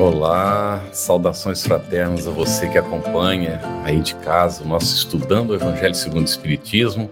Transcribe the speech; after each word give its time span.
Olá, 0.00 0.82
saudações 0.94 1.62
fraternas 1.62 2.26
a 2.26 2.30
você 2.30 2.66
que 2.70 2.78
acompanha 2.78 3.60
aí 3.84 4.00
de 4.00 4.14
casa 4.14 4.64
o 4.64 4.66
nosso 4.66 4.96
Estudando 4.96 5.50
o 5.50 5.54
Evangelho 5.54 5.94
segundo 5.94 6.22
o 6.22 6.30
Espiritismo. 6.30 7.10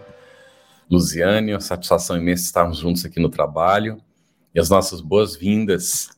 Luziane, 0.90 1.52
uma 1.52 1.60
satisfação 1.60 2.16
imensa 2.16 2.44
estarmos 2.44 2.78
juntos 2.78 3.04
aqui 3.04 3.20
no 3.20 3.28
trabalho. 3.28 4.00
E 4.54 4.58
as 4.58 4.70
nossas 4.70 5.02
boas-vindas 5.02 6.08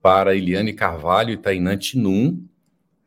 para 0.00 0.36
Eliane 0.36 0.72
Carvalho 0.72 1.32
e 1.32 1.36
Tainã 1.36 1.76
Tinum, 1.76 2.40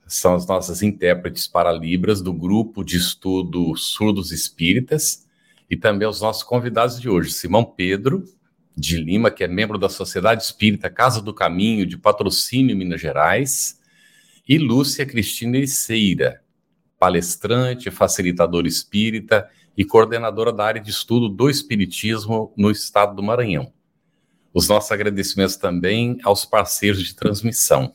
são 0.05 0.35
as 0.35 0.45
nossas 0.45 0.83
intérpretes 0.83 1.47
para 1.47 1.71
Libras 1.71 2.21
do 2.21 2.33
grupo 2.33 2.83
de 2.83 2.97
estudo 2.97 3.73
Surdos 3.77 4.33
Espíritas, 4.33 5.25
e 5.69 5.77
também 5.77 6.09
os 6.09 6.19
nossos 6.19 6.43
convidados 6.43 6.99
de 6.99 7.07
hoje, 7.07 7.31
Simão 7.31 7.63
Pedro, 7.63 8.25
de 8.75 8.97
Lima, 8.97 9.29
que 9.29 9.43
é 9.43 9.47
membro 9.47 9.77
da 9.77 9.89
Sociedade 9.89 10.43
Espírita 10.43 10.89
Casa 10.89 11.21
do 11.21 11.33
Caminho, 11.33 11.85
de 11.85 11.97
Patrocínio, 11.97 12.75
Minas 12.75 12.99
Gerais, 12.99 13.79
e 14.47 14.57
Lúcia 14.57 15.05
Cristina 15.05 15.57
Ericeira, 15.57 16.41
palestrante, 16.99 17.91
facilitadora 17.91 18.67
espírita 18.67 19.49
e 19.77 19.85
coordenadora 19.85 20.51
da 20.51 20.65
área 20.65 20.81
de 20.81 20.89
estudo 20.89 21.29
do 21.29 21.49
Espiritismo 21.49 22.53
no 22.57 22.69
estado 22.69 23.15
do 23.15 23.23
Maranhão. 23.23 23.71
Os 24.53 24.67
nossos 24.67 24.91
agradecimentos 24.91 25.55
também 25.55 26.17
aos 26.23 26.45
parceiros 26.45 27.03
de 27.03 27.15
transmissão. 27.15 27.93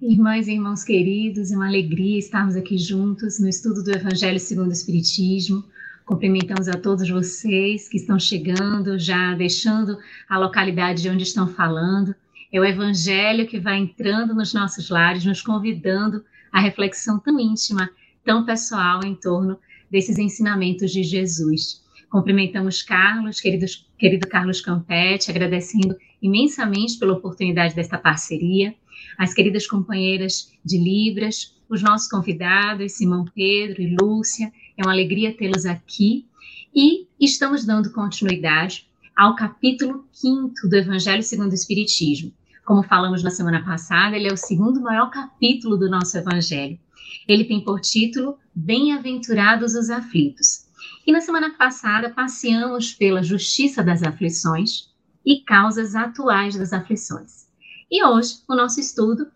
Irmãs 0.00 0.46
e 0.46 0.52
irmãos 0.52 0.84
queridos, 0.84 1.50
é 1.50 1.56
uma 1.56 1.66
alegria 1.66 2.18
estarmos 2.18 2.54
aqui 2.54 2.76
juntos 2.76 3.40
no 3.40 3.48
estudo 3.48 3.82
do 3.82 3.90
Evangelho 3.90 4.38
segundo 4.38 4.68
o 4.68 4.72
Espiritismo. 4.72 5.64
Cumprimentamos 6.06 6.68
a 6.68 6.74
todos 6.74 7.10
vocês 7.10 7.88
que 7.88 7.96
estão 7.96 8.16
chegando, 8.16 8.96
já 8.96 9.34
deixando 9.34 9.98
a 10.28 10.38
localidade 10.38 11.02
de 11.02 11.10
onde 11.10 11.24
estão 11.24 11.48
falando. 11.48 12.14
É 12.52 12.60
o 12.60 12.64
Evangelho 12.64 13.44
que 13.48 13.58
vai 13.58 13.78
entrando 13.78 14.32
nos 14.32 14.54
nossos 14.54 14.88
lares, 14.88 15.24
nos 15.24 15.42
convidando 15.42 16.24
à 16.52 16.60
reflexão 16.60 17.18
tão 17.18 17.40
íntima, 17.40 17.90
tão 18.24 18.46
pessoal 18.46 19.00
em 19.04 19.16
torno 19.16 19.58
desses 19.90 20.16
ensinamentos 20.16 20.92
de 20.92 21.02
Jesus. 21.02 21.84
Cumprimentamos 22.08 22.84
Carlos, 22.84 23.40
querido, 23.40 23.66
querido 23.98 24.28
Carlos 24.28 24.60
Campetti, 24.60 25.32
agradecendo 25.32 25.96
imensamente 26.22 27.00
pela 27.00 27.14
oportunidade 27.14 27.74
desta 27.74 27.98
parceria, 27.98 28.76
as 29.18 29.34
queridas 29.34 29.66
companheiras 29.66 30.52
de 30.64 30.78
Libras, 30.78 31.55
os 31.68 31.82
nossos 31.82 32.08
convidados, 32.08 32.92
Simão 32.92 33.24
Pedro 33.24 33.82
e 33.82 33.96
Lúcia, 34.00 34.52
é 34.76 34.82
uma 34.82 34.92
alegria 34.92 35.36
tê-los 35.36 35.66
aqui 35.66 36.26
e 36.74 37.06
estamos 37.18 37.64
dando 37.64 37.92
continuidade 37.92 38.86
ao 39.16 39.34
capítulo 39.34 40.06
5 40.12 40.68
do 40.68 40.76
Evangelho 40.76 41.22
segundo 41.22 41.52
o 41.52 41.54
Espiritismo. 41.54 42.32
Como 42.64 42.82
falamos 42.82 43.22
na 43.22 43.30
semana 43.30 43.64
passada, 43.64 44.16
ele 44.16 44.28
é 44.28 44.32
o 44.32 44.36
segundo 44.36 44.80
maior 44.80 45.10
capítulo 45.10 45.76
do 45.76 45.88
nosso 45.88 46.18
Evangelho. 46.18 46.78
Ele 47.26 47.44
tem 47.44 47.62
por 47.62 47.80
título 47.80 48.38
Bem-aventurados 48.54 49.74
os 49.74 49.90
aflitos. 49.90 50.66
E 51.06 51.12
na 51.12 51.20
semana 51.20 51.50
passada 51.56 52.10
passeamos 52.10 52.92
pela 52.92 53.22
justiça 53.22 53.82
das 53.82 54.02
aflições 54.02 54.90
e 55.24 55.40
causas 55.40 55.94
atuais 55.94 56.56
das 56.56 56.72
aflições. 56.72 57.46
E 57.90 58.04
hoje 58.04 58.40
o 58.48 58.54
nosso 58.54 58.80
estudo 58.80 59.28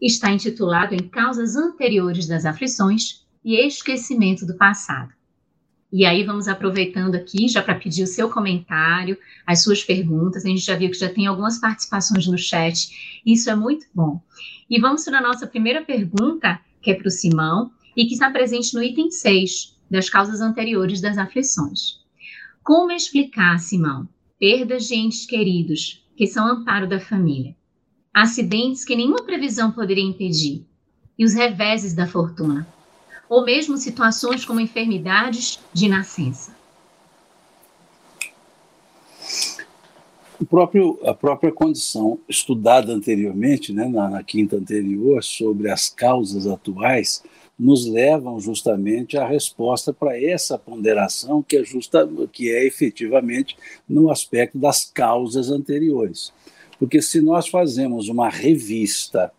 está 0.00 0.30
intitulado 0.30 0.94
em 0.94 1.08
Causas 1.08 1.56
Anteriores 1.56 2.26
das 2.26 2.44
Aflições 2.44 3.24
e 3.44 3.54
esquecimento 3.54 4.44
do 4.44 4.56
passado. 4.56 5.12
E 5.92 6.04
aí 6.04 6.24
vamos 6.24 6.48
aproveitando 6.48 7.14
aqui 7.14 7.48
já 7.48 7.62
para 7.62 7.76
pedir 7.76 8.02
o 8.02 8.06
seu 8.06 8.28
comentário, 8.28 9.16
as 9.46 9.62
suas 9.62 9.82
perguntas. 9.84 10.44
A 10.44 10.48
gente 10.48 10.60
já 10.60 10.76
viu 10.76 10.90
que 10.90 10.98
já 10.98 11.08
tem 11.08 11.26
algumas 11.26 11.58
participações 11.58 12.26
no 12.26 12.36
chat. 12.36 13.20
Isso 13.24 13.48
é 13.48 13.54
muito 13.54 13.86
bom. 13.94 14.20
E 14.68 14.80
vamos 14.80 15.04
para 15.04 15.18
a 15.18 15.22
nossa 15.22 15.46
primeira 15.46 15.82
pergunta, 15.82 16.60
que 16.82 16.90
é 16.90 16.94
para 16.94 17.08
o 17.08 17.10
Simão, 17.10 17.70
e 17.96 18.04
que 18.04 18.14
está 18.14 18.30
presente 18.30 18.74
no 18.74 18.82
item 18.82 19.10
6 19.10 19.76
das 19.90 20.10
causas 20.10 20.40
anteriores 20.40 21.00
das 21.00 21.16
aflições. 21.16 22.00
Como 22.62 22.90
explicar, 22.90 23.58
Simão, 23.60 24.08
perdas 24.38 24.88
de 24.88 24.96
entes 24.96 25.24
queridos, 25.24 26.04
que 26.16 26.26
são 26.26 26.46
amparo 26.46 26.88
da 26.88 26.98
família, 26.98 27.56
acidentes 28.22 28.84
que 28.84 28.96
nenhuma 28.96 29.22
previsão 29.22 29.70
poderia 29.70 30.04
impedir, 30.04 30.64
e 31.18 31.24
os 31.24 31.34
reveses 31.34 31.94
da 31.94 32.06
fortuna? 32.06 32.66
ou 33.28 33.44
mesmo 33.44 33.76
situações 33.76 34.44
como 34.44 34.60
enfermidades 34.60 35.58
de 35.72 35.88
nascença. 35.88 36.54
O 40.38 40.44
próprio, 40.44 40.98
a 41.02 41.14
própria 41.14 41.50
condição 41.50 42.18
estudada 42.28 42.92
anteriormente, 42.92 43.72
né, 43.72 43.88
na, 43.88 44.10
na 44.10 44.22
quinta 44.22 44.56
anterior, 44.56 45.24
sobre 45.24 45.70
as 45.70 45.88
causas 45.88 46.46
atuais, 46.46 47.22
nos 47.58 47.86
levam 47.86 48.38
justamente 48.38 49.16
à 49.16 49.26
resposta 49.26 49.94
para 49.94 50.22
essa 50.22 50.58
ponderação 50.58 51.42
que 51.42 51.56
é 51.56 51.64
justa, 51.64 52.06
que 52.30 52.50
é 52.50 52.66
efetivamente 52.66 53.56
no 53.88 54.10
aspecto 54.10 54.58
das 54.58 54.84
causas 54.84 55.50
anteriores. 55.50 56.34
Porque 56.78 57.00
se 57.00 57.20
nós 57.20 57.48
fazemos 57.48 58.08
uma 58.08 58.28
revista 58.28 59.32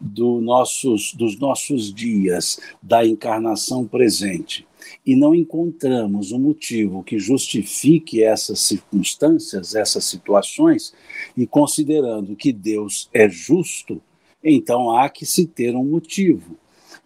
do 0.00 0.40
nossos, 0.40 1.14
dos 1.14 1.38
nossos 1.38 1.92
dias, 1.92 2.60
da 2.82 3.06
encarnação 3.06 3.86
presente, 3.86 4.66
e 5.04 5.16
não 5.16 5.34
encontramos 5.34 6.32
um 6.32 6.38
motivo 6.38 7.02
que 7.02 7.18
justifique 7.18 8.22
essas 8.22 8.60
circunstâncias, 8.60 9.74
essas 9.74 10.04
situações, 10.04 10.94
e 11.36 11.46
considerando 11.46 12.36
que 12.36 12.52
Deus 12.52 13.08
é 13.12 13.28
justo, 13.28 14.00
então 14.42 14.96
há 14.96 15.08
que 15.08 15.26
se 15.26 15.46
ter 15.46 15.74
um 15.74 15.84
motivo. 15.84 16.56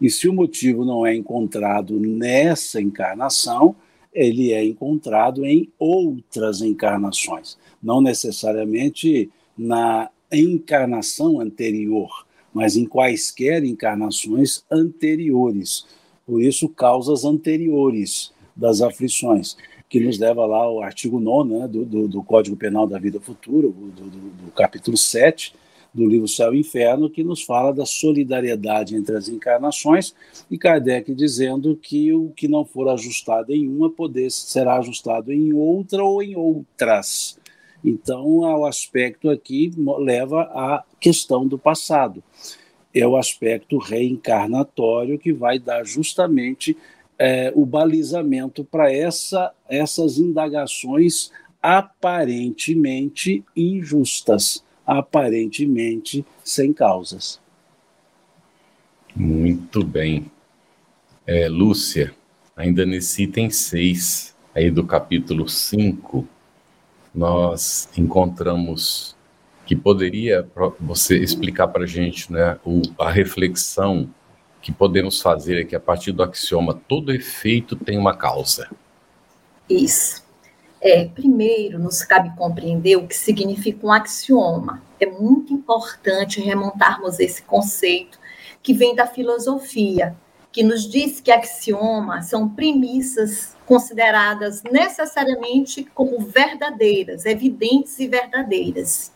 E 0.01 0.11
se 0.11 0.29
o 0.29 0.33
motivo 0.33 0.85
não 0.85 1.07
é 1.07 1.15
encontrado 1.15 1.99
nessa 1.99 2.81
encarnação, 2.81 3.77
ele 4.13 4.53
é 4.53 4.65
encontrado 4.65 5.47
em 5.47 5.71
outras 5.79 6.61
encarnações, 6.63 7.57
não 7.83 8.01
necessariamente 8.01 9.31
na 9.61 10.11
encarnação 10.33 11.41
anterior 11.41 12.25
mas 12.53 12.77
em 12.77 12.85
quaisquer 12.85 13.65
encarnações 13.65 14.65
anteriores. 14.71 15.87
Por 16.27 16.43
isso, 16.43 16.69
causas 16.69 17.25
anteriores 17.25 18.33
das 18.55 18.81
aflições, 18.83 19.57
que 19.89 20.01
nos 20.01 20.19
leva 20.19 20.47
lá 20.47 20.59
ao 20.59 20.83
artigo 20.83 21.19
9 21.19 21.51
né, 21.51 21.69
do, 21.69 21.85
do, 21.85 22.09
do, 22.09 22.23
Código 22.23 22.57
Penal 22.57 22.87
da 22.87 22.99
Vida 22.99 23.21
Futura, 23.21 23.69
do, 23.69 23.91
do, 23.91 24.53
capítulo 24.53 24.97
7 24.97 25.55
do 25.93 26.07
livro 26.07 26.29
Céu 26.29 26.55
e 26.55 26.61
Inferno, 26.61 27.11
que 27.11 27.25
nos 27.25 27.43
fala 27.43 27.73
da 27.73 27.85
solidariedade 27.85 28.95
entre 28.95 29.17
as 29.17 29.29
encarnações, 29.29 30.15
e 30.49 30.57
Kardec 30.57 31.13
dizendo 31.13 31.75
que 31.75 32.13
o 32.13 32.31
que 32.31 32.47
não 32.47 32.65
for 32.65 32.89
ajustado 32.89 33.53
em 33.53 33.67
uma 33.67 33.91
poder 33.91 34.31
será 34.31 34.79
ajustado 34.79 35.33
em 35.33 35.53
outra 35.53 36.05
ou 36.05 36.23
em 36.23 36.37
outras. 36.37 37.40
Então, 37.85 38.27
o 38.39 38.67
aspecto 38.67 39.31
aqui 39.31 39.73
leva 39.99 40.43
à 40.43 40.85
questão 41.01 41.47
do 41.47 41.59
passado. 41.59 42.23
É 42.95 43.07
o 43.07 43.17
aspecto 43.17 43.79
reencarnatório 43.79 45.19
que 45.19 45.33
vai 45.33 45.59
dar 45.59 45.85
justamente 45.85 46.77
é, 47.19 47.53
o 47.55 47.65
balizamento 47.65 48.65
para 48.65 48.93
essa, 48.93 49.53
essas 49.69 50.19
indagações 50.19 51.31
aparentemente 51.63 53.45
injustas, 53.55 54.65
aparentemente 54.87 56.25
sem 56.43 56.73
causas. 56.73 57.41
Muito 59.15 59.85
bem. 59.85 60.31
É, 61.27 61.49
Lúcia, 61.49 62.15
ainda 62.57 62.87
nesse 62.87 63.25
item 63.25 63.51
6 63.51 64.35
aí 64.55 64.71
do 64.71 64.85
capítulo 64.85 65.49
5, 65.49 66.27
nós 67.15 67.89
encontramos 67.97 69.17
que 69.67 69.77
poderia 69.77 70.49
você 70.81 71.17
explicar 71.19 71.69
para 71.69 71.85
a 71.85 71.87
gente 71.87 72.33
né, 72.33 72.59
o, 72.65 72.83
a 72.99 73.11
reflexão 73.11 74.09
que 74.61 74.73
podemos 74.73 75.23
fazer 75.23 75.63
aqui 75.63 75.75
a 75.75 75.81
partir 75.81 76.13
do 76.13 76.23
axioma 76.23 76.75
todo 76.75 77.13
efeito 77.13 77.77
tem 77.77 77.97
uma 77.97 78.17
causa. 78.17 78.69
Isso. 79.69 80.25
É, 80.81 81.05
primeiro, 81.07 81.79
nos 81.79 82.03
cabe 82.03 82.35
compreender 82.37 82.97
o 82.97 83.07
que 83.07 83.15
significa 83.15 83.87
um 83.87 83.93
axioma. 83.93 84.83
É 84.99 85.07
muito 85.07 85.53
importante 85.53 86.41
remontarmos 86.41 87.21
esse 87.21 87.43
conceito 87.43 88.19
que 88.63 88.75
vem 88.75 88.95
da 88.95 89.07
filosofia 89.07 90.17
que 90.53 90.63
nos 90.63 90.89
diz 90.89 91.21
que 91.21 91.31
axiomas 91.31 92.27
são 92.27 92.49
premissas 92.49 93.57
consideradas 93.67 94.63
necessariamente 94.65 95.85
como 95.95 96.19
verdadeiras, 96.19 97.25
evidentes 97.25 97.99
e 98.01 98.09
verdadeiras. 98.09 99.13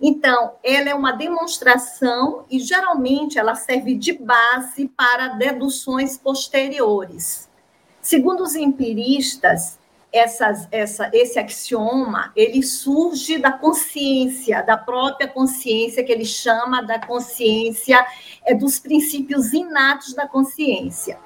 Então, 0.00 0.52
ela 0.62 0.90
é 0.90 0.94
uma 0.94 1.12
demonstração 1.12 2.44
e 2.48 2.60
geralmente 2.60 3.38
ela 3.38 3.56
serve 3.56 3.96
de 3.96 4.12
base 4.12 4.86
para 4.88 5.28
deduções 5.28 6.16
posteriores. 6.16 7.48
Segundo 8.00 8.42
os 8.42 8.54
empiristas, 8.54 9.77
essas, 10.12 10.66
essa, 10.70 11.10
esse 11.12 11.38
axioma 11.38 12.32
ele 12.34 12.62
surge 12.62 13.38
da 13.38 13.52
consciência, 13.52 14.62
da 14.62 14.76
própria 14.76 15.28
consciência 15.28 16.02
que 16.02 16.10
ele 16.10 16.24
chama 16.24 16.82
da 16.82 16.98
consciência 16.98 18.04
é 18.44 18.54
dos 18.54 18.78
princípios 18.78 19.52
inatos 19.52 20.14
da 20.14 20.26
consciência. 20.26 21.18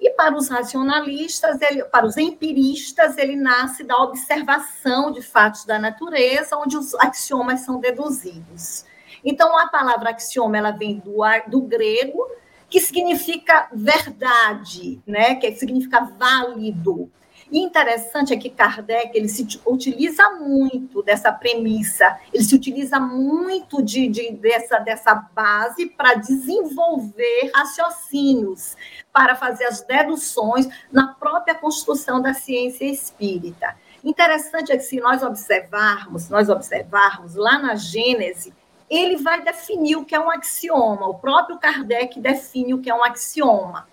E 0.00 0.10
para 0.10 0.34
os 0.34 0.48
racionalistas, 0.48 1.60
ele, 1.60 1.84
para 1.84 2.06
os 2.06 2.16
empiristas, 2.16 3.18
ele 3.18 3.36
nasce 3.36 3.84
da 3.84 3.98
observação 3.98 5.10
de 5.10 5.20
fatos 5.20 5.66
da 5.66 5.78
natureza, 5.78 6.56
onde 6.56 6.76
os 6.76 6.94
axiomas 6.94 7.60
são 7.60 7.78
deduzidos. 7.78 8.86
Então, 9.22 9.58
a 9.58 9.68
palavra 9.68 10.10
axioma 10.10 10.56
ela 10.56 10.70
vem 10.70 10.98
do, 10.98 11.18
do 11.48 11.60
grego, 11.60 12.26
que 12.70 12.80
significa 12.80 13.68
verdade, 13.74 15.02
né? 15.06 15.34
que 15.34 15.52
significa 15.56 16.00
válido. 16.00 17.10
E 17.50 17.58
interessante 17.58 18.32
é 18.32 18.36
que 18.36 18.48
Kardec 18.48 19.10
ele 19.12 19.28
se 19.28 19.60
utiliza 19.66 20.30
muito 20.30 21.02
dessa 21.02 21.32
premissa, 21.32 22.16
ele 22.32 22.44
se 22.44 22.54
utiliza 22.54 23.00
muito 23.00 23.82
de, 23.82 24.08
de 24.08 24.30
dessa, 24.32 24.78
dessa 24.78 25.14
base 25.14 25.86
para 25.86 26.14
desenvolver 26.14 27.50
raciocínios, 27.52 28.76
para 29.12 29.34
fazer 29.34 29.64
as 29.64 29.82
deduções 29.82 30.68
na 30.92 31.08
própria 31.08 31.54
construção 31.54 32.22
da 32.22 32.34
ciência 32.34 32.84
espírita. 32.84 33.76
Interessante 34.04 34.70
é 34.70 34.76
que 34.76 34.84
se 34.84 35.00
nós 35.00 35.22
observarmos, 35.22 36.28
nós 36.28 36.48
observarmos 36.48 37.34
lá 37.34 37.58
na 37.58 37.74
Gênese, 37.74 38.54
ele 38.88 39.16
vai 39.16 39.42
definir 39.42 39.96
o 39.96 40.04
que 40.04 40.14
é 40.14 40.20
um 40.20 40.30
axioma. 40.30 41.06
O 41.08 41.18
próprio 41.18 41.58
Kardec 41.58 42.18
define 42.20 42.74
o 42.74 42.80
que 42.80 42.90
é 42.90 42.94
um 42.94 43.04
axioma 43.04 43.88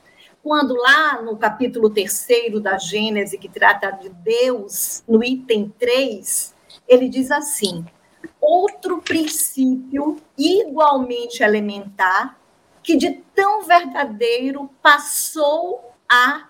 quando 0.48 0.74
lá 0.76 1.22
no 1.22 1.36
capítulo 1.36 1.90
terceiro 1.90 2.62
da 2.62 2.78
Gênese, 2.78 3.38
que 3.38 3.50
trata 3.50 3.92
de 3.92 4.08
Deus, 4.08 5.04
no 5.06 5.22
item 5.22 5.74
3, 5.78 6.56
ele 6.88 7.10
diz 7.10 7.30
assim: 7.32 7.86
outro 8.40 9.02
princípio 9.02 10.16
igualmente 10.38 11.44
elementar, 11.44 12.40
que 12.82 12.96
de 12.96 13.22
tão 13.36 13.64
verdadeiro 13.64 14.70
passou 14.82 15.92
a 16.08 16.48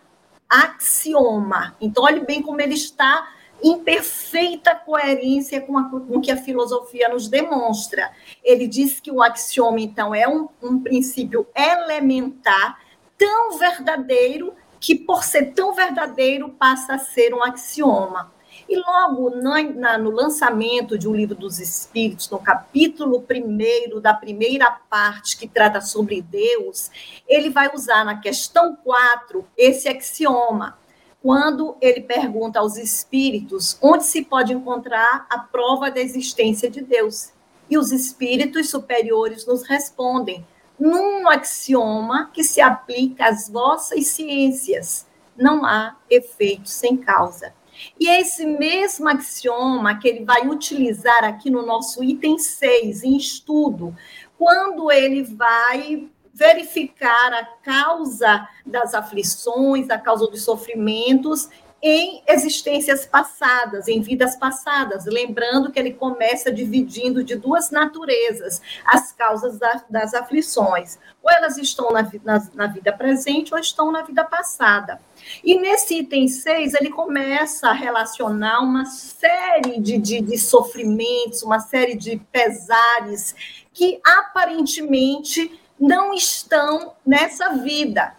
axioma. 0.47 1.75
Então, 1.81 2.03
olhe 2.03 2.19
bem 2.19 2.43
como 2.43 2.61
ele 2.61 2.75
está 2.75 3.33
em 3.63 3.79
perfeita 3.79 4.75
coerência 4.75 5.59
com, 5.59 5.75
a, 5.75 5.89
com 5.89 6.17
o 6.17 6.21
que 6.21 6.29
a 6.29 6.37
filosofia 6.37 7.09
nos 7.09 7.27
demonstra. 7.27 8.11
Ele 8.43 8.67
diz 8.67 8.99
que 8.99 9.11
o 9.11 9.23
axioma, 9.23 9.79
então, 9.79 10.13
é 10.13 10.27
um, 10.27 10.47
um 10.61 10.79
princípio 10.79 11.47
elementar 11.55 12.85
tão 13.17 13.57
verdadeiro 13.57 14.53
que, 14.79 14.95
por 14.95 15.23
ser 15.23 15.53
tão 15.53 15.73
verdadeiro, 15.73 16.49
passa 16.49 16.95
a 16.95 16.99
ser 16.99 17.33
um 17.33 17.43
axioma. 17.43 18.31
E 18.67 18.75
logo 18.75 19.29
no, 19.29 19.73
na, 19.73 19.97
no 19.97 20.09
lançamento 20.09 20.97
de 20.97 21.07
um 21.07 21.15
livro 21.15 21.35
dos 21.35 21.59
Espíritos, 21.59 22.29
no 22.29 22.39
capítulo 22.39 23.21
primeiro 23.21 24.01
da 24.01 24.13
primeira 24.13 24.69
parte 24.69 25.37
que 25.37 25.47
trata 25.47 25.79
sobre 25.79 26.21
Deus, 26.21 26.91
ele 27.27 27.49
vai 27.49 27.73
usar 27.73 28.03
na 28.03 28.19
questão 28.19 28.75
4 28.75 29.47
esse 29.57 29.87
axioma, 29.87 30.77
quando 31.21 31.77
ele 31.81 32.01
pergunta 32.01 32.59
aos 32.59 32.77
espíritos 32.77 33.77
onde 33.81 34.05
se 34.05 34.23
pode 34.23 34.53
encontrar 34.53 35.25
a 35.29 35.39
prova 35.39 35.89
da 35.89 35.99
existência 35.99 36.69
de 36.69 36.81
Deus. 36.81 37.31
E 37.69 37.77
os 37.77 37.91
espíritos 37.91 38.69
superiores 38.69 39.45
nos 39.45 39.63
respondem: 39.63 40.45
num 40.79 41.27
axioma 41.27 42.29
que 42.33 42.43
se 42.43 42.61
aplica 42.61 43.27
às 43.27 43.49
vossas 43.49 44.07
ciências. 44.07 45.07
Não 45.35 45.65
há 45.65 45.95
efeito 46.09 46.69
sem 46.69 46.97
causa. 46.97 47.53
E 47.99 48.07
é 48.07 48.21
esse 48.21 48.45
mesmo 48.45 49.07
axioma 49.07 49.99
que 49.99 50.07
ele 50.07 50.25
vai 50.25 50.47
utilizar 50.47 51.23
aqui 51.23 51.49
no 51.49 51.65
nosso 51.65 52.03
item 52.03 52.39
6, 52.39 53.03
em 53.03 53.17
estudo, 53.17 53.95
quando 54.37 54.91
ele 54.91 55.23
vai 55.23 56.09
verificar 56.33 57.33
a 57.33 57.45
causa 57.63 58.47
das 58.65 58.93
aflições, 58.93 59.89
a 59.89 59.97
causa 59.97 60.27
dos 60.27 60.43
sofrimentos 60.43 61.49
em 61.81 62.23
existências 62.27 63.05
passadas, 63.05 63.87
em 63.87 64.01
vidas 64.01 64.35
passadas. 64.35 65.05
Lembrando 65.05 65.71
que 65.71 65.79
ele 65.79 65.93
começa 65.93 66.51
dividindo 66.51 67.23
de 67.23 67.35
duas 67.35 67.69
naturezas 67.69 68.61
as 68.85 69.11
causas 69.11 69.59
da, 69.59 69.83
das 69.89 70.13
aflições. 70.13 70.97
Ou 71.21 71.31
elas 71.31 71.57
estão 71.57 71.91
na, 71.91 72.01
na, 72.23 72.47
na, 72.53 72.67
vida 72.67 72.91
presente 72.91 73.53
ou 73.53 73.59
estão 73.59 73.91
na 73.91 74.01
vida 74.01 74.23
passada. 74.23 74.99
E 75.43 75.59
nesse 75.59 75.99
item 75.99 76.27
6, 76.27 76.73
ele 76.73 76.89
começa 76.89 77.69
a 77.69 77.73
relacionar 77.73 78.61
uma 78.61 78.85
série 78.85 79.79
de, 79.79 79.97
de, 79.97 80.21
de 80.21 80.37
sofrimentos, 80.37 81.43
uma 81.43 81.59
série 81.59 81.95
de 81.95 82.17
pesares 82.31 83.35
que 83.71 83.99
aparentemente 84.03 85.59
não 85.79 86.11
estão 86.11 86.93
nessa 87.05 87.49
vida 87.49 88.16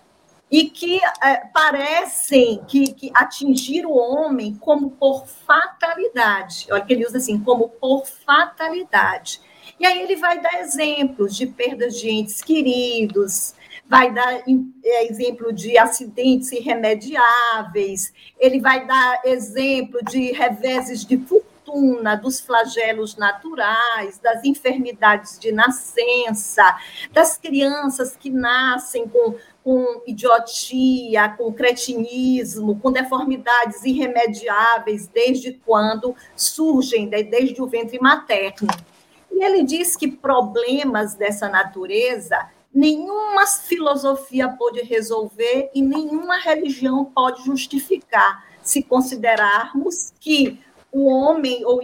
e 0.51 0.71
que 0.71 1.01
é, 1.23 1.37
parecem 1.53 2.63
que, 2.67 2.93
que 2.93 3.11
atingir 3.15 3.85
o 3.85 3.95
homem 3.95 4.55
como 4.55 4.91
por 4.91 5.27
fatalidade. 5.27 6.67
Olha 6.71 6.85
que 6.85 6.93
ele 6.93 7.07
usa 7.07 7.19
assim, 7.19 7.39
como 7.39 7.69
por 7.69 8.07
fatalidade. 8.07 9.41
E 9.79 9.87
aí 9.87 10.03
ele 10.03 10.17
vai 10.17 10.41
dar 10.41 10.61
exemplos 10.61 11.37
de 11.37 11.47
perdas 11.47 11.99
de 12.01 12.11
entes 12.11 12.43
queridos, 12.43 13.55
vai 13.89 14.13
dar 14.13 14.43
é, 14.85 15.07
exemplo 15.07 15.53
de 15.53 15.79
acidentes 15.79 16.51
irremediáveis, 16.53 18.13
ele 18.39 18.61
vai 18.61 18.87
dar 18.87 19.21
exemplo 19.25 20.01
de 20.05 20.33
reveses 20.33 21.05
de 21.05 21.17
fortuna, 21.17 21.58
dos 22.21 22.41
flagelos 22.41 23.17
naturais, 23.17 24.19
das 24.19 24.45
enfermidades 24.45 25.39
de 25.39 25.53
nascença, 25.53 26.79
das 27.13 27.37
crianças 27.37 28.17
que 28.17 28.31
nascem 28.31 29.09
com 29.09 29.35
com 29.69 30.01
idiotia, 30.07 31.29
com 31.29 31.53
cretinismo, 31.53 32.81
com 32.81 32.91
deformidades 32.91 33.85
irremediáveis, 33.85 35.07
desde 35.09 35.53
quando 35.53 36.17
surgem, 36.35 37.07
desde 37.07 37.61
o 37.61 37.67
ventre 37.67 38.01
materno. 38.01 38.69
E 39.31 39.45
ele 39.45 39.63
diz 39.63 39.95
que 39.95 40.11
problemas 40.11 41.15
dessa 41.17 41.51
natureza 41.51 42.49
nenhuma 42.73 43.47
filosofia 43.47 44.49
pode 44.49 44.83
resolver 44.83 45.71
e 45.75 45.83
nenhuma 45.83 46.39
religião 46.39 47.05
pode 47.05 47.45
justificar, 47.45 48.45
se 48.63 48.83
considerarmos 48.83 50.13
que 50.21 50.61
o 50.99 51.07
homem 51.07 51.65
ou 51.65 51.83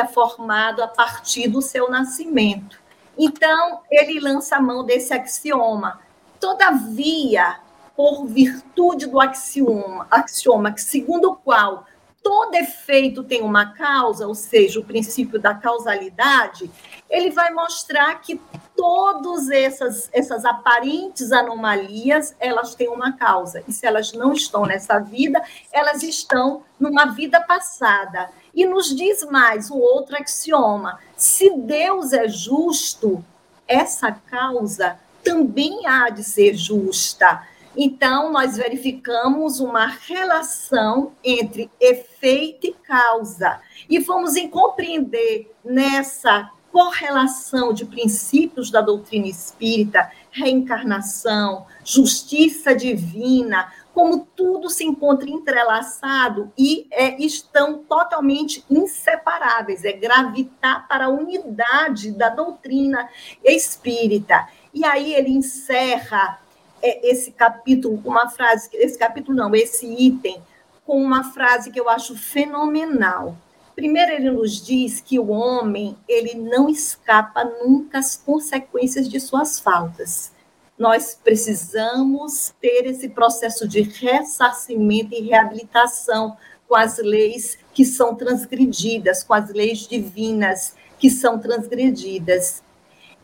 é 0.00 0.06
formado 0.06 0.82
a 0.82 0.88
partir 0.88 1.48
do 1.48 1.62
seu 1.62 1.90
nascimento. 1.90 2.80
Então, 3.18 3.80
ele 3.90 4.20
lança 4.20 4.56
a 4.56 4.60
mão 4.60 4.84
desse 4.84 5.12
axioma 5.12 6.00
Todavia, 6.42 7.60
por 7.94 8.26
virtude 8.26 9.06
do 9.06 9.20
axioma, 9.20 10.08
axioma 10.10 10.74
segundo 10.76 11.30
o 11.30 11.36
qual 11.36 11.84
todo 12.22 12.54
efeito 12.54 13.24
tem 13.24 13.42
uma 13.42 13.72
causa, 13.74 14.26
ou 14.26 14.34
seja, 14.34 14.78
o 14.78 14.84
princípio 14.84 15.38
da 15.38 15.54
causalidade, 15.54 16.70
ele 17.10 17.30
vai 17.30 17.52
mostrar 17.52 18.14
que 18.20 18.40
todas 18.76 19.50
essas, 19.50 20.08
essas 20.12 20.44
aparentes 20.44 21.32
anomalias, 21.32 22.34
elas 22.40 22.74
têm 22.74 22.88
uma 22.88 23.12
causa. 23.12 23.62
E 23.66 23.72
se 23.72 23.86
elas 23.86 24.12
não 24.12 24.32
estão 24.32 24.64
nessa 24.64 24.98
vida, 24.98 25.42
elas 25.72 26.02
estão 26.02 26.62
numa 26.78 27.06
vida 27.06 27.40
passada. 27.40 28.30
E 28.54 28.64
nos 28.64 28.94
diz 28.94 29.24
mais 29.24 29.70
o 29.70 29.76
outro 29.76 30.16
axioma: 30.16 30.98
se 31.16 31.50
Deus 31.50 32.12
é 32.12 32.28
justo, 32.28 33.24
essa 33.66 34.12
causa 34.12 34.98
também 35.22 35.86
há 35.86 36.10
de 36.10 36.24
ser 36.24 36.54
justa. 36.54 37.46
Então, 37.76 38.30
nós 38.30 38.56
verificamos 38.56 39.60
uma 39.60 39.86
relação 39.86 41.12
entre 41.24 41.70
efeito 41.80 42.66
e 42.66 42.72
causa. 42.72 43.60
E 43.88 43.98
vamos 43.98 44.36
em 44.36 44.48
compreender 44.48 45.50
nessa 45.64 46.50
correlação 46.70 47.72
de 47.72 47.84
princípios 47.84 48.70
da 48.70 48.80
doutrina 48.80 49.26
espírita, 49.26 50.10
reencarnação, 50.30 51.66
justiça 51.84 52.74
divina, 52.74 53.70
como 53.92 54.26
tudo 54.34 54.70
se 54.70 54.84
encontra 54.84 55.28
entrelaçado 55.28 56.50
e 56.56 56.86
é, 56.90 57.22
estão 57.22 57.84
totalmente 57.84 58.64
inseparáveis, 58.70 59.84
é 59.84 59.92
gravitar 59.92 60.88
para 60.88 61.04
a 61.04 61.10
unidade 61.10 62.10
da 62.10 62.30
doutrina 62.30 63.06
espírita. 63.44 64.48
E 64.72 64.82
aí 64.82 65.14
ele 65.14 65.30
encerra 65.30 66.40
esse 66.82 67.30
capítulo 67.30 68.00
com 68.02 68.10
uma 68.10 68.28
frase, 68.28 68.68
esse 68.74 68.98
capítulo 68.98 69.36
não, 69.36 69.54
esse 69.54 69.86
item, 69.86 70.42
com 70.84 71.00
uma 71.00 71.32
frase 71.32 71.70
que 71.70 71.80
eu 71.80 71.88
acho 71.88 72.16
fenomenal. 72.16 73.36
Primeiro, 73.74 74.12
ele 74.12 74.30
nos 74.30 74.60
diz 74.64 75.00
que 75.00 75.18
o 75.18 75.30
homem 75.30 75.96
ele 76.06 76.34
não 76.34 76.68
escapa 76.68 77.44
nunca 77.44 77.98
às 77.98 78.16
consequências 78.16 79.08
de 79.08 79.18
suas 79.18 79.58
faltas. 79.58 80.32
Nós 80.78 81.18
precisamos 81.22 82.52
ter 82.60 82.86
esse 82.86 83.08
processo 83.08 83.66
de 83.68 83.82
ressarcimento 83.82 85.14
e 85.14 85.22
reabilitação 85.22 86.36
com 86.68 86.74
as 86.74 86.98
leis 86.98 87.58
que 87.72 87.84
são 87.84 88.14
transgredidas, 88.14 89.22
com 89.22 89.34
as 89.34 89.50
leis 89.50 89.86
divinas 89.86 90.74
que 90.98 91.08
são 91.08 91.38
transgredidas. 91.38 92.62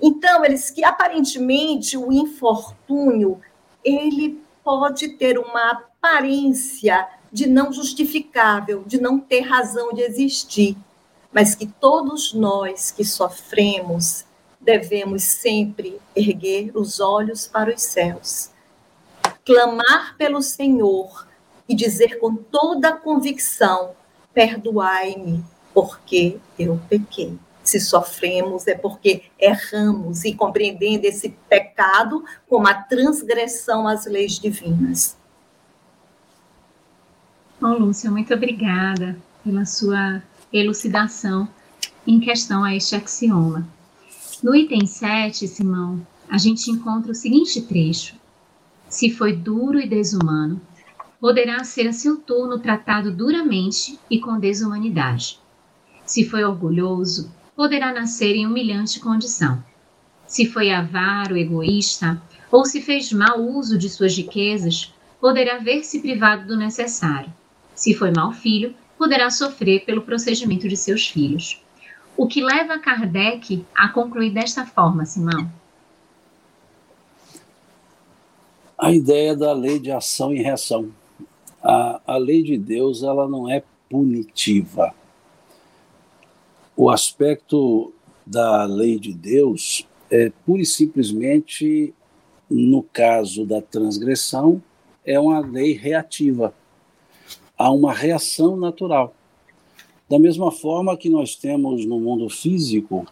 Então, 0.01 0.45
eles 0.45 0.71
que 0.71 0.85
aparentemente 0.85 1.97
o 1.97 2.13
infortúnio 2.13 3.41
ele 3.85 4.41
pode 4.63 5.09
ter 5.11 5.39
uma 5.39 5.71
aparência 5.73 7.09
de 7.33 7.47
não 7.47 7.73
justificável, 7.73 8.85
de 8.87 9.01
não 9.01 9.19
ter 9.19 9.41
razão 9.41 9.93
de 9.93 10.03
existir, 10.03 10.77
mas 11.33 11.55
que 11.55 11.67
todos 11.67 12.33
nós 12.33 12.91
que 12.91 13.05
sofremos 13.05 14.25
devemos 14.61 15.23
sempre 15.23 16.01
erguer 16.15 16.71
os 16.75 17.01
olhos 17.01 17.47
para 17.47 17.75
os 17.75 17.83
céus, 17.83 18.51
clamar 19.45 20.17
pelo 20.17 20.43
Senhor 20.43 21.27
e 21.69 21.75
dizer 21.75 22.19
com 22.19 22.35
toda 22.35 22.89
a 22.89 22.97
convicção: 22.97 23.93
perdoai-me, 24.33 25.45
porque 25.73 26.39
eu 26.59 26.81
pequei. 26.89 27.39
Se 27.69 27.79
sofremos 27.79 28.67
é 28.67 28.75
porque 28.75 29.25
erramos 29.39 30.25
e 30.25 30.33
compreendendo 30.33 31.05
esse 31.05 31.29
pecado 31.51 32.25
como 32.49 32.67
a 32.67 32.73
transgressão 32.73 33.87
às 33.87 34.07
leis 34.07 34.39
divinas. 34.39 35.19
Bom, 37.61 37.75
Lúcia, 37.75 38.11
muito 38.11 38.33
obrigada 38.33 39.19
pela 39.45 39.67
sua 39.67 40.23
elucidação 40.51 41.47
em 42.07 42.19
questão 42.19 42.65
a 42.65 42.75
este 42.75 42.97
axioma. 42.97 43.69
No 44.43 44.57
item 44.57 44.87
7, 44.87 45.47
Simão, 45.47 46.01
a 46.27 46.39
gente 46.39 46.71
encontra 46.71 47.13
o 47.13 47.15
seguinte 47.15 47.61
trecho: 47.61 48.17
Se 48.89 49.11
foi 49.11 49.37
duro 49.37 49.79
e 49.79 49.87
desumano, 49.87 50.59
poderá 51.21 51.63
ser 51.65 51.87
a 51.87 51.93
seu 51.93 52.17
turno 52.17 52.61
tratado 52.61 53.15
duramente 53.15 54.01
e 54.11 54.19
com 54.19 54.41
desumanidade. 54.41 55.39
Se 56.07 56.25
foi 56.25 56.43
orgulhoso, 56.45 57.31
poderá 57.59 57.93
nascer 57.93 58.37
em 58.37 58.47
humilhante 58.47 59.01
condição. 59.01 59.61
Se 60.29 60.47
foi 60.47 60.71
avaro, 60.71 61.37
egoísta, 61.37 62.23
ou 62.53 62.65
se 62.65 62.81
fez 62.81 63.13
mau 63.13 63.41
uso 63.41 63.77
de 63.77 63.91
suas 63.91 64.17
riquezas, 64.17 64.95
poderá 65.21 65.59
ver-se 65.59 65.99
privado 65.99 66.47
do 66.47 66.57
necessário. 66.57 67.33
Se 67.75 67.93
foi 67.95 68.13
mau 68.13 68.33
filho, 68.33 68.77
poderá 68.97 69.29
sofrer 69.29 69.85
pelo 69.85 70.03
procedimento 70.03 70.69
de 70.69 70.77
seus 70.77 71.09
filhos. 71.09 71.61
O 72.17 72.29
que 72.29 72.41
leva 72.41 72.79
Kardec 72.79 73.67
a 73.75 73.89
concluir 73.89 74.31
desta 74.31 74.65
forma, 74.65 75.05
Simão? 75.05 75.51
A 78.79 78.93
ideia 78.93 79.35
da 79.35 79.53
lei 79.53 79.81
de 79.81 79.91
ação 79.91 80.33
e 80.33 80.41
reação 80.41 80.93
a, 81.61 82.01
a 82.07 82.17
lei 82.19 82.45
de 82.45 82.57
Deus 82.57 83.03
ela 83.03 83.29
não 83.29 83.51
é 83.51 83.65
punitiva. 83.91 84.95
O 86.81 86.91
aspecto 86.91 87.93
da 88.25 88.65
lei 88.65 89.01
de 89.01 89.13
Deus 89.13 89.85
é 90.09 90.31
pura 90.47 90.63
e 90.63 90.65
simplesmente, 90.65 91.93
no 92.49 92.85
caso 92.85 93.45
da 93.45 93.61
transgressão, 93.61 94.63
é 95.05 95.19
uma 95.19 95.41
lei 95.41 95.73
reativa. 95.73 96.55
Há 97.59 97.73
uma 97.73 97.93
reação 97.93 98.57
natural. 98.57 99.13
Da 100.09 100.21
mesma 100.21 100.53
forma 100.53 100.97
que 100.97 101.09
nós 101.09 101.35
temos 101.35 101.85
no 101.85 101.99
mundo 101.99 102.31
físico 102.31 103.05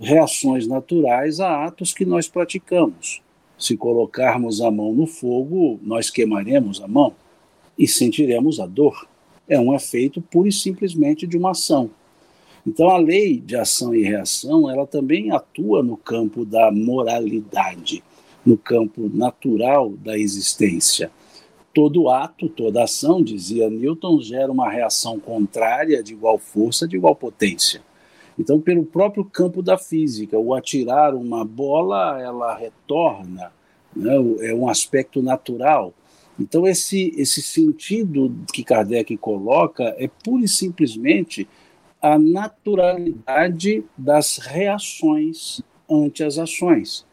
reações 0.00 0.66
naturais 0.66 1.38
a 1.38 1.64
atos 1.64 1.94
que 1.94 2.04
nós 2.04 2.26
praticamos. 2.26 3.22
Se 3.56 3.76
colocarmos 3.76 4.60
a 4.60 4.68
mão 4.68 4.92
no 4.92 5.06
fogo, 5.06 5.78
nós 5.80 6.10
queimaremos 6.10 6.82
a 6.82 6.88
mão 6.88 7.14
e 7.78 7.86
sentiremos 7.86 8.58
a 8.58 8.66
dor. 8.66 9.06
É 9.48 9.60
um 9.60 9.72
efeito 9.72 10.20
pura 10.20 10.48
e 10.48 10.52
simplesmente 10.52 11.24
de 11.24 11.38
uma 11.38 11.52
ação. 11.52 11.88
Então 12.66 12.88
a 12.88 12.98
lei 12.98 13.40
de 13.40 13.56
ação 13.56 13.94
e 13.94 14.02
reação, 14.02 14.70
ela 14.70 14.86
também 14.86 15.32
atua 15.32 15.82
no 15.82 15.96
campo 15.96 16.44
da 16.44 16.70
moralidade, 16.70 18.04
no 18.46 18.56
campo 18.56 19.10
natural 19.12 19.90
da 19.90 20.16
existência. 20.16 21.10
Todo 21.74 22.08
ato, 22.08 22.48
toda 22.48 22.84
ação, 22.84 23.22
dizia 23.22 23.68
Newton, 23.68 24.20
gera 24.20 24.52
uma 24.52 24.70
reação 24.70 25.18
contrária 25.18 26.02
de 26.02 26.12
igual 26.12 26.38
força, 26.38 26.86
de 26.86 26.96
igual 26.96 27.16
potência. 27.16 27.82
Então, 28.38 28.60
pelo 28.60 28.84
próprio 28.84 29.24
campo 29.24 29.62
da 29.62 29.76
física, 29.76 30.38
o 30.38 30.54
atirar 30.54 31.14
uma 31.14 31.44
bola, 31.44 32.20
ela 32.20 32.54
retorna, 32.54 33.52
né? 33.94 34.14
é 34.40 34.54
um 34.54 34.68
aspecto 34.68 35.22
natural. 35.22 35.92
Então, 36.38 36.66
esse, 36.66 37.12
esse 37.16 37.42
sentido 37.42 38.34
que 38.52 38.64
Kardec 38.64 39.16
coloca 39.16 39.94
é 39.98 40.08
pura 40.08 40.44
e 40.44 40.48
simplesmente 40.48 41.48
a 42.02 42.18
naturalidade 42.18 43.84
das 43.96 44.36
reações 44.38 45.62
ante 45.88 46.24
as 46.24 46.36
ações. 46.36 47.06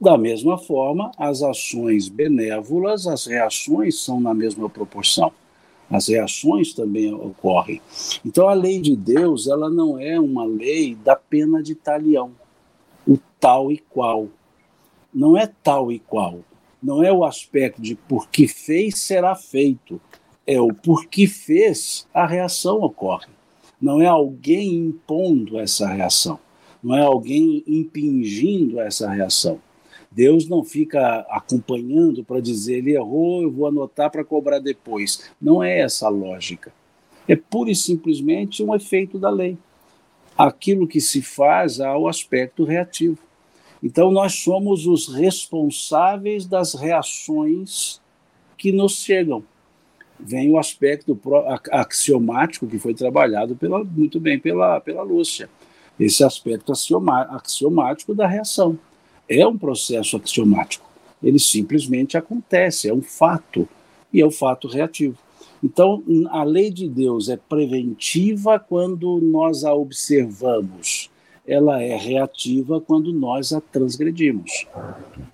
Da 0.00 0.16
mesma 0.16 0.56
forma, 0.56 1.10
as 1.18 1.42
ações 1.42 2.08
benévolas, 2.08 3.06
as 3.06 3.26
reações 3.26 3.98
são 3.98 4.20
na 4.20 4.32
mesma 4.32 4.70
proporção. 4.70 5.32
As 5.90 6.08
reações 6.08 6.72
também 6.72 7.12
ocorrem. 7.12 7.82
Então, 8.24 8.48
a 8.48 8.54
lei 8.54 8.80
de 8.80 8.96
Deus, 8.96 9.46
ela 9.46 9.68
não 9.68 9.98
é 9.98 10.18
uma 10.18 10.44
lei 10.44 10.94
da 10.94 11.14
pena 11.14 11.62
de 11.62 11.74
talião, 11.74 12.32
o 13.06 13.18
tal 13.38 13.70
e 13.70 13.78
qual. 13.78 14.28
Não 15.12 15.36
é 15.36 15.46
tal 15.62 15.92
e 15.92 15.98
qual 15.98 16.40
não 16.82 17.02
é 17.02 17.12
o 17.12 17.24
aspecto 17.24 17.80
de 17.80 17.94
por 17.94 18.28
que 18.28 18.48
fez 18.48 18.98
será 18.98 19.36
feito, 19.36 20.00
é 20.44 20.60
o 20.60 20.74
por 20.74 21.06
que 21.06 21.26
fez 21.26 22.08
a 22.12 22.26
reação 22.26 22.82
ocorre. 22.82 23.28
Não 23.82 24.00
é 24.00 24.06
alguém 24.06 24.76
impondo 24.76 25.58
essa 25.58 25.88
reação, 25.88 26.38
não 26.80 26.96
é 26.96 27.02
alguém 27.02 27.64
impingindo 27.66 28.78
essa 28.78 29.10
reação. 29.10 29.60
Deus 30.08 30.46
não 30.46 30.62
fica 30.62 31.26
acompanhando 31.28 32.22
para 32.22 32.40
dizer 32.40 32.78
ele 32.78 32.94
errou, 32.94 33.42
eu 33.42 33.50
vou 33.50 33.66
anotar 33.66 34.08
para 34.08 34.24
cobrar 34.24 34.60
depois. 34.60 35.28
Não 35.40 35.64
é 35.64 35.80
essa 35.80 36.06
a 36.06 36.10
lógica. 36.10 36.72
É 37.26 37.34
pura 37.34 37.70
e 37.72 37.74
simplesmente 37.74 38.62
um 38.62 38.72
efeito 38.72 39.18
da 39.18 39.30
lei. 39.30 39.58
Aquilo 40.38 40.86
que 40.86 41.00
se 41.00 41.20
faz 41.20 41.80
há 41.80 41.96
o 41.98 42.06
aspecto 42.06 42.64
reativo. 42.64 43.18
Então, 43.82 44.12
nós 44.12 44.34
somos 44.34 44.86
os 44.86 45.08
responsáveis 45.08 46.46
das 46.46 46.74
reações 46.74 48.00
que 48.56 48.70
nos 48.70 49.02
chegam. 49.02 49.42
Vem 50.24 50.50
o 50.50 50.58
aspecto 50.58 51.18
axiomático 51.70 52.66
que 52.66 52.78
foi 52.78 52.94
trabalhado 52.94 53.56
pela, 53.56 53.82
muito 53.82 54.20
bem 54.20 54.38
pela, 54.38 54.80
pela 54.80 55.02
Lúcia. 55.02 55.48
Esse 55.98 56.24
aspecto 56.24 56.72
axiomático 56.72 58.14
da 58.14 58.26
reação. 58.26 58.78
É 59.28 59.46
um 59.46 59.58
processo 59.58 60.16
axiomático. 60.16 60.88
Ele 61.22 61.38
simplesmente 61.38 62.16
acontece, 62.16 62.88
é 62.88 62.94
um 62.94 63.02
fato, 63.02 63.68
e 64.12 64.20
é 64.20 64.26
um 64.26 64.30
fato 64.30 64.68
reativo. 64.68 65.16
Então, 65.62 66.02
a 66.30 66.42
lei 66.42 66.70
de 66.70 66.88
Deus 66.88 67.28
é 67.28 67.36
preventiva 67.36 68.58
quando 68.58 69.20
nós 69.20 69.64
a 69.64 69.72
observamos 69.72 71.10
ela 71.46 71.82
é 71.82 71.96
reativa 71.96 72.80
quando 72.80 73.12
nós 73.12 73.52
a 73.52 73.60
transgredimos. 73.60 74.66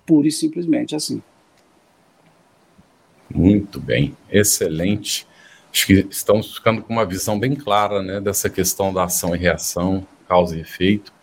Pura 0.05 0.27
e 0.27 0.31
simplesmente 0.31 0.95
assim. 0.95 1.21
Muito 3.33 3.79
bem, 3.79 4.15
excelente. 4.29 5.27
Acho 5.71 5.85
que 5.85 6.07
estamos 6.09 6.55
ficando 6.55 6.81
com 6.81 6.93
uma 6.93 7.05
visão 7.05 7.39
bem 7.39 7.55
clara 7.55 8.01
né, 8.01 8.19
dessa 8.19 8.49
questão 8.49 8.91
da 8.93 9.03
ação 9.03 9.35
e 9.35 9.37
reação, 9.37 10.05
causa 10.27 10.57
e 10.57 10.61
efeito. 10.61 11.13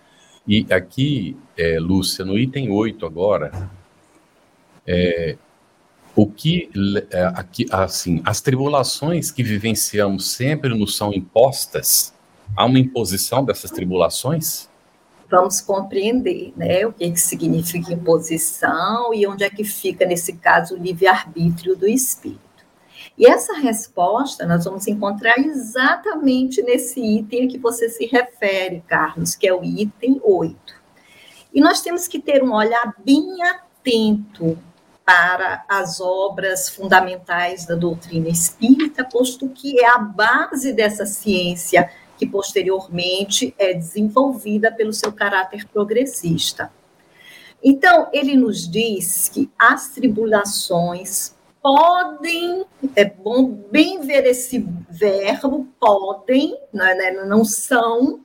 E 0.46 0.66
aqui, 0.70 1.36
é, 1.56 1.78
Lúcia, 1.80 2.24
no 2.24 2.38
item 2.38 2.70
8 2.70 3.04
agora, 3.04 3.70
é, 4.86 5.36
o 6.14 6.26
que 6.26 6.70
é, 7.10 7.24
aqui, 7.34 7.66
assim, 7.70 8.22
as 8.24 8.40
tribulações 8.40 9.30
que 9.32 9.42
vivenciamos 9.42 10.30
sempre 10.30 10.74
nos 10.74 10.96
são 10.96 11.12
impostas? 11.12 12.14
Há 12.56 12.64
uma 12.64 12.78
imposição 12.78 13.44
dessas 13.44 13.72
tribulações? 13.72 14.68
Vamos 15.30 15.60
compreender 15.60 16.52
né, 16.56 16.86
o 16.86 16.92
que, 16.92 17.10
que 17.10 17.20
significa 17.20 17.92
imposição 17.92 19.12
e 19.12 19.26
onde 19.26 19.44
é 19.44 19.50
que 19.50 19.64
fica, 19.64 20.06
nesse 20.06 20.34
caso, 20.34 20.74
o 20.74 20.78
livre-arbítrio 20.78 21.76
do 21.76 21.88
espírito. 21.88 22.46
E 23.18 23.26
essa 23.26 23.54
resposta 23.54 24.46
nós 24.46 24.64
vamos 24.64 24.86
encontrar 24.86 25.38
exatamente 25.38 26.62
nesse 26.62 27.00
item 27.00 27.46
a 27.46 27.48
que 27.48 27.58
você 27.58 27.88
se 27.88 28.06
refere, 28.06 28.82
Carlos, 28.86 29.34
que 29.34 29.46
é 29.46 29.54
o 29.54 29.64
item 29.64 30.20
8. 30.22 30.56
E 31.54 31.60
nós 31.60 31.80
temos 31.80 32.06
que 32.06 32.20
ter 32.20 32.42
um 32.42 32.52
olhar 32.52 32.94
bem 33.02 33.42
atento 33.42 34.58
para 35.04 35.64
as 35.68 36.00
obras 36.00 36.68
fundamentais 36.68 37.64
da 37.64 37.74
doutrina 37.74 38.28
espírita, 38.28 39.04
posto 39.04 39.48
que 39.48 39.80
é 39.80 39.88
a 39.88 39.98
base 39.98 40.72
dessa 40.72 41.06
ciência 41.06 41.88
que 42.16 42.26
posteriormente 42.26 43.54
é 43.58 43.74
desenvolvida 43.74 44.72
pelo 44.72 44.92
seu 44.92 45.12
caráter 45.12 45.66
progressista. 45.66 46.72
Então, 47.62 48.08
ele 48.12 48.36
nos 48.36 48.68
diz 48.68 49.28
que 49.28 49.50
as 49.58 49.88
tribulações 49.90 51.34
podem, 51.62 52.64
é 52.94 53.04
bom 53.04 53.44
bem 53.44 54.00
ver 54.00 54.24
esse 54.26 54.64
verbo, 54.88 55.66
podem, 55.80 56.54
é, 56.74 56.94
né, 56.94 57.10
não 57.24 57.44
são, 57.44 58.20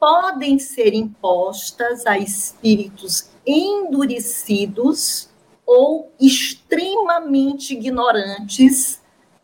podem 0.00 0.58
ser 0.58 0.94
impostas 0.94 2.06
a 2.06 2.18
espíritos 2.18 3.30
endurecidos 3.46 5.28
ou 5.64 6.10
extremamente 6.20 7.74
ignorantes 7.74 9.01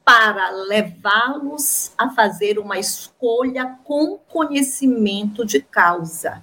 para 0.09 0.49
levá-los 0.49 1.93
a 1.99 2.09
fazer 2.09 2.59
uma 2.59 2.79
escolha 2.79 3.79
com 3.85 4.17
conhecimento 4.17 5.45
de 5.45 5.61
causa. 5.61 6.43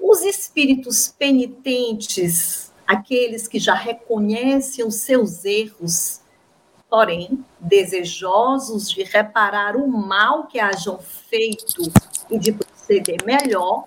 Os 0.00 0.22
espíritos 0.22 1.06
penitentes, 1.06 2.72
aqueles 2.86 3.46
que 3.46 3.58
já 3.58 3.74
reconhecem 3.74 4.82
os 4.82 4.94
seus 4.94 5.44
erros, 5.44 6.22
porém 6.88 7.44
desejosos 7.58 8.90
de 8.90 9.02
reparar 9.02 9.76
o 9.76 9.86
mal 9.86 10.46
que 10.46 10.58
hajam 10.58 10.98
feito 10.98 11.82
e 12.30 12.38
de 12.38 12.50
proceder 12.50 13.18
melhor, 13.26 13.84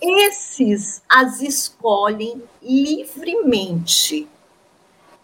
esses 0.00 1.02
as 1.06 1.42
escolhem 1.42 2.42
livremente. 2.62 4.26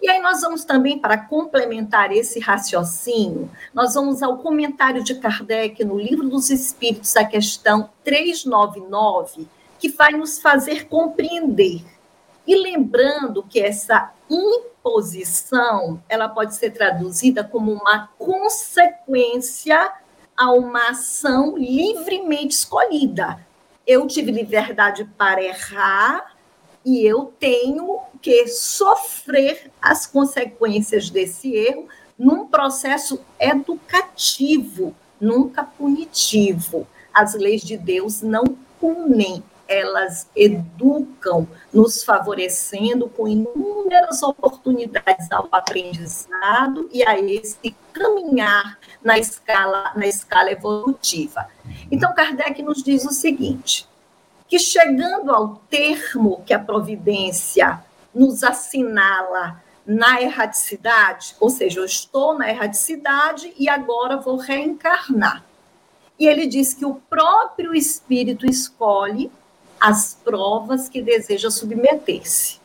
E 0.02 0.08
aí 0.08 0.20
nós 0.22 0.40
vamos 0.40 0.64
também, 0.64 0.98
para 0.98 1.18
complementar 1.18 2.10
esse 2.10 2.40
raciocínio, 2.40 3.50
nós 3.74 3.94
vamos 3.94 4.22
ao 4.22 4.38
comentário 4.38 5.04
de 5.04 5.14
Kardec 5.14 5.84
no 5.84 5.98
Livro 5.98 6.28
dos 6.28 6.48
Espíritos, 6.48 7.14
a 7.16 7.24
questão 7.24 7.90
399, 8.02 9.46
que 9.78 9.90
vai 9.90 10.12
nos 10.12 10.40
fazer 10.40 10.88
compreender. 10.88 11.84
E 12.46 12.56
lembrando 12.56 13.42
que 13.42 13.60
essa 13.60 14.10
imposição, 14.30 16.02
ela 16.08 16.28
pode 16.28 16.54
ser 16.54 16.70
traduzida 16.70 17.44
como 17.44 17.70
uma 17.70 18.08
consequência 18.18 19.92
a 20.34 20.50
uma 20.52 20.90
ação 20.90 21.58
livremente 21.58 22.54
escolhida. 22.54 23.44
Eu 23.86 24.06
tive 24.06 24.32
liberdade 24.32 25.04
para 25.18 25.42
errar 25.42 26.34
e 26.84 27.04
eu 27.04 27.32
tenho 27.38 28.00
que 28.22 28.48
sofrer 28.48 29.70
as 29.80 30.06
consequências 30.06 31.10
desse 31.10 31.54
erro 31.54 31.88
num 32.18 32.46
processo 32.46 33.20
educativo, 33.38 34.94
nunca 35.20 35.64
punitivo. 35.64 36.86
As 37.12 37.34
leis 37.34 37.62
de 37.62 37.76
Deus 37.76 38.22
não 38.22 38.44
punem, 38.78 39.42
elas 39.66 40.28
educam, 40.34 41.46
nos 41.72 42.02
favorecendo 42.02 43.08
com 43.08 43.28
inúmeras 43.28 44.22
oportunidades 44.22 45.30
ao 45.30 45.48
aprendizado 45.52 46.88
e 46.92 47.06
a 47.06 47.18
esse 47.18 47.74
caminhar 47.92 48.78
na 49.02 49.18
escala, 49.18 49.92
na 49.94 50.06
escala 50.06 50.50
evolutiva. 50.50 51.46
Então, 51.90 52.14
Kardec 52.14 52.62
nos 52.62 52.82
diz 52.82 53.04
o 53.04 53.12
seguinte: 53.12 53.88
que 54.50 54.58
chegando 54.58 55.30
ao 55.30 55.62
termo 55.70 56.42
que 56.44 56.52
a 56.52 56.58
providência 56.58 57.80
nos 58.12 58.42
assinala 58.42 59.62
na 59.86 60.20
erraticidade, 60.20 61.36
ou 61.38 61.48
seja, 61.48 61.78
eu 61.78 61.84
estou 61.84 62.36
na 62.36 62.50
erraticidade 62.50 63.54
e 63.56 63.68
agora 63.68 64.16
vou 64.16 64.36
reencarnar. 64.36 65.44
E 66.18 66.26
ele 66.26 66.48
diz 66.48 66.74
que 66.74 66.84
o 66.84 66.96
próprio 67.08 67.72
espírito 67.72 68.44
escolhe 68.44 69.30
as 69.78 70.18
provas 70.24 70.88
que 70.88 71.00
deseja 71.00 71.48
submeter-se. 71.48 72.58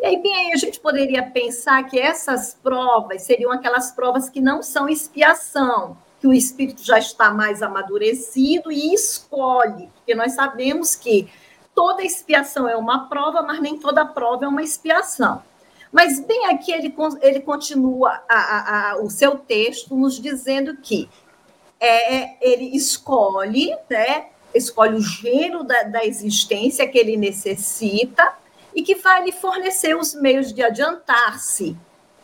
E 0.00 0.04
aí, 0.04 0.20
bem, 0.20 0.52
a 0.52 0.56
gente 0.56 0.80
poderia 0.80 1.22
pensar 1.22 1.84
que 1.84 1.98
essas 1.98 2.58
provas 2.60 3.22
seriam 3.22 3.52
aquelas 3.52 3.92
provas 3.92 4.28
que 4.28 4.40
não 4.40 4.64
são 4.64 4.88
expiação, 4.88 5.96
que 6.20 6.26
o 6.26 6.34
espírito 6.34 6.84
já 6.84 6.98
está 6.98 7.30
mais 7.30 7.62
amadurecido 7.62 8.70
e 8.70 8.92
escolhe, 8.92 9.88
porque 9.96 10.14
nós 10.14 10.32
sabemos 10.32 10.94
que 10.94 11.30
toda 11.74 12.04
expiação 12.04 12.68
é 12.68 12.76
uma 12.76 13.08
prova, 13.08 13.42
mas 13.42 13.60
nem 13.60 13.78
toda 13.78 14.04
prova 14.04 14.44
é 14.44 14.48
uma 14.48 14.62
expiação. 14.62 15.42
Mas 15.90 16.20
bem 16.20 16.46
aqui 16.46 16.70
ele, 16.72 16.94
ele 17.22 17.40
continua 17.40 18.22
a, 18.28 18.34
a, 18.34 18.90
a, 18.90 18.96
o 19.02 19.10
seu 19.10 19.38
texto 19.38 19.96
nos 19.96 20.20
dizendo 20.20 20.76
que 20.76 21.08
é, 21.80 22.36
ele 22.46 22.76
escolhe, 22.76 23.74
né, 23.88 24.26
escolhe 24.54 24.96
o 24.96 25.00
gênero 25.00 25.64
da, 25.64 25.84
da 25.84 26.04
existência 26.04 26.86
que 26.86 26.98
ele 26.98 27.16
necessita 27.16 28.34
e 28.74 28.82
que 28.82 28.96
vai 28.96 29.24
lhe 29.24 29.32
fornecer 29.32 29.96
os 29.96 30.14
meios 30.14 30.52
de 30.52 30.62
adiantar-se 30.62 31.76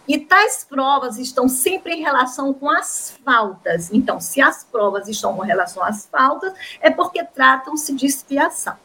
e 0.09 0.19
tais 0.19 0.65
provas 0.69 1.19
estão 1.19 1.49
sempre 1.49 1.95
em 1.95 2.03
relação 2.03 2.53
com 2.53 2.71
as 2.71 3.17
faltas. 3.25 3.93
Então, 3.93 4.21
se 4.21 4.41
as 4.41 4.65
provas 4.65 5.09
estão 5.09 5.35
com 5.35 5.43
relação 5.43 5.83
às 5.83 6.07
faltas, 6.07 6.53
é 6.81 6.91
porque 6.91 7.25
tratam-se 7.25 7.95
de 7.95 8.07
expiação. 8.07 8.77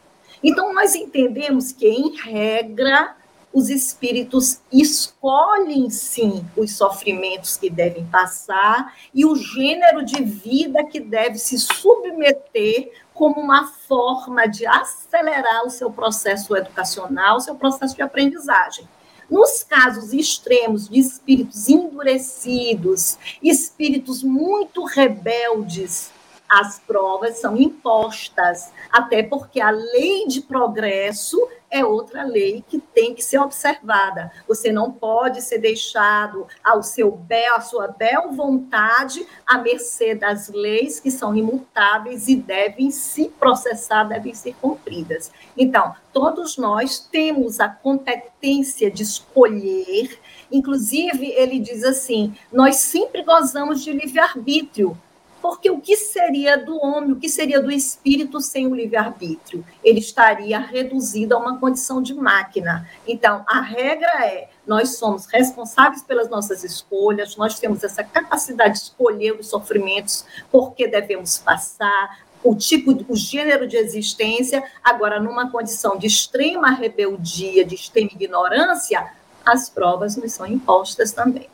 Então, 0.42 0.72
nós 0.72 0.94
entendemos 0.94 1.70
que, 1.70 1.86
em 1.86 2.16
regra, 2.16 3.14
os 3.52 3.68
espíritos 3.68 4.60
escolhem 4.72 5.90
sim 5.90 6.44
os 6.56 6.74
sofrimentos 6.74 7.56
que 7.56 7.68
devem 7.68 8.06
passar 8.06 8.94
e 9.14 9.26
o 9.26 9.36
gênero 9.36 10.04
de 10.04 10.24
vida 10.24 10.84
que 10.84 10.98
deve 10.98 11.38
se 11.38 11.58
submeter 11.58 12.90
como 13.12 13.40
uma 13.40 13.66
forma 13.66 14.46
de 14.46 14.66
acelerar 14.66 15.66
o 15.66 15.70
seu 15.70 15.90
processo 15.90 16.56
educacional, 16.56 17.36
o 17.36 17.40
seu 17.40 17.54
processo 17.54 17.94
de 17.94 18.02
aprendizagem. 18.02 18.88
Nos 19.32 19.62
casos 19.62 20.12
extremos 20.12 20.90
de 20.90 20.98
espíritos 20.98 21.66
endurecidos, 21.66 23.16
espíritos 23.42 24.22
muito 24.22 24.84
rebeldes, 24.84 26.10
as 26.52 26.78
provas 26.78 27.38
são 27.38 27.56
impostas, 27.56 28.74
até 28.90 29.22
porque 29.22 29.58
a 29.58 29.70
lei 29.70 30.26
de 30.26 30.42
progresso 30.42 31.40
é 31.70 31.82
outra 31.82 32.24
lei 32.24 32.62
que 32.68 32.78
tem 32.78 33.14
que 33.14 33.24
ser 33.24 33.38
observada. 33.38 34.30
Você 34.46 34.70
não 34.70 34.92
pode 34.92 35.40
ser 35.40 35.56
deixado 35.56 36.46
ao 36.62 36.82
seu 36.82 37.10
bel, 37.10 37.54
à 37.54 37.62
sua 37.62 37.88
bel 37.88 38.32
vontade, 38.32 39.26
à 39.46 39.56
mercê 39.56 40.14
das 40.14 40.50
leis 40.50 41.00
que 41.00 41.10
são 41.10 41.34
imutáveis 41.34 42.28
e 42.28 42.36
devem 42.36 42.90
se 42.90 43.30
processar, 43.30 44.04
devem 44.04 44.34
ser 44.34 44.54
cumpridas. 44.60 45.32
Então, 45.56 45.94
todos 46.12 46.58
nós 46.58 46.98
temos 46.98 47.60
a 47.60 47.68
competência 47.70 48.90
de 48.90 49.04
escolher, 49.04 50.20
inclusive 50.50 51.30
ele 51.30 51.58
diz 51.58 51.82
assim: 51.82 52.34
nós 52.52 52.76
sempre 52.76 53.22
gozamos 53.22 53.82
de 53.82 53.90
livre-arbítrio 53.90 54.94
porque 55.42 55.68
o 55.68 55.80
que 55.80 55.96
seria 55.96 56.56
do 56.56 56.76
homem, 56.76 57.12
o 57.12 57.16
que 57.16 57.28
seria 57.28 57.60
do 57.60 57.70
espírito 57.70 58.40
sem 58.40 58.68
o 58.68 58.74
livre-arbítrio? 58.74 59.66
Ele 59.82 59.98
estaria 59.98 60.58
reduzido 60.60 61.34
a 61.34 61.38
uma 61.38 61.58
condição 61.58 62.00
de 62.00 62.14
máquina. 62.14 62.88
Então, 63.06 63.44
a 63.48 63.60
regra 63.60 64.24
é: 64.24 64.48
nós 64.64 64.96
somos 64.96 65.26
responsáveis 65.26 66.02
pelas 66.02 66.30
nossas 66.30 66.62
escolhas, 66.62 67.36
nós 67.36 67.58
temos 67.58 67.82
essa 67.82 68.04
capacidade 68.04 68.74
de 68.74 68.84
escolher 68.84 69.32
os 69.32 69.48
sofrimentos, 69.48 70.24
porque 70.50 70.86
devemos 70.86 71.38
passar, 71.38 72.20
o 72.44 72.54
tipo, 72.54 72.92
o 73.08 73.16
gênero 73.16 73.66
de 73.66 73.76
existência. 73.76 74.62
Agora, 74.82 75.18
numa 75.18 75.50
condição 75.50 75.98
de 75.98 76.06
extrema 76.06 76.70
rebeldia, 76.70 77.64
de 77.64 77.74
extrema 77.74 78.10
ignorância, 78.12 79.10
as 79.44 79.68
provas 79.68 80.16
nos 80.16 80.32
são 80.32 80.46
impostas 80.46 81.10
também. 81.10 81.48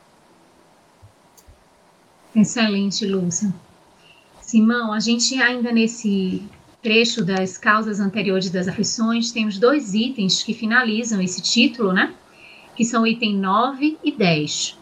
Excelente, 2.37 3.07
Lúcia. 3.07 3.53
Simão, 4.49 4.95
a 4.95 4.99
gente 4.99 5.35
ainda 5.43 5.71
nesse 5.71 6.43
trecho 6.83 7.23
das 7.23 7.59
causas 7.59 8.01
anteriores 8.01 8.49
das 8.49 8.67
aflições, 8.67 9.31
temos 9.31 9.59
dois 9.59 9.93
itens 9.93 10.43
que 10.43 10.55
finalizam 10.55 11.21
esse 11.21 11.43
título, 11.43 11.93
né? 11.93 12.15
Que 12.75 12.83
são 12.83 13.03
o 13.03 13.07
item 13.07 13.37
9 13.37 13.99
e 14.03 14.11
10. 14.11 14.79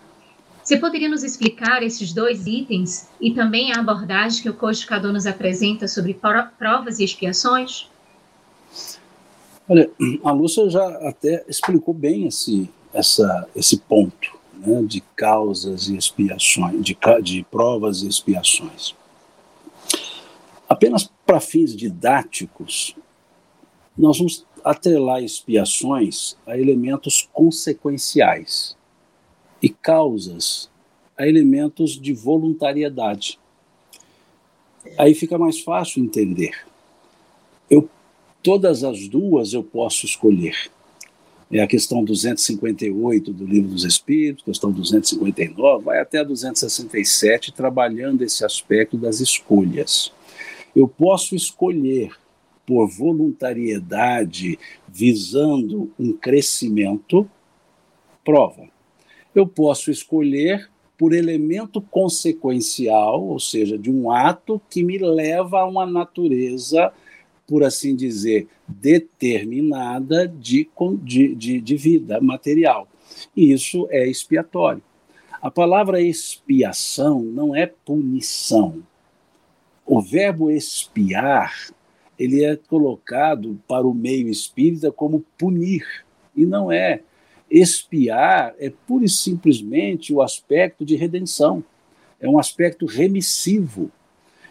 Você 0.63 0.77
poderia 0.77 1.09
nos 1.09 1.25
explicar 1.25 1.83
esses 1.83 2.13
dois 2.13 2.47
itens 2.47 3.09
e 3.21 3.33
também 3.33 3.73
a 3.73 3.81
abordagem 3.81 4.41
que 4.41 4.49
o 4.49 4.55
codificador 4.55 5.13
nos 5.13 5.27
apresenta 5.27 5.89
sobre 5.89 6.17
provas 6.57 7.01
e 7.01 7.05
expiações? 7.05 7.91
Olha, 9.69 9.91
a 10.23 10.31
Lúcia 10.31 10.71
já 10.71 10.87
até 11.09 11.45
explicou 11.49 11.93
bem 11.93 12.29
esse, 12.29 12.71
essa, 12.95 13.49
esse 13.57 13.79
ponto 13.79 14.39
né, 14.55 14.85
de 14.85 15.01
causas 15.17 15.89
e 15.89 15.97
expiações, 15.97 16.85
de, 16.85 16.97
de 17.21 17.45
provas 17.51 18.03
e 18.03 18.07
expiações. 18.07 18.95
Apenas 20.77 21.11
para 21.25 21.41
fins 21.41 21.75
didáticos, 21.75 22.95
nós 23.97 24.19
vamos 24.19 24.45
atrelar 24.63 25.25
expiações 25.25 26.37
a 26.47 26.59
elementos 26.59 27.27
consequenciais. 27.33 28.77
e 29.63 29.71
causas 29.71 30.71
a 31.17 31.27
elementos 31.27 31.99
de 31.99 32.13
voluntariedade. 32.13 33.41
Aí 34.99 35.15
fica 35.15 35.39
mais 35.39 35.61
fácil 35.61 36.05
entender. 36.05 36.55
Eu, 37.71 37.89
todas 38.43 38.85
as 38.85 39.09
duas 39.09 39.55
eu 39.55 39.65
posso 39.65 40.05
escolher. 40.05 40.71
É 41.51 41.63
a 41.63 41.67
questão 41.67 42.05
258 42.05 43.33
do 43.33 43.47
Livro 43.47 43.71
dos 43.71 43.85
Espíritos, 43.85 44.45
questão 44.45 44.71
259, 44.71 45.85
vai 45.85 46.01
até 46.01 46.19
a 46.19 46.23
267, 46.23 47.51
trabalhando 47.51 48.23
esse 48.23 48.45
aspecto 48.45 48.99
das 48.99 49.21
escolhas. 49.21 50.13
Eu 50.77 50.87
posso 50.87 51.35
escolher 51.35 52.13
por 52.67 52.87
voluntariedade, 52.87 54.59
visando 54.87 55.91
um 55.99 56.13
crescimento, 56.13 57.27
prova. 58.23 58.69
Eu 59.35 59.47
posso 59.47 59.91
escolher 59.91 60.69
por 60.99 61.15
elemento 61.15 61.81
consequencial, 61.81 63.25
ou 63.25 63.41
seja, 63.41 63.79
de 63.79 63.91
um 63.91 64.11
ato 64.11 64.61
que 64.69 64.83
me 64.83 64.99
leva 64.99 65.61
a 65.61 65.67
uma 65.67 65.87
natureza, 65.87 66.93
por 67.47 67.65
assim 67.65 67.97
dizer, 67.97 68.47
determinada 68.69 70.29
de, 70.29 70.69
de, 71.03 71.35
de, 71.35 71.59
de 71.59 71.77
vida 71.77 72.21
material. 72.21 72.87
E 73.35 73.51
isso 73.51 73.87
é 73.91 74.07
expiatório. 74.07 74.83
A 75.41 75.51
palavra 75.51 76.03
expiação 76.03 77.23
não 77.23 77.57
é 77.57 77.67
punição. 77.67 78.83
O 79.87 80.01
verbo 80.01 80.51
expiar 80.51 81.53
ele 82.19 82.45
é 82.45 82.57
colocado 82.57 83.61
para 83.69 83.87
o 83.87 83.95
meio 83.95 84.29
espírita 84.29 84.91
como 84.91 85.25
punir, 85.39 85.85
e 86.35 86.47
não 86.47 86.73
é. 86.73 87.01
Espiar 87.51 88.55
é 88.59 88.71
pura 88.71 89.05
e 89.05 89.09
simplesmente 89.09 90.13
o 90.13 90.21
aspecto 90.21 90.85
de 90.85 90.97
redenção, 90.97 91.63
é 92.19 92.29
um 92.29 92.39
aspecto 92.39 92.87
remissivo. 92.87 93.91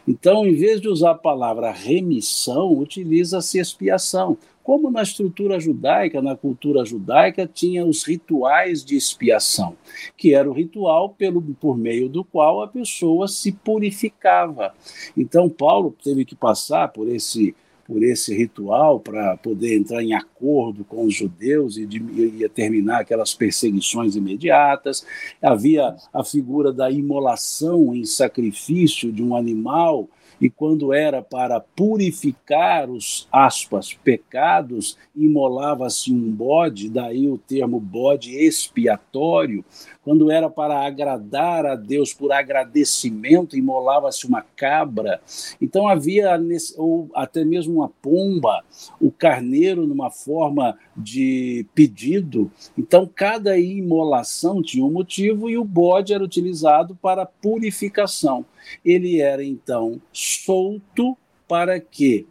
Então, 0.08 0.46
em 0.46 0.54
vez 0.54 0.80
de 0.80 0.88
usar 0.88 1.12
a 1.12 1.16
palavra 1.16 1.72
remissão, 1.72 2.72
utiliza-se 2.78 3.58
expiação. 3.58 4.38
Como 4.66 4.90
na 4.90 5.04
estrutura 5.04 5.60
judaica, 5.60 6.24
na 6.24 6.36
cultura 6.36 6.84
judaica, 6.84 7.48
tinha 7.48 7.86
os 7.86 8.04
rituais 8.04 8.84
de 8.84 8.98
expiação, 8.98 9.78
que 10.18 10.34
era 10.34 10.50
o 10.50 10.54
ritual 10.54 11.10
pelo, 11.10 11.40
por 11.40 11.78
meio 11.78 12.10
do 12.10 12.24
qual 12.24 12.64
a 12.64 12.68
pessoa 12.68 13.28
se 13.28 13.52
purificava. 13.52 14.74
Então, 15.16 15.48
Paulo 15.48 15.96
teve 16.04 16.26
que 16.26 16.36
passar 16.36 16.88
por 16.88 17.08
esse 17.08 17.56
por 17.88 18.02
esse 18.02 18.36
ritual 18.36 19.00
para 19.00 19.38
poder 19.38 19.78
entrar 19.78 20.02
em 20.02 20.16
acordo 20.16 20.84
com 20.84 21.06
os 21.06 21.14
judeus 21.14 21.78
e, 21.78 21.86
de, 21.86 22.00
e 22.00 22.50
terminar 22.50 23.02
aquelas 23.02 23.36
perseguições 23.36 24.16
imediatas. 24.16 25.06
Havia 25.40 25.96
a 26.12 26.24
figura 26.24 26.74
da 26.74 26.90
imolação 26.90 27.96
em 27.96 28.04
sacrifício 28.04 29.12
de 29.12 29.22
um 29.22 29.36
animal 29.36 30.10
e 30.40 30.50
quando 30.50 30.94
era 30.94 31.22
para 31.22 31.60
purificar 31.60 32.90
os 32.90 33.28
aspas 33.32 33.94
pecados, 33.94 34.98
imolava-se 35.16 36.12
um 36.12 36.32
bode, 36.32 36.90
daí 36.90 37.30
o 37.30 37.38
termo 37.38 37.80
bode 37.80 38.36
expiatório. 38.36 39.64
Quando 40.04 40.30
era 40.30 40.50
para 40.50 40.86
agradar 40.86 41.66
a 41.66 41.76
Deus 41.76 42.14
por 42.14 42.32
agradecimento, 42.32 43.58
imolava-se 43.58 44.28
uma 44.28 44.42
cabra. 44.56 45.20
Então 45.62 45.88
havia 45.88 46.40
ou 46.78 47.10
até 47.16 47.44
mesmo 47.44 47.76
uma 47.76 47.90
pomba, 47.90 48.64
o 49.00 49.12
carneiro 49.12 49.88
numa 49.88 50.12
forma 50.12 50.78
de 50.96 51.66
pedido. 51.74 52.52
Então 52.78 53.10
cada 53.14 53.58
imolação 53.58 54.62
tinha 54.62 54.86
um 54.86 54.92
motivo 54.92 55.50
e 55.50 55.58
o 55.58 55.64
bode 55.64 56.14
era 56.14 56.24
utilizado 56.24 56.96
para 56.96 57.26
purificação 57.26 58.46
ele 58.84 59.22
era 59.22 59.44
então 59.44 60.02
solto 60.12 61.18
para 61.48 61.80
que 61.80 62.28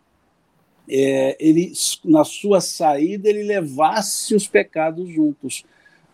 é, 0.88 1.36
ele, 1.40 1.72
na 2.04 2.24
sua 2.24 2.60
saída, 2.60 3.28
ele 3.28 3.42
levasse 3.42 4.34
os 4.34 4.46
pecados 4.46 5.08
juntos. 5.08 5.64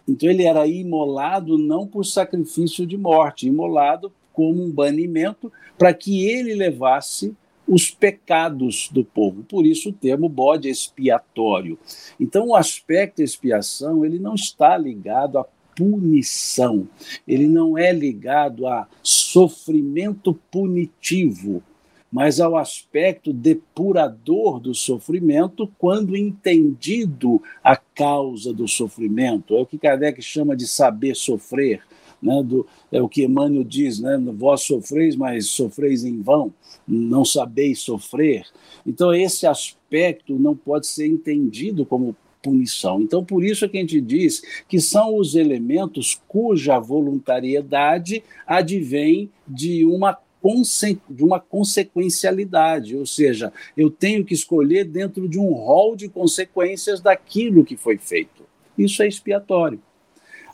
Então 0.06 0.28
ele 0.28 0.44
era 0.44 0.66
imolado 0.66 1.58
não 1.58 1.86
por 1.86 2.04
sacrifício 2.04 2.86
de 2.86 2.96
morte, 2.96 3.46
imolado 3.46 4.12
como 4.32 4.62
um 4.62 4.70
banimento 4.70 5.52
para 5.76 5.92
que 5.92 6.26
ele 6.26 6.54
levasse 6.54 7.34
os 7.66 7.90
pecados 7.90 8.88
do 8.90 9.04
povo. 9.04 9.44
Por 9.44 9.64
isso 9.64 9.90
o 9.90 9.92
termo 9.92 10.28
bode 10.28 10.68
expiatório. 10.68 11.78
Então 12.18 12.48
o 12.48 12.56
aspecto 12.56 13.22
expiação, 13.22 14.04
ele 14.04 14.18
não 14.18 14.34
está 14.34 14.76
ligado 14.76 15.38
a 15.38 15.46
punição. 15.80 16.86
Ele 17.26 17.48
não 17.48 17.78
é 17.78 17.90
ligado 17.90 18.66
a 18.66 18.86
sofrimento 19.02 20.38
punitivo, 20.50 21.62
mas 22.12 22.38
ao 22.38 22.54
aspecto 22.54 23.32
depurador 23.32 24.60
do 24.60 24.74
sofrimento 24.74 25.66
quando 25.78 26.14
entendido 26.14 27.42
a 27.64 27.76
causa 27.76 28.52
do 28.52 28.68
sofrimento. 28.68 29.56
É 29.56 29.60
o 29.60 29.66
que 29.66 29.78
Kardec 29.78 30.20
chama 30.20 30.54
de 30.54 30.68
saber 30.68 31.16
sofrer. 31.16 31.80
Né, 32.22 32.42
do, 32.42 32.66
é 32.92 33.00
o 33.00 33.08
que 33.08 33.24
Emmanuel 33.24 33.64
diz, 33.64 33.98
né, 33.98 34.20
vós 34.36 34.60
sofreis, 34.64 35.16
mas 35.16 35.46
sofreis 35.46 36.04
em 36.04 36.20
vão, 36.20 36.52
não 36.86 37.24
sabeis 37.24 37.78
sofrer. 37.78 38.44
Então, 38.86 39.14
esse 39.14 39.46
aspecto 39.46 40.34
não 40.34 40.54
pode 40.54 40.86
ser 40.86 41.06
entendido 41.06 41.86
como 41.86 42.14
punição. 42.42 43.00
Então, 43.00 43.24
por 43.24 43.44
isso 43.44 43.64
é 43.64 43.68
que 43.68 43.76
a 43.76 43.80
gente 43.80 44.00
diz 44.00 44.42
que 44.68 44.80
são 44.80 45.16
os 45.16 45.34
elementos 45.34 46.20
cuja 46.26 46.78
voluntariedade 46.78 48.22
advém 48.46 49.30
de 49.46 49.84
uma 49.84 50.18
de 51.10 51.22
uma 51.22 51.38
consequencialidade, 51.38 52.96
ou 52.96 53.04
seja, 53.04 53.52
eu 53.76 53.90
tenho 53.90 54.24
que 54.24 54.32
escolher 54.32 54.84
dentro 54.84 55.28
de 55.28 55.38
um 55.38 55.52
rol 55.52 55.94
de 55.94 56.08
consequências 56.08 56.98
daquilo 56.98 57.62
que 57.62 57.76
foi 57.76 57.98
feito. 57.98 58.44
Isso 58.78 59.02
é 59.02 59.06
expiatório. 59.06 59.82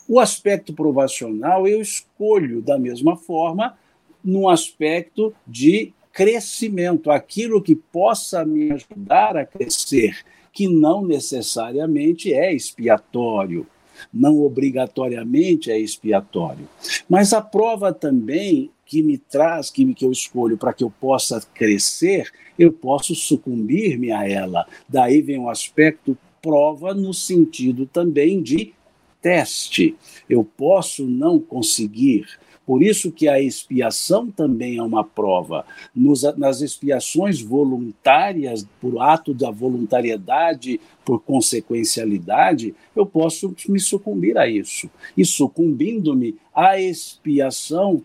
O 0.05 0.19
aspecto 0.19 0.73
provacional 0.73 1.65
eu 1.65 1.81
escolho 1.81 2.61
da 2.61 2.77
mesma 2.77 3.15
forma 3.15 3.77
no 4.21 4.49
aspecto 4.49 5.33
de 5.47 5.93
crescimento, 6.11 7.09
aquilo 7.09 7.61
que 7.61 7.75
possa 7.75 8.43
me 8.43 8.71
ajudar 8.71 9.37
a 9.37 9.45
crescer 9.45 10.17
que 10.57 10.67
não 10.67 11.05
necessariamente 11.05 12.33
é 12.33 12.51
expiatório, 12.51 13.67
não 14.11 14.41
obrigatoriamente 14.41 15.69
é 15.69 15.77
expiatório. 15.77 16.67
Mas 17.07 17.31
a 17.31 17.43
prova 17.43 17.93
também 17.93 18.71
que 18.83 19.03
me 19.03 19.19
traz, 19.19 19.69
que, 19.69 19.93
que 19.93 20.03
eu 20.03 20.11
escolho 20.11 20.57
para 20.57 20.73
que 20.73 20.83
eu 20.83 20.89
possa 20.89 21.39
crescer, 21.53 22.31
eu 22.57 22.73
posso 22.73 23.13
sucumbir-me 23.13 24.11
a 24.11 24.27
ela. 24.27 24.65
Daí 24.89 25.21
vem 25.21 25.37
o 25.37 25.47
aspecto 25.47 26.17
prova 26.41 26.91
no 26.91 27.13
sentido 27.13 27.85
também 27.85 28.41
de 28.41 28.73
teste. 29.21 29.95
Eu 30.27 30.43
posso 30.43 31.05
não 31.05 31.37
conseguir, 31.37 32.25
por 32.67 32.83
isso 32.83 33.13
que 33.13 33.29
a 33.29 33.41
expiação 33.41 34.29
também 34.29 34.75
é 34.75 34.83
uma 34.83 35.01
prova. 35.01 35.65
Nos, 35.95 36.23
nas 36.35 36.59
expiações 36.59 37.41
voluntárias, 37.41 38.67
por 38.81 39.01
ato 39.01 39.33
da 39.33 39.49
voluntariedade, 39.49 40.81
por 41.05 41.21
consequencialidade, 41.21 42.75
eu 42.93 43.05
posso 43.05 43.55
me 43.69 43.79
sucumbir 43.79 44.37
a 44.37 44.49
isso. 44.49 44.89
E 45.15 45.23
sucumbindo-me, 45.23 46.35
a 46.53 46.77
expiação, 46.77 48.03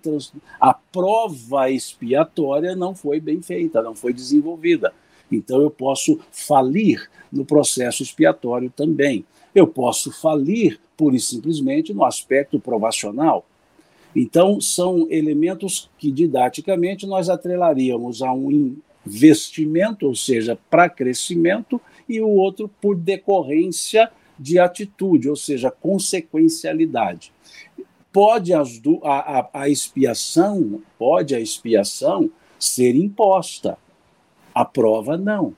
a 0.61 0.73
prova 0.73 1.69
expiatória 1.69 2.77
não 2.77 2.95
foi 2.95 3.19
bem 3.19 3.43
feita, 3.43 3.83
não 3.83 3.97
foi 3.97 4.13
desenvolvida. 4.13 4.95
Então 5.31 5.61
eu 5.61 5.73
posso 5.73 6.21
falir 6.31 7.11
no 7.33 7.45
processo 7.45 8.05
expiatório 8.05 8.71
também. 8.71 9.25
Eu 9.53 9.67
posso 9.67 10.13
falir, 10.13 10.79
pura 10.97 11.17
e 11.17 11.21
simplesmente, 11.21 11.93
no 11.93 12.05
aspecto 12.05 12.61
provacional 12.61 13.45
então, 14.15 14.61
são 14.61 15.07
elementos 15.11 15.91
que 15.99 16.11
didaticamente 16.11 17.07
nós 17.07 17.29
atrelaríamos 17.31 18.23
a 18.23 18.33
um 18.33 18.77
investimento, 19.07 20.07
ou 20.07 20.15
seja, 20.15 20.59
para 20.71 20.89
crescimento, 20.89 21.81
e 22.09 22.21
o 22.21 22.29
outro 22.29 22.71
por 22.81 22.95
decorrência 22.95 24.11
de 24.39 24.59
atitude, 24.59 25.29
ou 25.29 25.37
seja, 25.37 25.71
consequencialidade. 25.71 27.33
Pode 28.13 28.53
as 28.53 28.79
do, 28.79 29.01
a, 29.03 29.41
a, 29.41 29.51
a 29.63 29.69
expiação, 29.69 30.83
pode 30.99 31.35
a 31.35 31.41
expiação 31.41 32.31
ser 32.59 32.95
imposta. 32.95 33.79
A 34.55 34.65
prova 34.65 35.17
não. 35.17 35.57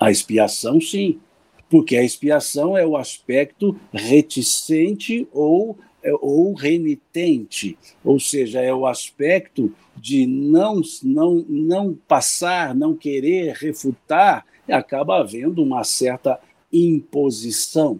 A 0.00 0.10
expiação 0.10 0.80
sim, 0.80 1.20
porque 1.68 1.96
a 1.96 2.02
expiação 2.02 2.76
é 2.76 2.86
o 2.86 2.96
aspecto 2.96 3.78
reticente 3.92 5.28
ou 5.32 5.76
ou 6.20 6.54
renitente, 6.54 7.78
ou 8.04 8.18
seja, 8.20 8.60
é 8.60 8.72
o 8.72 8.86
aspecto 8.86 9.72
de 9.96 10.26
não, 10.26 10.80
não, 11.02 11.44
não 11.48 11.94
passar, 12.06 12.74
não 12.74 12.94
querer 12.94 13.54
refutar, 13.54 14.44
acaba 14.68 15.18
havendo 15.18 15.62
uma 15.62 15.84
certa 15.84 16.38
imposição. 16.72 17.98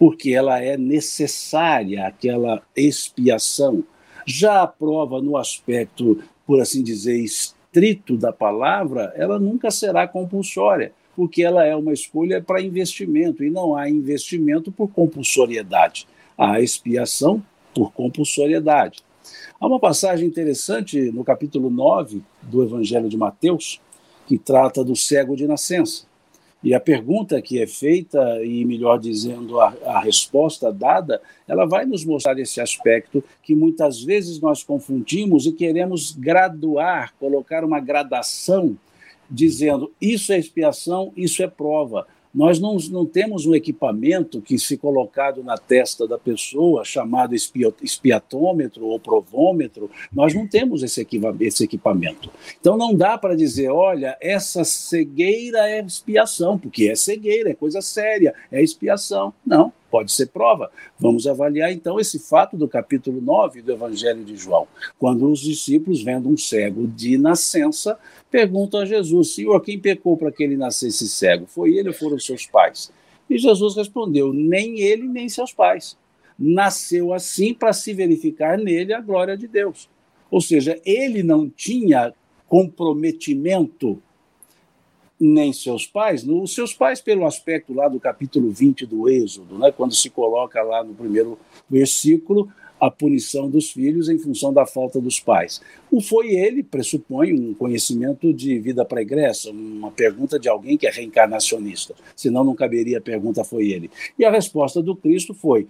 porque 0.00 0.32
ela 0.32 0.58
é 0.58 0.78
necessária, 0.78 2.06
aquela 2.06 2.62
expiação. 2.74 3.84
Já 4.24 4.62
a 4.62 4.66
prova, 4.66 5.20
no 5.20 5.36
aspecto, 5.36 6.22
por 6.46 6.58
assim 6.58 6.82
dizer, 6.82 7.18
estrito 7.20 8.16
da 8.16 8.32
palavra, 8.32 9.12
ela 9.14 9.38
nunca 9.38 9.70
será 9.70 10.08
compulsória, 10.08 10.92
porque 11.14 11.42
ela 11.42 11.66
é 11.66 11.76
uma 11.76 11.92
escolha 11.92 12.40
para 12.40 12.62
investimento, 12.62 13.44
e 13.44 13.50
não 13.50 13.76
há 13.76 13.90
investimento 13.90 14.72
por 14.72 14.88
compulsoriedade. 14.88 16.06
Há 16.42 16.58
expiação 16.58 17.44
por 17.74 17.92
compulsoriedade. 17.92 19.00
Há 19.60 19.66
uma 19.66 19.78
passagem 19.78 20.26
interessante 20.26 20.98
no 21.12 21.22
capítulo 21.22 21.68
9 21.68 22.22
do 22.40 22.62
Evangelho 22.62 23.10
de 23.10 23.16
Mateus, 23.18 23.78
que 24.26 24.38
trata 24.38 24.82
do 24.82 24.96
cego 24.96 25.36
de 25.36 25.46
nascença. 25.46 26.06
E 26.64 26.72
a 26.72 26.80
pergunta 26.80 27.42
que 27.42 27.60
é 27.60 27.66
feita, 27.66 28.42
e 28.42 28.64
melhor 28.64 28.98
dizendo, 28.98 29.60
a, 29.60 29.74
a, 29.84 30.00
resposta 30.00 30.72
dada, 30.72 31.20
ela 31.46 31.66
vai 31.66 31.84
nos 31.84 32.06
mostrar 32.06 32.38
esse 32.38 32.58
aspecto 32.58 33.22
que 33.42 33.54
muitas 33.54 34.02
vezes 34.02 34.40
nós 34.40 34.62
confundimos 34.62 35.44
e 35.44 35.52
queremos 35.52 36.12
graduar, 36.12 37.12
colocar 37.20 37.66
uma 37.66 37.80
gradação, 37.80 38.78
dizendo 39.30 39.92
isso 40.00 40.32
é 40.32 40.38
expiação, 40.38 41.12
isso 41.14 41.42
é 41.42 41.46
prova. 41.46 42.06
Nós 42.32 42.60
não, 42.60 42.76
não 42.90 43.04
temos 43.04 43.44
um 43.44 43.54
equipamento 43.54 44.40
que, 44.40 44.58
se 44.58 44.76
colocado 44.76 45.42
na 45.42 45.58
testa 45.58 46.06
da 46.06 46.16
pessoa, 46.16 46.84
chamado 46.84 47.34
espiatômetro 47.34 48.86
ou 48.86 49.00
provômetro, 49.00 49.90
nós 50.12 50.32
não 50.32 50.46
temos 50.46 50.82
esse, 50.82 51.06
esse 51.40 51.64
equipamento. 51.64 52.30
Então 52.60 52.76
não 52.76 52.94
dá 52.94 53.18
para 53.18 53.34
dizer, 53.34 53.70
olha, 53.70 54.16
essa 54.20 54.64
cegueira 54.64 55.68
é 55.68 55.80
expiação, 55.80 56.56
porque 56.58 56.88
é 56.88 56.94
cegueira, 56.94 57.50
é 57.50 57.54
coisa 57.54 57.82
séria, 57.82 58.34
é 58.50 58.62
expiação. 58.62 59.34
Não 59.44 59.72
pode 59.90 60.12
ser 60.12 60.26
prova. 60.26 60.70
Vamos 60.98 61.26
avaliar 61.26 61.72
então 61.72 61.98
esse 61.98 62.18
fato 62.18 62.56
do 62.56 62.68
capítulo 62.68 63.20
9 63.20 63.62
do 63.62 63.72
Evangelho 63.72 64.24
de 64.24 64.36
João, 64.36 64.66
quando 64.98 65.30
os 65.30 65.40
discípulos, 65.40 66.02
vendo 66.02 66.28
um 66.28 66.36
cego 66.36 66.86
de 66.86 67.18
nascença, 67.18 67.98
perguntam 68.30 68.80
a 68.80 68.86
Jesus: 68.86 69.34
Senhor, 69.34 69.60
quem 69.60 69.78
pecou 69.78 70.16
para 70.16 70.32
que 70.32 70.42
ele 70.42 70.56
nascesse 70.56 71.08
cego? 71.08 71.46
Foi 71.46 71.76
ele 71.76 71.88
ou 71.88 71.94
foram 71.94 72.18
seus 72.18 72.46
pais? 72.46 72.92
E 73.28 73.38
Jesus 73.38 73.76
respondeu: 73.76 74.32
Nem 74.32 74.80
ele, 74.80 75.06
nem 75.06 75.28
seus 75.28 75.52
pais. 75.52 75.96
Nasceu 76.38 77.12
assim 77.12 77.52
para 77.52 77.72
se 77.72 77.92
verificar 77.92 78.56
nele 78.56 78.94
a 78.94 79.00
glória 79.00 79.36
de 79.36 79.46
Deus. 79.46 79.88
Ou 80.30 80.40
seja, 80.40 80.80
ele 80.84 81.22
não 81.22 81.50
tinha 81.50 82.14
comprometimento 82.48 84.02
nem 85.20 85.52
seus 85.52 85.86
pais, 85.86 86.26
os 86.26 86.54
seus 86.54 86.72
pais, 86.72 87.00
pelo 87.00 87.26
aspecto 87.26 87.74
lá 87.74 87.88
do 87.88 88.00
capítulo 88.00 88.50
20 88.50 88.86
do 88.86 89.06
Êxodo, 89.06 89.58
né, 89.58 89.70
quando 89.70 89.94
se 89.94 90.08
coloca 90.08 90.62
lá 90.62 90.82
no 90.82 90.94
primeiro 90.94 91.38
versículo 91.68 92.50
a 92.80 92.90
punição 92.90 93.50
dos 93.50 93.70
filhos 93.70 94.08
em 94.08 94.18
função 94.18 94.52
da 94.52 94.64
falta 94.64 94.98
dos 94.98 95.20
pais. 95.20 95.60
O 95.90 96.00
foi 96.00 96.30
ele, 96.30 96.62
pressupõe 96.62 97.34
um 97.34 97.52
conhecimento 97.52 98.32
de 98.32 98.58
vida 98.58 98.84
pregressa, 98.86 99.50
uma 99.50 99.90
pergunta 99.90 100.38
de 100.38 100.48
alguém 100.48 100.78
que 100.78 100.86
é 100.86 100.90
reencarnacionista, 100.90 101.94
senão 102.16 102.42
não 102.42 102.54
caberia 102.54 102.96
a 102.96 103.02
pergunta 103.02 103.44
foi 103.44 103.70
ele. 103.70 103.90
E 104.18 104.24
a 104.24 104.30
resposta 104.30 104.82
do 104.82 104.96
Cristo 104.96 105.34
foi: 105.34 105.68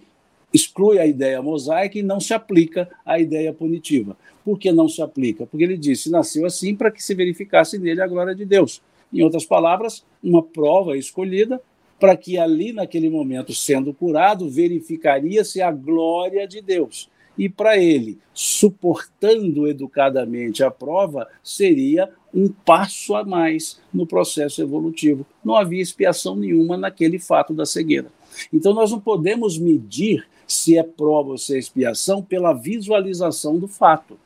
exclui 0.53 0.99
a 0.99 1.05
ideia 1.05 1.41
mosaica 1.41 1.99
e 1.99 2.03
não 2.03 2.21
se 2.21 2.33
aplica 2.33 2.89
à 3.05 3.19
ideia 3.19 3.51
punitiva. 3.51 4.15
Por 4.45 4.57
que 4.57 4.71
não 4.71 4.87
se 4.87 5.01
aplica? 5.01 5.45
Porque 5.45 5.65
ele 5.65 5.77
disse: 5.77 6.09
nasceu 6.09 6.45
assim 6.45 6.73
para 6.73 6.89
que 6.89 7.03
se 7.03 7.13
verificasse 7.13 7.77
nele 7.77 8.01
a 8.01 8.07
glória 8.07 8.33
de 8.33 8.45
Deus. 8.45 8.81
Em 9.13 9.21
outras 9.23 9.45
palavras, 9.45 10.05
uma 10.23 10.41
prova 10.41 10.97
escolhida 10.97 11.61
para 11.99 12.17
que 12.17 12.37
ali, 12.37 12.73
naquele 12.73 13.09
momento, 13.09 13.53
sendo 13.53 13.93
curado, 13.93 14.49
verificaria-se 14.49 15.61
a 15.61 15.71
glória 15.71 16.47
de 16.47 16.59
Deus. 16.59 17.09
E 17.37 17.47
para 17.47 17.77
ele, 17.77 18.17
suportando 18.33 19.67
educadamente 19.67 20.63
a 20.63 20.71
prova, 20.71 21.27
seria 21.43 22.09
um 22.33 22.49
passo 22.49 23.15
a 23.15 23.23
mais 23.23 23.79
no 23.93 24.05
processo 24.07 24.61
evolutivo. 24.61 25.25
Não 25.43 25.55
havia 25.55 25.81
expiação 25.81 26.35
nenhuma 26.35 26.75
naquele 26.75 27.19
fato 27.19 27.53
da 27.53 27.65
cegueira. 27.65 28.11
Então, 28.51 28.73
nós 28.73 28.91
não 28.91 28.99
podemos 28.99 29.57
medir 29.57 30.25
se 30.47 30.77
é 30.77 30.83
prova 30.83 31.31
ou 31.31 31.37
se 31.37 31.55
é 31.55 31.59
expiação 31.59 32.21
pela 32.21 32.53
visualização 32.53 33.59
do 33.59 33.67
fato 33.67 34.17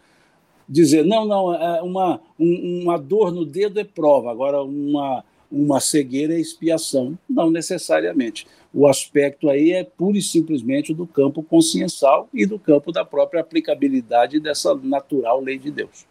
dizer, 0.67 1.05
não, 1.05 1.25
não, 1.25 1.53
é 1.53 1.81
uma, 1.81 2.19
uma 2.37 2.97
dor 2.97 3.31
no 3.31 3.45
dedo 3.45 3.79
é 3.79 3.83
prova, 3.83 4.31
agora 4.31 4.61
uma, 4.63 5.23
uma 5.51 5.79
cegueira 5.79 6.33
é 6.33 6.39
expiação. 6.39 7.17
Não 7.29 7.49
necessariamente. 7.49 8.47
O 8.73 8.87
aspecto 8.87 9.49
aí 9.49 9.71
é 9.71 9.83
pura 9.83 10.17
e 10.17 10.21
simplesmente 10.21 10.93
do 10.93 11.07
campo 11.07 11.41
consciencial 11.41 12.27
e 12.33 12.45
do 12.45 12.59
campo 12.59 12.91
da 12.91 13.05
própria 13.05 13.41
aplicabilidade 13.41 14.39
dessa 14.39 14.75
natural 14.75 15.39
lei 15.39 15.57
de 15.57 15.71
Deus. 15.71 16.05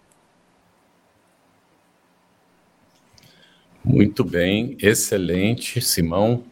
Muito 3.85 4.25
bem, 4.25 4.79
excelente, 4.81 5.79
Simão. 5.83 6.43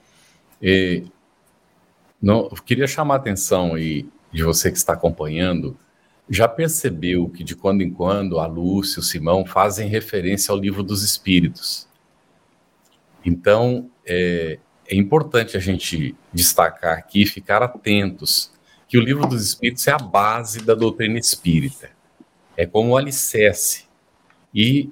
E, 0.61 1.03
não, 2.21 2.51
queria 2.51 2.87
chamar 2.87 3.15
a 3.15 3.17
atenção 3.17 3.75
aí 3.75 4.07
de 4.31 4.45
você 4.45 4.71
que 4.71 4.77
está 4.77 4.93
acompanhando 4.93 5.75
já 6.29 6.49
percebeu 6.49 7.29
que 7.29 7.45
de 7.45 7.55
quando 7.55 7.83
em 7.83 7.91
quando 7.91 8.39
a 8.39 8.47
Lúcia 8.47 8.99
e 8.99 9.01
o 9.01 9.03
Simão 9.03 9.45
fazem 9.45 9.89
referência 9.89 10.53
ao 10.53 10.59
livro 10.59 10.83
dos 10.83 11.03
Espíritos? 11.03 11.89
Então, 13.25 13.91
é, 14.07 14.59
é 14.87 14.97
importante 14.97 15.57
a 15.57 15.61
gente 15.61 16.15
destacar 16.33 16.99
aqui, 16.99 17.27
ficar 17.27 17.63
atentos, 17.63 18.53
que 18.89 18.99
o 18.99 19.01
livro 19.01 19.27
dos 19.27 19.43
Espíritos 19.43 19.87
é 19.87 19.93
a 19.93 19.99
base 19.99 20.61
da 20.61 20.75
doutrina 20.75 21.19
espírita. 21.19 21.91
É 22.57 22.67
como 22.67 22.91
o 22.91 22.97
alicerce. 22.97 23.87
E 24.55 24.91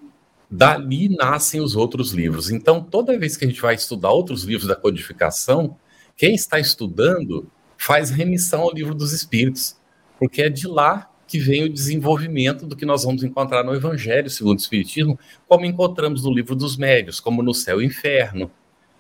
dali 0.50 1.08
nascem 1.08 1.60
os 1.60 1.76
outros 1.76 2.12
livros. 2.12 2.50
Então, 2.50 2.82
toda 2.82 3.18
vez 3.18 3.36
que 3.36 3.44
a 3.44 3.48
gente 3.48 3.60
vai 3.60 3.74
estudar 3.74 4.10
outros 4.10 4.44
livros 4.44 4.66
da 4.66 4.74
codificação, 4.74 5.76
quem 6.16 6.34
está 6.34 6.58
estudando 6.58 7.50
faz 7.76 8.10
remissão 8.10 8.62
ao 8.62 8.72
livro 8.72 8.94
dos 8.94 9.12
Espíritos, 9.12 9.76
porque 10.18 10.42
é 10.42 10.48
de 10.48 10.66
lá 10.66 11.09
que 11.30 11.38
vem 11.38 11.62
o 11.62 11.72
desenvolvimento 11.72 12.66
do 12.66 12.74
que 12.74 12.84
nós 12.84 13.04
vamos 13.04 13.22
encontrar 13.22 13.62
no 13.62 13.72
Evangelho 13.72 14.28
segundo 14.28 14.58
o 14.58 14.60
Espiritismo, 14.60 15.16
como 15.46 15.64
encontramos 15.64 16.24
no 16.24 16.34
livro 16.34 16.56
dos 16.56 16.76
médios, 16.76 17.20
como 17.20 17.40
no 17.40 17.54
céu 17.54 17.80
e 17.80 17.86
inferno, 17.86 18.50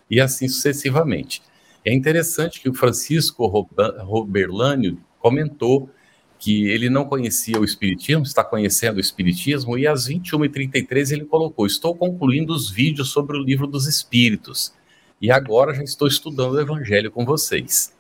e 0.08 0.20
assim 0.20 0.46
sucessivamente. 0.46 1.42
É 1.84 1.92
interessante 1.92 2.60
que 2.60 2.68
o 2.68 2.74
Francisco 2.74 3.44
Roberlânio 3.46 5.00
comentou 5.18 5.90
que 6.38 6.68
ele 6.68 6.88
não 6.88 7.04
conhecia 7.04 7.58
o 7.58 7.64
Espiritismo, 7.64 8.22
está 8.22 8.44
conhecendo 8.44 8.98
o 8.98 9.00
Espiritismo, 9.00 9.76
e 9.76 9.88
às 9.88 10.08
21h33 10.08 11.10
ele 11.10 11.24
colocou: 11.24 11.66
Estou 11.66 11.96
concluindo 11.96 12.54
os 12.54 12.70
vídeos 12.70 13.10
sobre 13.10 13.36
o 13.36 13.42
livro 13.42 13.66
dos 13.66 13.88
Espíritos, 13.88 14.72
e 15.20 15.32
agora 15.32 15.74
já 15.74 15.82
estou 15.82 16.06
estudando 16.06 16.52
o 16.52 16.60
Evangelho 16.60 17.10
com 17.10 17.24
vocês. 17.24 17.92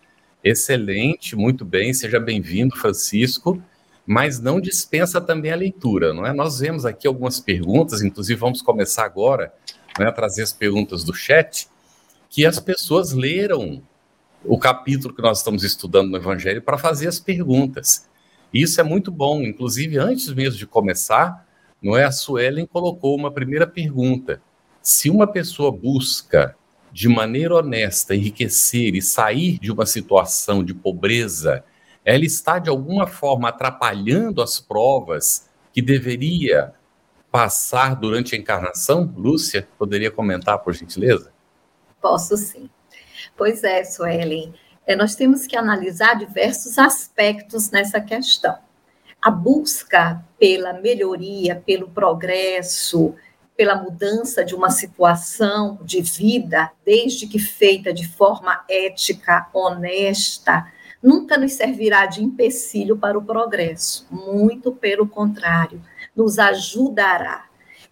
Excelente, 0.44 1.34
muito 1.34 1.64
bem, 1.64 1.92
seja 1.92 2.20
bem-vindo, 2.20 2.76
Francisco 2.76 3.60
mas 4.06 4.40
não 4.40 4.60
dispensa 4.60 5.20
também 5.20 5.52
a 5.52 5.56
leitura, 5.56 6.12
não 6.12 6.26
é? 6.26 6.32
Nós 6.32 6.58
vemos 6.58 6.84
aqui 6.84 7.06
algumas 7.06 7.38
perguntas, 7.38 8.02
inclusive 8.02 8.38
vamos 8.38 8.62
começar 8.62 9.04
agora 9.04 9.52
né, 9.98 10.06
a 10.06 10.12
trazer 10.12 10.42
as 10.42 10.52
perguntas 10.52 11.04
do 11.04 11.14
chat, 11.14 11.68
que 12.28 12.46
as 12.46 12.58
pessoas 12.58 13.12
leram 13.12 13.82
o 14.44 14.58
capítulo 14.58 15.14
que 15.14 15.22
nós 15.22 15.38
estamos 15.38 15.64
estudando 15.64 16.10
no 16.10 16.16
Evangelho 16.16 16.62
para 16.62 16.78
fazer 16.78 17.08
as 17.08 17.18
perguntas. 17.20 18.08
Isso 18.52 18.80
é 18.80 18.84
muito 18.84 19.10
bom. 19.10 19.42
Inclusive, 19.42 19.98
antes 19.98 20.32
mesmo 20.32 20.58
de 20.58 20.66
começar, 20.66 21.46
não 21.82 21.96
é? 21.96 22.04
A 22.04 22.12
Suelen 22.12 22.66
colocou 22.66 23.16
uma 23.16 23.30
primeira 23.30 23.66
pergunta: 23.66 24.40
se 24.82 25.10
uma 25.10 25.26
pessoa 25.26 25.70
busca 25.70 26.56
de 26.92 27.08
maneira 27.08 27.54
honesta 27.54 28.14
enriquecer 28.14 28.94
e 28.94 29.02
sair 29.02 29.58
de 29.58 29.70
uma 29.70 29.86
situação 29.86 30.64
de 30.64 30.74
pobreza 30.74 31.64
ela 32.04 32.24
está 32.24 32.58
de 32.58 32.70
alguma 32.70 33.06
forma 33.06 33.48
atrapalhando 33.48 34.42
as 34.42 34.58
provas 34.58 35.48
que 35.72 35.82
deveria 35.82 36.74
passar 37.30 37.94
durante 37.94 38.34
a 38.34 38.38
encarnação? 38.38 39.12
Lúcia, 39.16 39.68
poderia 39.78 40.10
comentar, 40.10 40.58
por 40.58 40.74
gentileza? 40.74 41.32
Posso 42.00 42.36
sim. 42.36 42.68
Pois 43.36 43.62
é, 43.62 43.84
Suelen. 43.84 44.54
É, 44.86 44.96
nós 44.96 45.14
temos 45.14 45.46
que 45.46 45.56
analisar 45.56 46.14
diversos 46.14 46.78
aspectos 46.78 47.70
nessa 47.70 48.00
questão. 48.00 48.58
A 49.22 49.30
busca 49.30 50.24
pela 50.38 50.72
melhoria, 50.72 51.62
pelo 51.64 51.88
progresso, 51.88 53.14
pela 53.56 53.76
mudança 53.76 54.42
de 54.42 54.54
uma 54.54 54.70
situação 54.70 55.78
de 55.82 56.00
vida, 56.00 56.70
desde 56.84 57.26
que 57.26 57.38
feita 57.38 57.92
de 57.92 58.08
forma 58.08 58.64
ética, 58.68 59.46
honesta, 59.52 60.66
nunca 61.02 61.36
nos 61.36 61.54
servirá 61.54 62.06
de 62.06 62.22
empecilho 62.22 62.96
para 62.96 63.18
o 63.18 63.24
progresso, 63.24 64.06
muito 64.10 64.72
pelo 64.72 65.06
contrário, 65.06 65.82
nos 66.14 66.38
ajudará. 66.38 67.46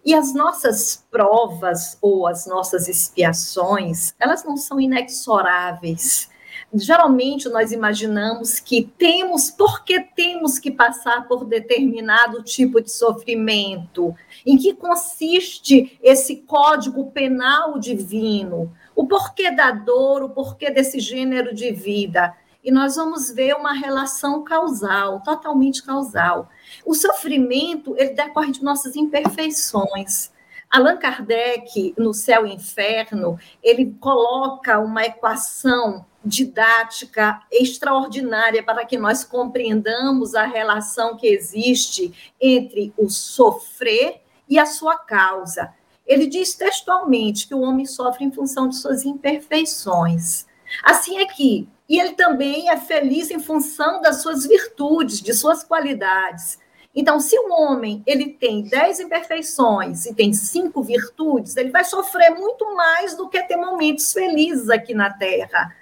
E 0.05 0.13
as 0.13 0.33
nossas 0.33 1.05
provas 1.11 1.97
ou 2.01 2.25
as 2.25 2.47
nossas 2.47 2.87
expiações, 2.87 4.13
elas 4.19 4.43
não 4.43 4.55
são 4.55 4.79
inexoráveis. 4.79 6.29
Geralmente 6.73 7.49
nós 7.49 7.71
imaginamos 7.71 8.59
que 8.59 8.83
temos, 8.97 9.49
porque 9.49 9.99
temos 9.99 10.59
que 10.59 10.69
passar 10.69 11.27
por 11.27 11.43
determinado 11.43 12.43
tipo 12.43 12.79
de 12.79 12.91
sofrimento, 12.91 14.15
em 14.45 14.55
que 14.55 14.73
consiste 14.75 15.97
esse 16.01 16.37
código 16.37 17.11
penal 17.11 17.79
divino, 17.79 18.71
o 18.95 19.07
porquê 19.07 19.49
da 19.49 19.71
dor, 19.71 20.23
o 20.23 20.29
porquê 20.29 20.69
desse 20.69 20.99
gênero 20.99 21.55
de 21.55 21.71
vida. 21.71 22.35
E 22.63 22.71
nós 22.71 22.95
vamos 22.95 23.31
ver 23.31 23.55
uma 23.55 23.73
relação 23.73 24.43
causal, 24.43 25.21
totalmente 25.21 25.81
causal. 25.81 26.49
O 26.85 26.93
sofrimento, 26.93 27.95
ele 27.97 28.11
decorre 28.11 28.51
de 28.51 28.63
nossas 28.63 28.95
imperfeições. 28.95 30.31
Allan 30.69 30.97
Kardec, 30.97 31.95
no 31.97 32.13
Céu 32.13 32.45
e 32.45 32.53
Inferno, 32.53 33.39
ele 33.63 33.95
coloca 33.99 34.79
uma 34.79 35.03
equação 35.03 36.05
didática 36.23 37.41
extraordinária 37.51 38.61
para 38.61 38.85
que 38.85 38.97
nós 38.97 39.23
compreendamos 39.23 40.35
a 40.35 40.45
relação 40.45 41.15
que 41.15 41.27
existe 41.27 42.33
entre 42.39 42.93
o 42.97 43.09
sofrer 43.09 44.21
e 44.47 44.59
a 44.59 44.65
sua 44.65 44.97
causa. 44.97 45.73
Ele 46.05 46.27
diz 46.27 46.55
textualmente 46.55 47.47
que 47.47 47.55
o 47.55 47.61
homem 47.61 47.85
sofre 47.85 48.25
em 48.25 48.31
função 48.31 48.67
de 48.67 48.75
suas 48.75 49.05
imperfeições. 49.05 50.45
Assim 50.83 51.17
é 51.19 51.25
que, 51.25 51.67
e 51.89 51.99
ele 51.99 52.13
também 52.13 52.69
é 52.69 52.77
feliz 52.77 53.31
em 53.31 53.39
função 53.39 53.99
das 53.99 54.21
suas 54.21 54.45
virtudes, 54.45 55.19
de 55.19 55.33
suas 55.33 55.63
qualidades. 55.63 56.59
Então, 56.95 57.19
se 57.19 57.37
o 57.37 57.51
homem 57.51 58.03
ele 58.05 58.29
tem 58.33 58.63
dez 58.63 58.99
imperfeições 58.99 60.05
e 60.05 60.13
tem 60.13 60.31
cinco 60.31 60.83
virtudes, 60.83 61.57
ele 61.57 61.71
vai 61.71 61.83
sofrer 61.83 62.29
muito 62.31 62.75
mais 62.75 63.15
do 63.15 63.27
que 63.27 63.41
ter 63.43 63.57
momentos 63.57 64.13
felizes 64.13 64.69
aqui 64.69 64.93
na 64.93 65.11
Terra. 65.11 65.75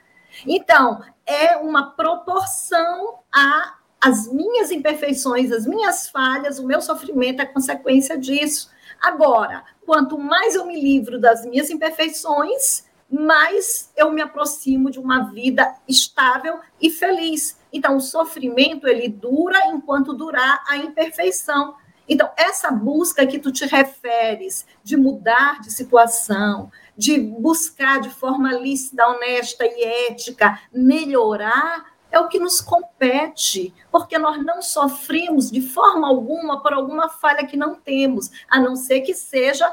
Então, 0.46 1.02
é 1.26 1.58
uma 1.58 1.92
proporção 1.92 3.20
a 3.34 3.76
as 4.00 4.32
minhas 4.32 4.70
imperfeições, 4.70 5.52
as 5.52 5.66
minhas 5.66 6.08
falhas, 6.08 6.60
o 6.60 6.66
meu 6.68 6.80
sofrimento 6.82 7.42
é 7.42 7.46
consequência 7.46 8.16
disso. 8.16 8.70
Agora, 9.02 9.64
quanto 9.86 10.18
mais 10.20 10.54
eu 10.54 10.66
me 10.66 10.80
livro 10.80 11.20
das 11.20 11.44
minhas 11.44 11.72
imperfeições, 11.72 12.86
mais 13.10 13.92
eu 13.96 14.12
me 14.12 14.22
aproximo 14.22 14.92
de 14.92 15.00
uma 15.00 15.32
vida 15.32 15.76
estável 15.88 16.60
e 16.82 16.90
feliz. 16.90 17.58
Então, 17.72 17.98
o 17.98 18.02
sofrimento 18.02 18.88
ele 18.88 19.08
dura 19.08 19.68
enquanto 19.68 20.14
durar 20.14 20.64
a 20.68 20.78
imperfeição. 20.78 21.76
Então, 22.08 22.30
essa 22.38 22.72
busca 22.72 23.26
que 23.28 23.40
tu 23.40 23.52
te 23.52 23.66
referes 23.66 24.66
de 24.84 24.96
mudar 24.96 25.60
de 25.62 25.72
situação, 25.72 26.72
de 26.96 27.20
buscar 27.20 28.00
de 28.00 28.10
forma 28.10 28.54
lícita, 28.54 29.08
honesta 29.08 29.66
e 29.66 30.10
ética 30.10 30.60
melhorar, 30.72 31.98
é 32.10 32.20
o 32.20 32.28
que 32.30 32.40
nos 32.40 32.62
compete, 32.62 33.74
porque 33.92 34.18
nós 34.18 34.44
não 34.44 34.62
sofremos 34.62 35.52
de 35.52 35.62
forma 35.62 36.08
alguma 36.08 36.62
por 36.62 36.74
alguma 36.74 37.10
falha 37.10 37.46
que 37.46 37.58
não 37.58 37.76
temos, 37.76 38.32
a 38.50 38.60
não 38.60 38.76
ser 38.76 39.02
que 39.02 39.14
seja 39.14 39.70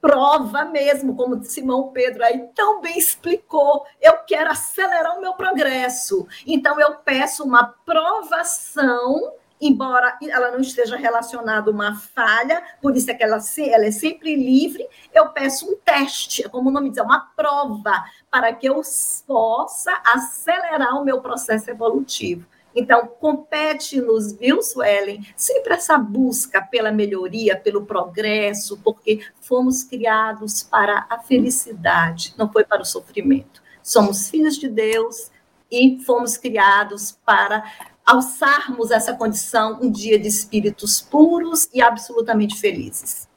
prova 0.00 0.64
mesmo, 0.64 1.14
como 1.14 1.42
Simão 1.44 1.88
Pedro 1.88 2.24
aí 2.24 2.48
tão 2.54 2.80
bem 2.80 2.98
explicou. 2.98 3.84
Eu 4.00 4.18
quero 4.26 4.50
acelerar 4.50 5.18
o 5.18 5.20
meu 5.20 5.34
progresso. 5.34 6.26
Então, 6.46 6.80
eu 6.80 6.96
peço 6.96 7.44
uma 7.44 7.64
provação 7.84 9.32
embora 9.60 10.16
ela 10.22 10.50
não 10.50 10.60
esteja 10.60 10.96
relacionada 10.96 11.70
a 11.70 11.74
uma 11.74 11.94
falha, 11.94 12.62
por 12.80 12.96
isso 12.96 13.10
é 13.10 13.14
que 13.14 13.22
ela, 13.22 13.38
ela 13.58 13.84
é 13.84 13.90
sempre 13.90 14.34
livre, 14.34 14.88
eu 15.12 15.28
peço 15.28 15.70
um 15.70 15.76
teste, 15.76 16.48
como 16.48 16.70
o 16.70 16.72
nome 16.72 16.88
diz, 16.88 16.98
é 16.98 17.02
uma 17.02 17.20
prova, 17.36 17.92
para 18.30 18.54
que 18.54 18.66
eu 18.66 18.80
possa 19.26 19.92
acelerar 20.06 20.98
o 20.98 21.04
meu 21.04 21.20
processo 21.20 21.70
evolutivo. 21.70 22.46
Então, 22.74 23.06
compete-nos, 23.06 24.32
viu, 24.32 24.62
Suelen, 24.62 25.26
sempre 25.36 25.74
essa 25.74 25.98
busca 25.98 26.62
pela 26.62 26.92
melhoria, 26.92 27.56
pelo 27.56 27.84
progresso, 27.84 28.78
porque 28.78 29.20
fomos 29.40 29.82
criados 29.82 30.62
para 30.62 31.06
a 31.10 31.18
felicidade, 31.18 32.34
não 32.38 32.50
foi 32.50 32.64
para 32.64 32.82
o 32.82 32.84
sofrimento. 32.84 33.60
Somos 33.82 34.28
filhos 34.30 34.56
de 34.56 34.68
Deus 34.68 35.30
e 35.70 35.98
fomos 36.04 36.36
criados 36.36 37.18
para 37.24 37.64
alçarmos 38.06 38.90
essa 38.90 39.14
condição 39.14 39.78
um 39.80 39.90
dia 39.90 40.18
de 40.18 40.28
espíritos 40.28 41.00
puros 41.00 41.68
e 41.72 41.80
absolutamente 41.80 42.58
felizes. 42.58 43.28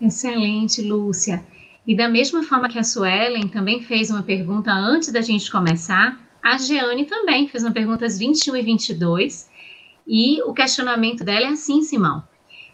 Excelente, 0.00 0.82
Lúcia. 0.82 1.44
E 1.86 1.96
da 1.96 2.08
mesma 2.08 2.42
forma 2.42 2.68
que 2.68 2.78
a 2.78 2.84
Suelen 2.84 3.48
também 3.48 3.82
fez 3.82 4.10
uma 4.10 4.22
pergunta 4.22 4.72
antes 4.72 5.12
da 5.12 5.20
gente 5.20 5.50
começar, 5.50 6.18
a 6.44 6.58
Jeane 6.58 7.06
também 7.06 7.48
fez 7.48 7.64
uma 7.64 7.72
pergunta 7.72 8.04
às 8.04 8.18
21 8.18 8.54
e 8.54 8.62
22, 8.62 9.50
e 10.06 10.42
o 10.42 10.52
questionamento 10.52 11.24
dela 11.24 11.46
é 11.46 11.48
assim, 11.48 11.80
Simão. 11.82 12.22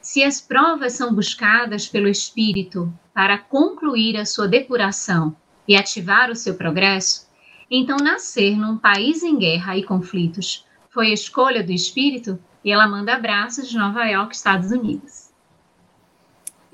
Se 0.03 0.25
as 0.25 0.41
provas 0.41 0.95
são 0.95 1.15
buscadas 1.15 1.87
pelo 1.87 2.09
espírito 2.09 2.93
para 3.15 3.39
concluir 3.39 4.17
a 4.17 4.27
sua 4.27 4.49
depuração 4.49 5.37
e 5.69 5.77
ativar 5.77 6.33
o 6.33 6.35
seu 6.35 6.57
progresso, 6.57 7.31
então, 7.71 7.99
nascer 7.99 8.57
num 8.57 8.77
país 8.77 9.23
em 9.23 9.39
guerra 9.39 9.77
e 9.77 9.85
conflitos 9.85 10.67
foi 10.89 11.13
escolha 11.13 11.63
do 11.63 11.71
espírito 11.71 12.37
e 12.65 12.73
ela 12.73 12.89
manda 12.89 13.15
abraços 13.15 13.69
de 13.69 13.79
Nova 13.79 14.05
York, 14.05 14.35
Estados 14.35 14.73
Unidos. 14.73 15.31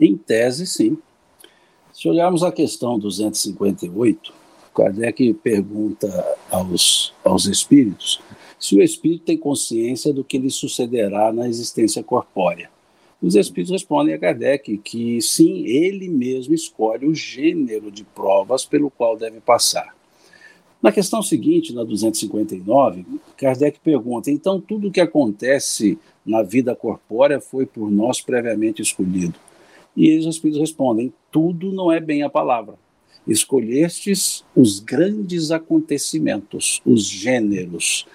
Em 0.00 0.16
tese, 0.16 0.66
sim. 0.66 0.96
Se 1.92 2.08
olharmos 2.08 2.42
a 2.42 2.50
questão 2.50 2.98
258, 2.98 4.45
Kardec 4.76 5.32
pergunta 5.34 6.06
aos, 6.50 7.14
aos 7.24 7.46
espíritos 7.46 8.20
se 8.58 8.76
o 8.76 8.82
espírito 8.82 9.24
tem 9.24 9.36
consciência 9.36 10.12
do 10.12 10.24
que 10.24 10.38
lhe 10.38 10.50
sucederá 10.50 11.32
na 11.32 11.48
existência 11.48 12.02
corpórea. 12.02 12.70
Os 13.20 13.34
espíritos 13.34 13.72
respondem 13.72 14.14
a 14.14 14.18
Kardec 14.18 14.76
que 14.78 15.20
sim, 15.22 15.64
ele 15.66 16.08
mesmo 16.08 16.54
escolhe 16.54 17.06
o 17.06 17.14
gênero 17.14 17.90
de 17.90 18.04
provas 18.04 18.64
pelo 18.64 18.90
qual 18.90 19.16
deve 19.16 19.40
passar. 19.40 19.96
Na 20.82 20.92
questão 20.92 21.22
seguinte, 21.22 21.74
na 21.74 21.82
259, 21.82 23.06
Kardec 23.36 23.80
pergunta: 23.80 24.30
então 24.30 24.60
tudo 24.60 24.88
o 24.88 24.92
que 24.92 25.00
acontece 25.00 25.98
na 26.24 26.42
vida 26.42 26.76
corpórea 26.76 27.40
foi 27.40 27.64
por 27.64 27.90
nós 27.90 28.20
previamente 28.20 28.82
escolhido? 28.82 29.38
E 29.96 30.08
eles, 30.08 30.26
os 30.26 30.34
espíritos, 30.34 30.60
respondem: 30.60 31.12
tudo 31.32 31.72
não 31.72 31.90
é 31.90 31.98
bem 31.98 32.22
a 32.22 32.28
palavra. 32.28 32.74
Escolhestes 33.26 34.44
os 34.54 34.78
grandes 34.78 35.50
acontecimentos, 35.50 36.80
os 36.86 37.04
gêneros. 37.04 38.06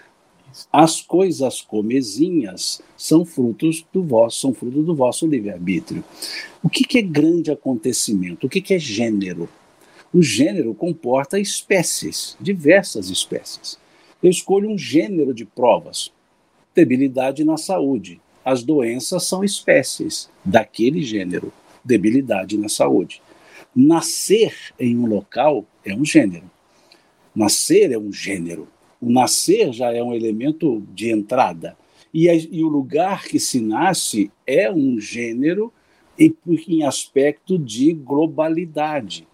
As 0.72 1.02
coisas 1.02 1.62
comezinhas 1.62 2.82
são 2.98 3.26
frutos 3.26 3.86
do 3.92 4.04
vosso, 4.04 4.40
são 4.40 4.54
fruto 4.54 4.82
do 4.82 4.96
vosso 4.96 5.28
livre-arbítrio. 5.28 6.04
O 6.64 6.70
que, 6.70 6.84
que, 6.84 7.00
é 7.00 7.02
grande 7.02 7.52
acontecimento? 7.52 8.48
O 8.48 8.50
que, 8.50 8.62
que 8.62 8.74
é 8.74 8.80
gênero? 8.80 9.50
O 10.14 10.22
gênero 10.22 10.74
comporta 10.74 11.40
espécies, 11.40 12.38
diversas 12.40 13.10
espécies. 13.10 13.78
Eu 14.22 14.30
escolho 14.30 14.70
um 14.70 14.78
gênero 14.78 15.34
de 15.34 15.46
provas. 15.46 16.12
Debilidade 16.76 17.44
na 17.44 17.58
saúde. 17.58 18.22
As 18.44 18.64
doenças 18.64 19.24
são 19.24 19.44
espécies 19.44 20.30
daquele 20.44 21.02
gênero. 21.02 21.52
Debilidade 21.84 22.58
na 22.58 22.70
saúde. 22.70 23.22
Nascer 23.76 24.54
em 24.80 24.98
um 24.98 25.06
local 25.06 25.66
é 25.86 25.94
um 25.94 26.04
gênero. 26.04 26.50
Nascer 27.36 27.92
é 27.92 27.98
um 27.98 28.12
gênero. 28.12 28.68
O 29.00 29.10
nascer 29.10 29.72
já 29.72 29.92
é 29.94 30.04
um 30.04 30.14
elemento 30.14 30.82
de 30.94 31.10
entrada. 31.10 31.78
E, 32.14 32.30
a, 32.30 32.36
e 32.36 32.64
o 32.64 32.68
lugar 32.68 33.24
que 33.24 33.40
se 33.40 33.62
nasce 33.62 34.32
é 34.46 34.70
um 34.72 35.00
gênero 35.00 35.72
em, 36.20 36.36
em 36.68 36.84
aspecto 36.84 37.58
de 37.58 37.94
globalidade 37.94 39.28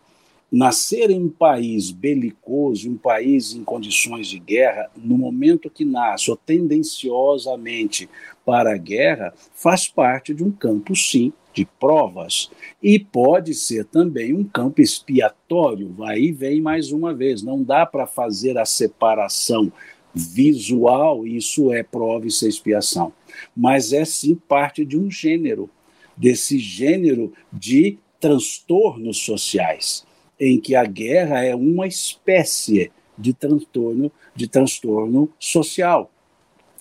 nascer 0.52 1.10
em 1.10 1.22
um 1.22 1.30
país 1.30 1.92
belicoso, 1.92 2.90
um 2.90 2.98
país 2.98 3.54
em 3.54 3.64
condições 3.64 4.28
de 4.28 4.40
guerra, 4.40 4.90
no 4.96 5.18
momento 5.18 5.70
que 5.70 5.84
nasce, 5.84 6.32
ou 6.32 6.38
tendenciosamente 6.38 8.10
para 8.46 8.74
a 8.74 8.78
guerra, 8.78 9.34
faz 9.54 9.88
parte 9.88 10.34
de 10.34 10.44
um 10.44 10.52
campo, 10.52 10.96
sim, 10.96 11.34
de 11.58 11.66
provas. 11.80 12.52
E 12.84 13.00
pode 13.00 13.56
ser 13.56 13.86
também 13.86 14.32
um 14.32 14.44
campo 14.44 14.80
expiatório. 14.80 15.96
Aí 16.04 16.32
vem 16.32 16.62
mais 16.62 16.92
uma 16.92 17.16
vez, 17.16 17.42
não 17.42 17.64
dá 17.64 17.84
para 17.84 18.06
fazer 18.06 18.60
a 18.60 18.66
separação 18.66 19.72
visual, 20.14 21.26
isso 21.26 21.74
é 21.74 21.82
prova 21.82 22.28
e 22.28 22.30
é 22.30 22.48
expiação. 22.48 23.12
Mas 23.56 23.92
é 23.92 24.06
sim 24.06 24.36
parte 24.36 24.86
de 24.86 24.98
um 24.98 25.10
gênero, 25.10 25.68
desse 26.16 26.60
gênero 26.60 27.34
de 27.52 27.98
transtornos 28.20 29.18
sociais 29.18 30.06
em 30.40 30.60
que 30.60 30.76
a 30.76 30.86
guerra 30.86 31.44
é 31.44 31.56
uma 31.56 31.88
espécie 31.88 32.92
de 33.18 33.34
transtorno, 33.34 34.12
de 34.36 34.48
transtorno 34.48 35.28
social. 35.40 36.12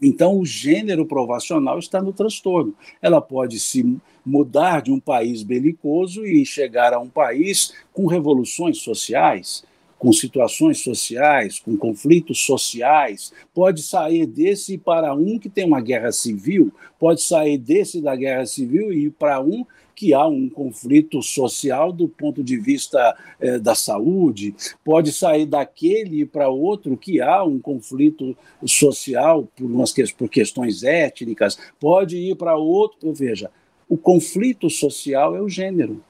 Então, 0.03 0.39
o 0.39 0.45
gênero 0.45 1.07
provacional 1.07 1.79
está 1.79 2.03
no 2.03 2.13
transtorno. 2.13 2.75
Ela 3.01 3.21
pode 3.21 3.59
se 3.59 3.97
mudar 4.27 4.83
de 4.83 4.91
um 4.91 4.99
país 4.99 5.45
belicoso 5.45 6.27
e 6.27 6.45
chegar 6.45 6.93
a 6.93 6.99
um 6.99 7.09
país 7.09 7.73
com 7.93 8.07
revoluções 8.07 8.79
sociais, 8.79 9.65
com 9.99 10.13
situações 10.13 10.83
sociais, 10.83 11.61
com 11.61 11.77
conflitos 11.77 12.45
sociais, 12.45 13.33
pode 13.55 13.83
sair 13.83 14.27
desse 14.27 14.77
para 14.77 15.15
um 15.15 15.39
que 15.39 15.49
tem 15.49 15.65
uma 15.65 15.81
guerra 15.81 16.13
civil, 16.13 16.73
pode 16.99 17.23
sair 17.23 17.57
desse 17.57 18.03
da 18.03 18.15
guerra 18.17 18.45
civil 18.45 18.93
e 18.93 19.07
ir 19.07 19.11
para 19.13 19.41
um 19.41 19.65
que 19.95 20.13
há 20.13 20.27
um 20.27 20.51
conflito 20.51 21.23
social 21.23 21.91
do 21.91 22.07
ponto 22.07 22.45
de 22.45 22.59
vista 22.59 23.17
eh, 23.41 23.59
da 23.59 23.75
saúde, 23.75 24.55
pode 24.85 25.11
sair 25.11 25.47
daquele 25.47 26.27
para 26.27 26.51
outro 26.51 26.99
que 26.99 27.23
há 27.23 27.43
um 27.43 27.59
conflito 27.59 28.37
social 28.67 29.49
por, 29.57 29.65
umas, 29.65 29.95
por 30.13 30.29
questões 30.29 30.83
étnicas, 30.83 31.59
pode 31.81 32.19
ir 32.19 32.37
para 32.37 32.55
outro. 32.57 33.15
Veja, 33.15 33.51
o 33.89 33.97
conflito 33.97 34.69
social 34.69 35.37
é 35.37 35.41
o 35.41 35.49
gênero. 35.49 36.03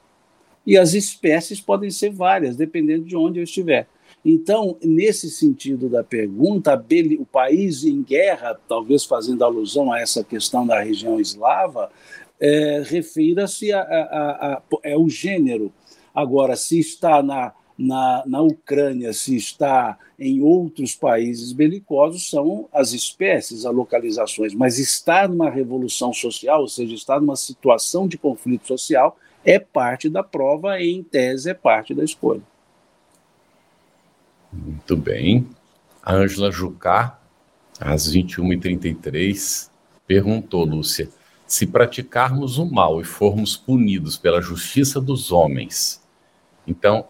E 0.66 0.76
as 0.76 0.94
espécies 0.94 1.60
podem 1.60 1.90
ser 1.90 2.10
várias, 2.10 2.56
dependendo 2.56 3.04
de 3.04 3.16
onde 3.16 3.38
eu 3.38 3.44
estiver. 3.44 3.86
Então, 4.24 4.76
nesse 4.82 5.30
sentido 5.30 5.88
da 5.88 6.02
pergunta, 6.02 6.74
o 7.20 7.24
país 7.24 7.84
em 7.84 8.02
guerra, 8.02 8.58
talvez 8.66 9.04
fazendo 9.04 9.44
alusão 9.44 9.92
a 9.92 10.00
essa 10.00 10.24
questão 10.24 10.66
da 10.66 10.82
região 10.82 11.20
eslava, 11.20 11.90
é, 12.40 12.82
refira-se 12.84 13.72
a, 13.72 13.80
a, 13.80 14.54
a, 14.54 14.62
é 14.82 14.96
o 14.96 15.08
gênero. 15.08 15.72
Agora, 16.12 16.56
se 16.56 16.80
está 16.80 17.22
na, 17.22 17.52
na, 17.78 18.22
na 18.26 18.40
Ucrânia, 18.40 19.12
se 19.12 19.36
está 19.36 19.98
em 20.18 20.40
outros 20.40 20.94
países 20.94 21.52
belicosos, 21.52 22.30
são 22.30 22.68
as 22.72 22.92
espécies, 22.92 23.66
as 23.66 23.74
localizações. 23.74 24.54
Mas 24.54 24.78
estar 24.78 25.28
numa 25.28 25.50
revolução 25.50 26.12
social, 26.12 26.62
ou 26.62 26.68
seja, 26.68 26.94
estar 26.94 27.20
numa 27.20 27.36
situação 27.36 28.08
de 28.08 28.16
conflito 28.16 28.66
social, 28.66 29.18
é 29.44 29.58
parte 29.58 30.08
da 30.08 30.22
prova 30.22 30.80
e, 30.80 30.90
em 30.90 31.02
tese, 31.02 31.50
é 31.50 31.54
parte 31.54 31.94
da 31.94 32.02
escolha. 32.02 32.42
Muito 34.52 34.96
bem. 34.96 35.46
A 36.02 36.14
Ângela 36.14 36.50
Jucá, 36.50 37.20
às 37.78 38.10
21h33, 38.12 39.68
perguntou, 40.06 40.64
Lúcia, 40.64 41.10
se 41.46 41.66
praticarmos 41.66 42.58
o 42.58 42.64
mal 42.64 43.00
e 43.00 43.04
formos 43.04 43.56
punidos 43.56 44.16
pela 44.16 44.40
justiça 44.40 45.00
dos 45.00 45.30
homens, 45.30 46.02
então 46.66 47.06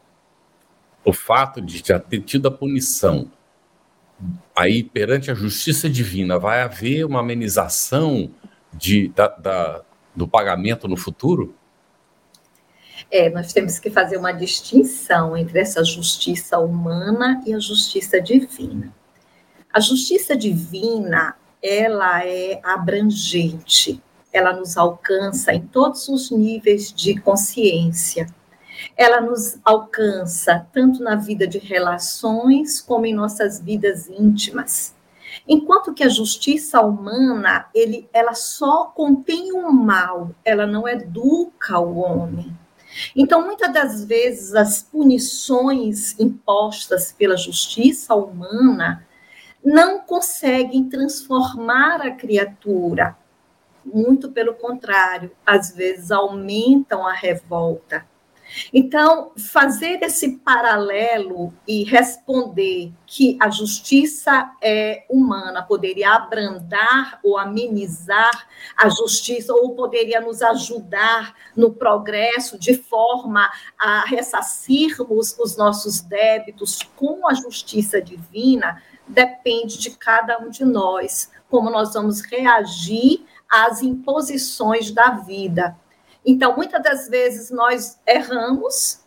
o 1.06 1.12
fato 1.12 1.62
de 1.62 1.80
já 1.86 2.00
ter 2.00 2.20
tido 2.20 2.48
a 2.48 2.50
punição, 2.50 3.30
aí 4.54 4.82
perante 4.82 5.30
a 5.30 5.34
justiça 5.34 5.88
divina, 5.88 6.36
vai 6.36 6.62
haver 6.62 7.06
uma 7.06 7.20
amenização 7.20 8.28
de, 8.72 9.08
da, 9.08 9.28
da, 9.28 9.82
do 10.14 10.26
pagamento 10.26 10.88
no 10.88 10.96
futuro? 10.96 11.54
É, 13.08 13.30
nós 13.30 13.52
temos 13.52 13.78
que 13.78 13.88
fazer 13.88 14.16
uma 14.16 14.32
distinção 14.32 15.36
entre 15.36 15.60
essa 15.60 15.84
justiça 15.84 16.58
humana 16.58 17.40
e 17.46 17.54
a 17.54 17.60
justiça 17.60 18.20
divina. 18.20 18.92
A 19.72 19.78
justiça 19.78 20.34
divina, 20.34 21.36
ela 21.62 22.26
é 22.26 22.60
abrangente, 22.64 24.02
ela 24.32 24.52
nos 24.52 24.76
alcança 24.76 25.54
em 25.54 25.60
todos 25.60 26.08
os 26.08 26.32
níveis 26.32 26.92
de 26.92 27.20
consciência. 27.20 28.26
Ela 28.96 29.20
nos 29.20 29.58
alcança 29.64 30.66
tanto 30.72 31.02
na 31.02 31.16
vida 31.16 31.46
de 31.46 31.58
relações 31.58 32.80
como 32.80 33.06
em 33.06 33.14
nossas 33.14 33.60
vidas 33.60 34.08
íntimas. 34.08 34.94
Enquanto 35.46 35.92
que 35.92 36.02
a 36.02 36.08
justiça 36.08 36.80
humana, 36.80 37.68
ele, 37.74 38.08
ela 38.12 38.34
só 38.34 38.86
contém 38.86 39.52
o 39.52 39.68
um 39.68 39.72
mal, 39.72 40.30
ela 40.44 40.66
não 40.66 40.88
educa 40.88 41.78
o 41.78 41.98
homem. 41.98 42.56
Então, 43.14 43.44
muitas 43.44 43.72
das 43.72 44.04
vezes, 44.04 44.54
as 44.54 44.82
punições 44.82 46.18
impostas 46.18 47.12
pela 47.12 47.36
justiça 47.36 48.14
humana 48.14 49.06
não 49.62 50.00
conseguem 50.00 50.88
transformar 50.88 52.00
a 52.00 52.12
criatura, 52.12 53.16
muito 53.84 54.30
pelo 54.30 54.54
contrário, 54.54 55.30
às 55.44 55.72
vezes 55.72 56.10
aumentam 56.10 57.06
a 57.06 57.12
revolta. 57.12 58.06
Então, 58.72 59.32
fazer 59.36 60.02
esse 60.02 60.38
paralelo 60.38 61.52
e 61.66 61.84
responder 61.84 62.92
que 63.06 63.36
a 63.40 63.50
justiça 63.50 64.52
é 64.62 65.04
humana 65.08 65.62
poderia 65.62 66.12
abrandar 66.12 67.18
ou 67.22 67.38
amenizar 67.38 68.48
a 68.76 68.88
justiça, 68.88 69.52
ou 69.52 69.74
poderia 69.74 70.20
nos 70.20 70.42
ajudar 70.42 71.34
no 71.56 71.72
progresso 71.72 72.58
de 72.58 72.74
forma 72.74 73.50
a 73.78 74.04
ressarcirmos 74.06 75.36
os 75.38 75.56
nossos 75.56 76.00
débitos 76.00 76.80
com 76.96 77.28
a 77.28 77.34
justiça 77.34 78.00
divina, 78.00 78.82
depende 79.06 79.78
de 79.78 79.90
cada 79.90 80.38
um 80.38 80.50
de 80.50 80.64
nós, 80.64 81.30
como 81.48 81.70
nós 81.70 81.94
vamos 81.94 82.20
reagir 82.20 83.24
às 83.48 83.82
imposições 83.82 84.90
da 84.90 85.10
vida. 85.10 85.76
Então, 86.26 86.56
muitas 86.56 86.82
das 86.82 87.08
vezes 87.08 87.50
nós 87.52 88.00
erramos, 88.04 89.00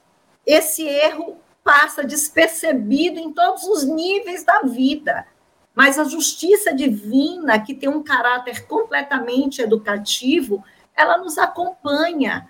esse 0.45 0.87
erro 0.87 1.37
passa 1.63 2.01
despercebido 2.03 3.19
em 3.19 3.33
todos 3.33 3.63
os 3.63 3.83
níveis 3.83 4.45
da 4.45 4.61
vida. 4.61 5.27
Mas 5.75 5.99
a 5.99 6.05
justiça 6.05 6.73
divina, 6.73 7.59
que 7.59 7.75
tem 7.75 7.89
um 7.89 8.01
caráter 8.01 8.65
completamente 8.65 9.61
educativo, 9.61 10.63
ela 10.95 11.17
nos 11.17 11.37
acompanha. 11.37 12.49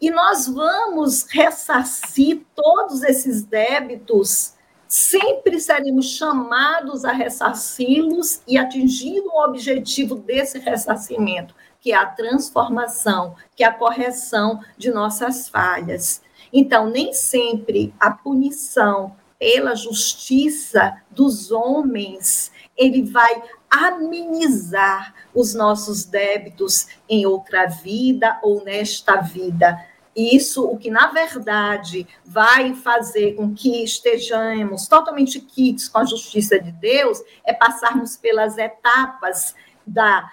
E 0.00 0.10
nós 0.10 0.48
vamos 0.48 1.26
ressarcir 1.30 2.42
todos 2.54 3.02
esses 3.02 3.42
débitos 3.42 4.56
sempre 4.88 5.58
seremos 5.58 6.06
chamados 6.10 7.04
a 7.04 7.12
ressarci-los 7.12 8.40
e 8.46 8.56
atingindo 8.56 9.28
o 9.28 9.44
objetivo 9.44 10.14
desse 10.14 10.58
ressarcimento, 10.58 11.54
que 11.86 11.92
é 11.92 11.96
a 11.96 12.04
transformação, 12.04 13.36
que 13.54 13.62
é 13.62 13.66
a 13.68 13.72
correção 13.72 14.60
de 14.76 14.90
nossas 14.90 15.48
falhas. 15.48 16.20
Então, 16.52 16.90
nem 16.90 17.12
sempre 17.12 17.94
a 18.00 18.10
punição 18.10 19.14
pela 19.38 19.72
justiça 19.76 21.00
dos 21.12 21.52
homens, 21.52 22.50
ele 22.76 23.04
vai 23.04 23.40
amenizar 23.70 25.14
os 25.32 25.54
nossos 25.54 26.04
débitos 26.04 26.88
em 27.08 27.24
outra 27.24 27.66
vida 27.66 28.36
ou 28.42 28.64
nesta 28.64 29.20
vida 29.20 29.78
isso, 30.16 30.64
o 30.64 30.78
que 30.78 30.90
na 30.90 31.08
verdade 31.08 32.08
vai 32.24 32.74
fazer 32.74 33.34
com 33.34 33.54
que 33.54 33.84
estejamos 33.84 34.88
totalmente 34.88 35.38
quites 35.38 35.90
com 35.90 35.98
a 35.98 36.06
justiça 36.06 36.58
de 36.58 36.72
Deus, 36.72 37.20
é 37.44 37.52
passarmos 37.52 38.16
pelas 38.16 38.56
etapas 38.56 39.54
da 39.86 40.28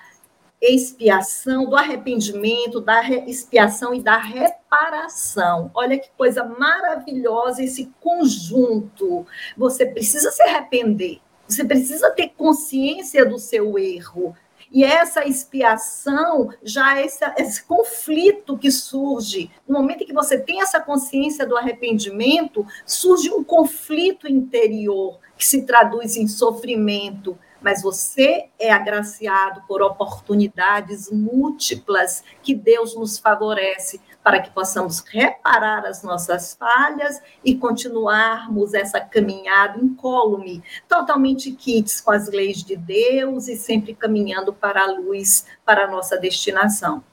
expiação, 0.72 1.66
do 1.66 1.76
arrependimento, 1.76 2.80
da 2.80 3.04
expiação 3.28 3.94
e 3.94 4.02
da 4.02 4.18
reparação. 4.18 5.70
Olha 5.74 5.98
que 5.98 6.10
coisa 6.18 6.44
maravilhosa 6.44 7.64
esse 7.64 7.92
conjunto. 8.00 9.26
Você 9.58 9.86
precisa 9.86 10.32
se 10.32 10.42
arrepender, 10.44 11.20
você 11.48 11.66
precisa 11.66 12.10
ter 12.12 12.30
consciência 12.30 13.26
do 13.26 13.38
seu 13.38 13.78
erro, 13.78 14.36
e 14.74 14.84
essa 14.84 15.24
expiação, 15.24 16.50
já 16.64 17.00
esse, 17.00 17.24
esse 17.38 17.64
conflito 17.64 18.58
que 18.58 18.72
surge, 18.72 19.52
no 19.68 19.76
momento 19.76 20.02
em 20.02 20.08
que 20.08 20.14
você 20.14 20.40
tem 20.40 20.62
essa 20.62 20.80
consciência 20.80 21.46
do 21.46 21.56
arrependimento, 21.56 22.66
surge 22.84 23.30
um 23.30 23.44
conflito 23.44 24.28
interior 24.28 25.20
que 25.38 25.46
se 25.46 25.62
traduz 25.62 26.18
em 26.18 26.28
sofrimento, 26.28 27.38
mas 27.64 27.82
você 27.82 28.50
é 28.60 28.72
agraciado 28.72 29.64
por 29.68 29.82
oportunidades 29.82 31.10
múltiplas 31.10 32.24
que 32.44 32.54
Deus 32.54 32.96
nos 32.96 33.18
favorece 33.18 34.02
para 34.22 34.42
que 34.42 34.52
possamos 34.52 35.00
reparar 35.00 35.86
as 35.86 36.04
nossas 36.04 36.56
falhas 36.56 37.22
e 37.44 37.56
continuarmos 37.56 38.74
essa 38.74 39.00
caminhada 39.00 39.80
incólume, 39.80 40.64
totalmente 40.88 41.52
quites 41.52 42.00
com 42.02 42.12
as 42.12 42.30
leis 42.30 42.64
de 42.64 42.76
Deus 42.76 43.48
e 43.48 43.56
sempre 43.56 43.94
caminhando 43.96 44.54
para 44.54 44.84
a 44.84 44.92
luz, 44.92 45.46
para 45.66 45.86
a 45.86 45.92
nossa 45.92 46.18
destinação. 46.18 47.04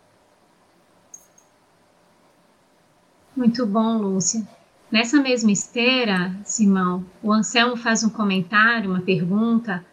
Muito 3.37 3.65
bom, 3.65 3.97
Lúcia. 3.99 4.47
Nessa 4.91 5.21
mesma 5.21 5.53
esteira, 5.53 6.35
Simão, 6.45 7.07
o 7.23 7.33
Anselmo 7.33 7.77
faz 7.77 8.03
um 8.03 8.11
comentário, 8.11 8.91
uma 8.91 9.01
pergunta 9.01 9.85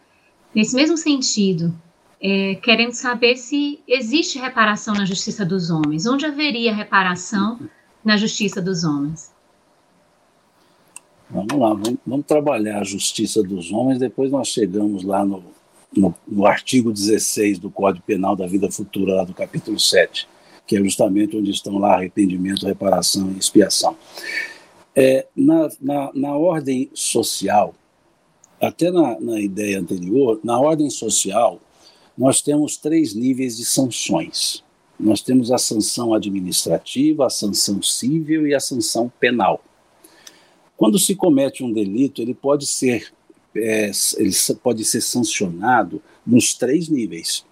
nesse 0.57 0.75
mesmo 0.75 0.97
sentido, 0.97 1.71
é, 2.19 2.55
querendo 2.55 2.91
saber 2.91 3.37
se 3.37 3.79
existe 3.87 4.39
reparação 4.39 4.95
na 4.95 5.05
justiça 5.05 5.45
dos 5.45 5.69
homens. 5.69 6.07
Onde 6.07 6.25
haveria 6.25 6.73
reparação 6.73 7.59
na 8.03 8.17
justiça 8.17 8.59
dos 8.59 8.83
homens? 8.83 9.31
Vamos 11.29 11.53
lá, 11.53 11.75
vamos, 11.75 11.97
vamos 12.03 12.25
trabalhar 12.25 12.79
a 12.79 12.83
justiça 12.83 13.43
dos 13.43 13.71
homens, 13.71 13.99
depois 13.99 14.31
nós 14.31 14.47
chegamos 14.47 15.03
lá 15.03 15.23
no, 15.23 15.43
no, 15.95 16.15
no, 16.27 16.47
artigo 16.47 16.91
16 16.91 17.59
do 17.59 17.69
Código 17.69 18.03
Penal 18.03 18.35
da 18.35 18.47
Vida 18.47 18.71
Futura, 18.71 19.13
lá 19.13 19.23
do 19.25 19.35
capítulo 19.35 19.79
7, 19.79 20.27
que 20.65 20.75
é 20.75 20.79
justamente 20.79 21.37
onde 21.37 21.51
estão 21.51 21.77
lá 21.77 21.93
arrependimento, 21.93 22.65
reparação 22.65 23.31
e 23.31 23.37
expiação. 23.37 23.95
É, 24.95 25.27
na, 25.35 25.69
na, 25.79 26.11
na 26.15 26.35
ordem 26.35 26.89
social, 26.95 27.75
até 28.59 28.91
na, 28.91 29.19
na 29.19 29.39
ideia 29.39 29.79
anterior, 29.79 30.39
na 30.43 30.59
ordem 30.59 30.89
social, 30.89 31.59
nós 32.17 32.41
temos 32.41 32.77
três 32.77 33.13
níveis 33.13 33.57
de 33.57 33.65
sanções. 33.65 34.63
Nós 34.99 35.21
temos 35.21 35.51
a 35.51 35.59
sanção 35.59 36.13
administrativa, 36.13 37.27
a 37.27 37.29
sanção 37.29 37.81
civil 37.83 38.47
e 38.47 38.55
a 38.55 38.59
sanção 38.59 39.11
penal. 39.19 39.63
Quando 40.75 40.97
se 40.97 41.15
comete 41.15 41.63
um 41.63 41.71
delito, 41.71 42.21
ele 42.21 42.33
pode 42.33 42.65
ser, 42.65 43.13
é, 43.55 43.91
ele 44.17 44.31
pode 44.61 44.83
ser 44.83 45.01
sancionado 45.01 46.01
nos 46.25 46.55
três 46.55 46.89
níveis 46.89 47.45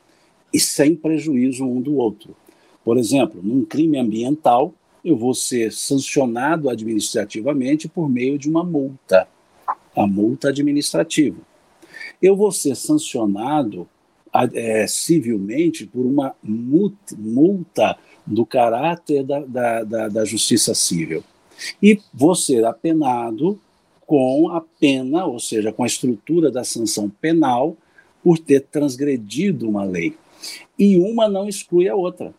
e 0.51 0.59
sem 0.59 0.95
prejuízo 0.95 1.65
um 1.65 1.81
do 1.81 1.95
outro. 1.97 2.35
Por 2.83 2.97
exemplo, 2.97 3.41
num 3.43 3.63
crime 3.63 3.97
ambiental, 3.99 4.73
eu 5.03 5.15
vou 5.15 5.35
ser 5.35 5.71
sancionado 5.71 6.69
administrativamente 6.69 7.87
por 7.87 8.09
meio 8.09 8.39
de 8.39 8.49
uma 8.49 8.63
multa, 8.63 9.27
a 9.95 10.05
multa 10.05 10.49
administrativa. 10.49 11.37
Eu 12.21 12.35
vou 12.35 12.51
ser 12.51 12.75
sancionado 12.75 13.87
é, 14.53 14.85
civilmente 14.87 15.85
por 15.85 16.05
uma 16.05 16.35
multa 16.43 17.97
do 18.25 18.45
caráter 18.45 19.23
da, 19.23 19.39
da, 19.39 19.83
da, 19.83 20.07
da 20.09 20.25
justiça 20.25 20.73
civil. 20.73 21.23
E 21.81 21.99
vou 22.13 22.35
ser 22.35 22.65
apenado 22.65 23.59
com 24.05 24.49
a 24.49 24.61
pena, 24.61 25.25
ou 25.25 25.39
seja, 25.39 25.71
com 25.71 25.83
a 25.83 25.87
estrutura 25.87 26.51
da 26.51 26.63
sanção 26.63 27.09
penal, 27.09 27.77
por 28.23 28.37
ter 28.37 28.61
transgredido 28.61 29.69
uma 29.69 29.83
lei. 29.83 30.15
E 30.77 30.97
uma 30.97 31.29
não 31.29 31.47
exclui 31.47 31.87
a 31.87 31.95
outra 31.95 32.33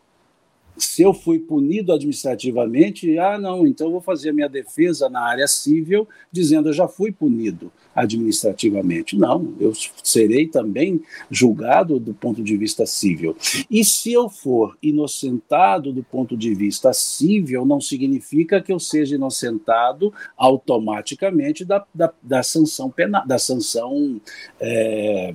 se 0.76 1.02
eu 1.02 1.14
fui 1.14 1.38
punido 1.38 1.92
administrativamente, 1.92 3.18
ah, 3.18 3.38
não, 3.38 3.66
então 3.66 3.90
vou 3.90 4.00
fazer 4.00 4.30
a 4.30 4.32
minha 4.32 4.48
defesa 4.48 5.08
na 5.08 5.20
área 5.20 5.48
civil 5.48 6.06
dizendo 6.30 6.68
eu 6.68 6.72
já 6.72 6.86
fui 6.86 7.10
punido 7.10 7.72
administrativamente. 7.94 9.16
Não, 9.16 9.54
eu 9.58 9.72
serei 10.02 10.46
também 10.46 11.00
julgado 11.30 11.98
do 11.98 12.12
ponto 12.12 12.42
de 12.42 12.56
vista 12.56 12.84
civil. 12.84 13.34
E 13.70 13.84
se 13.84 14.12
eu 14.12 14.28
for 14.28 14.76
inocentado 14.82 15.92
do 15.92 16.02
ponto 16.02 16.36
de 16.36 16.54
vista 16.54 16.92
civil, 16.92 17.64
não 17.64 17.80
significa 17.80 18.60
que 18.60 18.72
eu 18.72 18.78
seja 18.78 19.14
inocentado 19.14 20.12
automaticamente 20.36 21.64
da, 21.64 21.84
da, 21.94 22.12
da 22.22 22.42
sanção 22.42 22.90
penal, 22.90 23.26
da 23.26 23.38
sanção 23.38 24.20
é, 24.60 25.34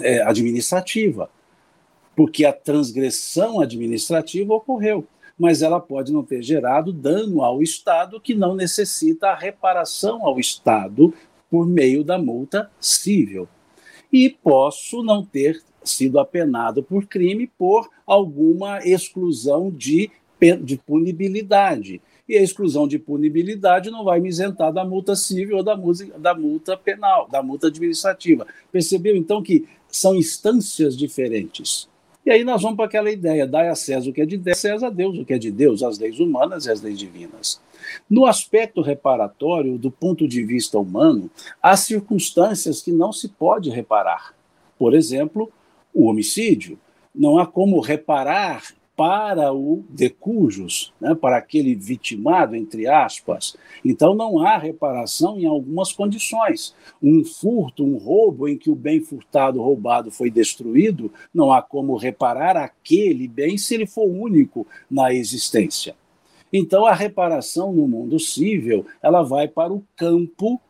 é, 0.00 0.22
administrativa 0.22 1.28
porque 2.20 2.44
a 2.44 2.52
transgressão 2.52 3.60
administrativa 3.60 4.52
ocorreu, 4.52 5.06
mas 5.38 5.62
ela 5.62 5.80
pode 5.80 6.12
não 6.12 6.22
ter 6.22 6.42
gerado 6.42 6.92
dano 6.92 7.42
ao 7.42 7.62
Estado 7.62 8.20
que 8.20 8.34
não 8.34 8.54
necessita 8.54 9.28
a 9.28 9.34
reparação 9.34 10.26
ao 10.26 10.38
Estado 10.38 11.14
por 11.50 11.66
meio 11.66 12.04
da 12.04 12.18
multa 12.18 12.70
civil. 12.78 13.48
E 14.12 14.28
posso 14.28 15.02
não 15.02 15.24
ter 15.24 15.62
sido 15.82 16.18
apenado 16.18 16.82
por 16.82 17.06
crime 17.06 17.46
por 17.46 17.88
alguma 18.06 18.80
exclusão 18.86 19.70
de, 19.70 20.10
de 20.62 20.76
punibilidade. 20.76 22.02
E 22.28 22.36
a 22.36 22.42
exclusão 22.42 22.86
de 22.86 22.98
punibilidade 22.98 23.90
não 23.90 24.04
vai 24.04 24.20
me 24.20 24.28
isentar 24.28 24.74
da 24.74 24.84
multa 24.84 25.16
civil 25.16 25.56
ou 25.56 25.62
da, 25.62 25.74
da 26.18 26.34
multa 26.34 26.76
penal, 26.76 27.26
da 27.30 27.42
multa 27.42 27.68
administrativa. 27.68 28.46
Percebeu 28.70 29.16
então 29.16 29.42
que 29.42 29.66
são 29.88 30.14
instâncias 30.14 30.94
diferentes. 30.94 31.88
E 32.30 32.32
aí 32.32 32.44
nós 32.44 32.62
vamos 32.62 32.76
para 32.76 32.84
aquela 32.84 33.10
ideia: 33.10 33.44
dai 33.44 33.68
a 33.68 33.74
César 33.74 34.08
o 34.08 34.12
que 34.12 34.20
é 34.20 34.24
de 34.24 34.54
César, 34.54 34.86
a 34.86 34.90
Deus 34.90 35.18
o 35.18 35.24
que 35.24 35.34
é 35.34 35.38
de 35.38 35.50
Deus, 35.50 35.82
as 35.82 35.98
leis 35.98 36.20
humanas 36.20 36.64
e 36.64 36.70
as 36.70 36.80
leis 36.80 36.96
divinas. 36.96 37.60
No 38.08 38.24
aspecto 38.24 38.80
reparatório, 38.80 39.76
do 39.76 39.90
ponto 39.90 40.28
de 40.28 40.44
vista 40.44 40.78
humano, 40.78 41.28
há 41.60 41.76
circunstâncias 41.76 42.80
que 42.80 42.92
não 42.92 43.12
se 43.12 43.30
pode 43.30 43.68
reparar. 43.68 44.32
Por 44.78 44.94
exemplo, 44.94 45.50
o 45.92 46.06
homicídio. 46.06 46.78
Não 47.12 47.36
há 47.36 47.44
como 47.44 47.80
reparar 47.80 48.62
para 49.00 49.50
o 49.50 49.82
decujus, 49.88 50.92
né, 51.00 51.14
para 51.14 51.38
aquele 51.38 51.74
vitimado, 51.74 52.54
entre 52.54 52.86
aspas. 52.86 53.56
Então 53.82 54.14
não 54.14 54.40
há 54.40 54.58
reparação 54.58 55.38
em 55.38 55.46
algumas 55.46 55.90
condições. 55.90 56.74
Um 57.02 57.24
furto, 57.24 57.82
um 57.82 57.96
roubo 57.96 58.46
em 58.46 58.58
que 58.58 58.70
o 58.70 58.74
bem 58.74 59.00
furtado, 59.00 59.62
roubado 59.62 60.10
foi 60.10 60.30
destruído, 60.30 61.10
não 61.32 61.50
há 61.50 61.62
como 61.62 61.96
reparar 61.96 62.58
aquele 62.58 63.26
bem 63.26 63.56
se 63.56 63.74
ele 63.74 63.86
for 63.86 64.04
único 64.04 64.66
na 64.90 65.14
existência. 65.14 65.96
Então 66.52 66.84
a 66.84 66.92
reparação 66.92 67.72
no 67.72 67.88
mundo 67.88 68.20
civil, 68.20 68.84
ela 69.02 69.22
vai 69.22 69.48
para 69.48 69.72
o 69.72 69.82
campo 69.96 70.60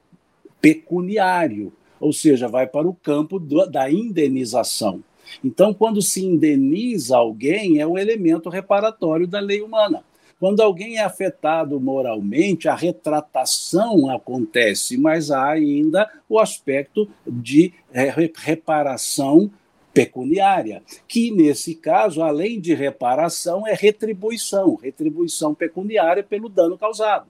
pecuniário, 0.61 1.73
ou 1.99 2.13
seja, 2.13 2.47
vai 2.47 2.69
para 2.69 2.87
o 2.87 2.95
campo 2.95 3.41
da 3.41 3.91
indenização. 3.91 5.03
Então, 5.45 5.73
quando 5.73 6.03
se 6.03 6.25
indeniza 6.25 7.17
alguém, 7.17 7.79
é 7.81 7.87
um 7.87 7.99
elemento 7.99 8.49
reparatório 8.49 9.27
da 9.27 9.41
lei 9.41 9.63
humana. 9.63 10.05
Quando 10.39 10.61
alguém 10.61 10.97
é 10.97 11.05
afetado 11.05 11.79
moralmente, 11.79 12.67
a 12.67 12.75
retratação 12.75 14.09
acontece, 14.11 14.97
mas 14.97 15.31
há 15.31 15.51
ainda 15.51 16.11
o 16.27 16.39
aspecto 16.39 17.07
de 17.27 17.75
é, 17.93 18.13
reparação 18.37 19.51
pecuniária, 19.93 20.83
que 21.07 21.31
nesse 21.31 21.75
caso, 21.75 22.23
além 22.23 22.59
de 22.59 22.73
reparação, 22.73 23.67
é 23.67 23.75
retribuição, 23.75 24.77
retribuição 24.77 25.55
pecuniária 25.55 26.23
pelo 26.23 26.49
dano 26.49 26.79
causado. 26.79 27.27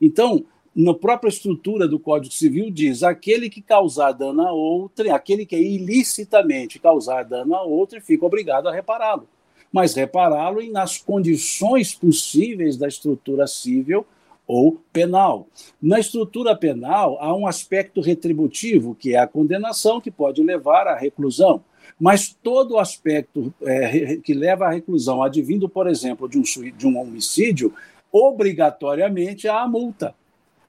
Então, 0.00 0.44
na 0.74 0.92
própria 0.92 1.28
estrutura 1.28 1.86
do 1.86 2.00
Código 2.00 2.34
Civil 2.34 2.68
diz 2.68 3.04
aquele 3.04 3.48
que 3.48 3.62
causar 3.62 4.10
dano 4.10 4.42
a 4.42 4.52
outra, 4.52 5.14
aquele 5.14 5.46
que 5.46 5.56
ilicitamente 5.56 6.80
causar 6.80 7.22
dano 7.22 7.54
a 7.54 7.62
outra, 7.62 8.00
fica 8.00 8.26
obrigado 8.26 8.68
a 8.68 8.72
repará-lo. 8.72 9.28
Mas 9.72 9.94
repará-lo 9.94 10.60
nas 10.72 10.98
condições 10.98 11.94
possíveis 11.94 12.76
da 12.76 12.88
estrutura 12.88 13.46
civil 13.46 14.04
ou 14.46 14.80
penal. 14.92 15.46
Na 15.80 16.00
estrutura 16.00 16.56
penal, 16.56 17.18
há 17.20 17.34
um 17.34 17.46
aspecto 17.46 18.00
retributivo, 18.00 18.94
que 18.94 19.14
é 19.14 19.18
a 19.18 19.26
condenação, 19.26 20.00
que 20.00 20.10
pode 20.10 20.42
levar 20.42 20.88
à 20.88 20.96
reclusão. 20.96 21.62
Mas 21.98 22.36
todo 22.42 22.78
aspecto 22.78 23.54
é, 23.62 24.16
que 24.16 24.34
leva 24.34 24.66
à 24.66 24.70
reclusão, 24.70 25.22
advindo, 25.22 25.68
por 25.68 25.86
exemplo, 25.86 26.28
de 26.28 26.38
um, 26.38 26.42
de 26.42 26.86
um 26.86 26.98
homicídio, 26.98 27.72
obrigatoriamente 28.10 29.46
há 29.48 29.62
a 29.62 29.68
multa 29.68 30.14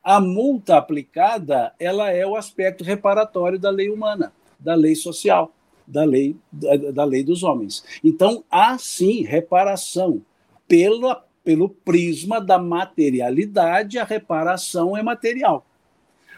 a 0.05 0.21
multa 0.21 0.77
aplicada 0.77 1.73
ela 1.79 2.11
é 2.11 2.23
o 2.27 2.35
aspecto 2.35 2.83
reparatório 2.83 3.57
da 3.57 3.71
lei 3.71 3.89
humana, 3.89 4.31
da 4.59 4.75
lei 4.75 4.93
social, 4.93 5.51
da 5.87 6.03
lei, 6.03 6.35
da, 6.51 6.91
da 6.91 7.03
lei 7.03 7.23
dos 7.23 7.41
homens. 7.41 7.83
Então, 8.03 8.43
há 8.51 8.77
sim 8.77 9.23
reparação. 9.23 10.21
Pela, 10.67 11.25
pelo 11.43 11.69
prisma 11.69 12.39
da 12.39 12.59
materialidade, 12.59 13.97
a 13.97 14.03
reparação 14.03 14.95
é 14.95 15.01
material. 15.01 15.65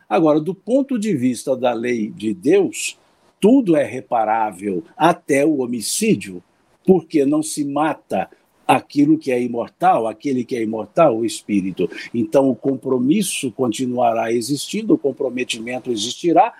Agora, 0.07 0.39
do 0.39 0.55
ponto 0.55 0.97
de 0.97 1.13
vista 1.13 1.53
da 1.53 1.73
lei 1.73 2.09
de 2.09 2.33
Deus, 2.33 2.97
tudo 3.37 3.75
é 3.75 3.83
reparável, 3.83 4.81
até 4.95 5.45
o 5.45 5.57
homicídio, 5.57 6.41
porque 6.85 7.25
não 7.25 7.43
se 7.43 7.65
mata 7.65 8.29
aquilo 8.67 9.17
que 9.17 9.31
é 9.31 9.41
imortal, 9.41 10.07
aquele 10.07 10.43
que 10.43 10.55
é 10.55 10.61
imortal, 10.61 11.17
o 11.17 11.25
espírito. 11.25 11.89
Então 12.13 12.49
o 12.49 12.55
compromisso 12.55 13.51
continuará 13.51 14.31
existindo, 14.31 14.93
o 14.93 14.97
comprometimento 14.97 15.91
existirá, 15.91 16.53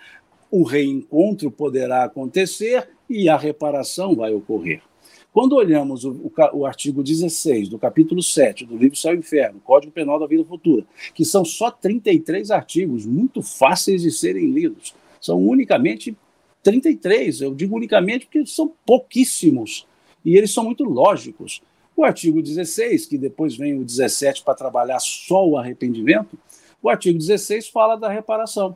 o 0.50 0.64
reencontro 0.64 1.52
poderá 1.52 2.06
acontecer 2.06 2.90
e 3.10 3.28
a 3.28 3.36
reparação 3.36 4.16
vai 4.16 4.34
ocorrer. 4.34 4.82
Quando 5.34 5.56
olhamos 5.56 6.04
o, 6.04 6.12
o, 6.12 6.32
o, 6.54 6.66
artigo 6.66 7.04
16 7.04 7.70
do 7.70 7.78
capítulo 7.78 8.24
7 8.24 8.66
do 8.66 8.76
livro 8.76 8.98
Céu 8.98 9.14
e 9.14 9.18
Inferno, 9.18 9.60
Código 9.64 9.92
Penal 9.92 10.20
da 10.20 10.26
Vida 10.26 10.44
Futura, 10.44 10.84
que 11.14 11.24
são 11.24 11.46
só 11.46 11.70
33 11.70 12.50
artigos, 12.50 13.06
muito 13.06 13.42
fáceis 13.44 14.02
de 14.02 14.12
serem 14.12 14.50
lidos, 14.50 14.96
são 15.22 15.38
unicamente 15.40 16.18
33, 16.64 17.42
eu 17.42 17.54
digo 17.54 17.76
unicamente 17.76 18.26
porque 18.26 18.46
são 18.48 18.74
pouquíssimos 18.86 19.86
e 20.26 20.36
eles 20.36 20.52
são 20.52 20.64
muito 20.64 20.84
lógicos. 20.84 21.62
O 21.98 22.04
artigo 22.04 22.44
16, 22.44 23.08
que 23.08 23.18
depois 23.18 23.58
vem 23.58 23.74
o 23.80 23.84
17 23.84 24.44
para 24.44 24.54
trabalhar 24.54 25.00
só 25.00 25.44
o 25.48 25.58
arrependimento, 25.58 26.38
o 26.80 26.90
artigo 26.92 27.18
16 27.18 27.70
fala 27.70 27.96
da 27.96 28.08
reparação. 28.08 28.76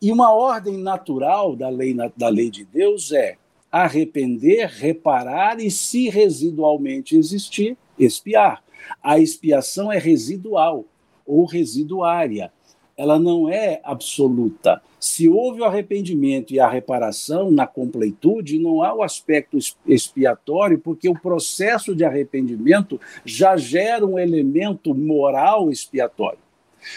E 0.00 0.12
uma 0.12 0.32
ordem 0.32 0.78
natural 0.78 1.56
da 1.56 1.68
lei, 1.68 1.92
da 2.16 2.28
lei 2.28 2.50
de 2.50 2.64
Deus 2.64 3.10
é 3.10 3.36
arrepender, 3.70 4.68
reparar 4.68 5.58
e, 5.58 5.68
se 5.72 6.08
residualmente 6.08 7.16
existir, 7.16 7.76
expiar. 7.98 8.62
A 9.02 9.18
expiação 9.18 9.92
é 9.92 9.98
residual 9.98 10.84
ou 11.26 11.44
residuária 11.44 12.52
ela 12.96 13.18
não 13.18 13.48
é 13.48 13.80
absoluta. 13.82 14.80
Se 15.00 15.28
houve 15.28 15.60
o 15.60 15.64
arrependimento 15.64 16.52
e 16.52 16.60
a 16.60 16.68
reparação 16.68 17.50
na 17.50 17.66
completude, 17.66 18.58
não 18.58 18.82
há 18.82 18.94
o 18.94 19.02
aspecto 19.02 19.58
expiatório, 19.86 20.78
porque 20.78 21.08
o 21.08 21.18
processo 21.18 21.94
de 21.94 22.04
arrependimento 22.04 23.00
já 23.24 23.56
gera 23.56 24.06
um 24.06 24.18
elemento 24.18 24.94
moral 24.94 25.70
expiatório. 25.70 26.38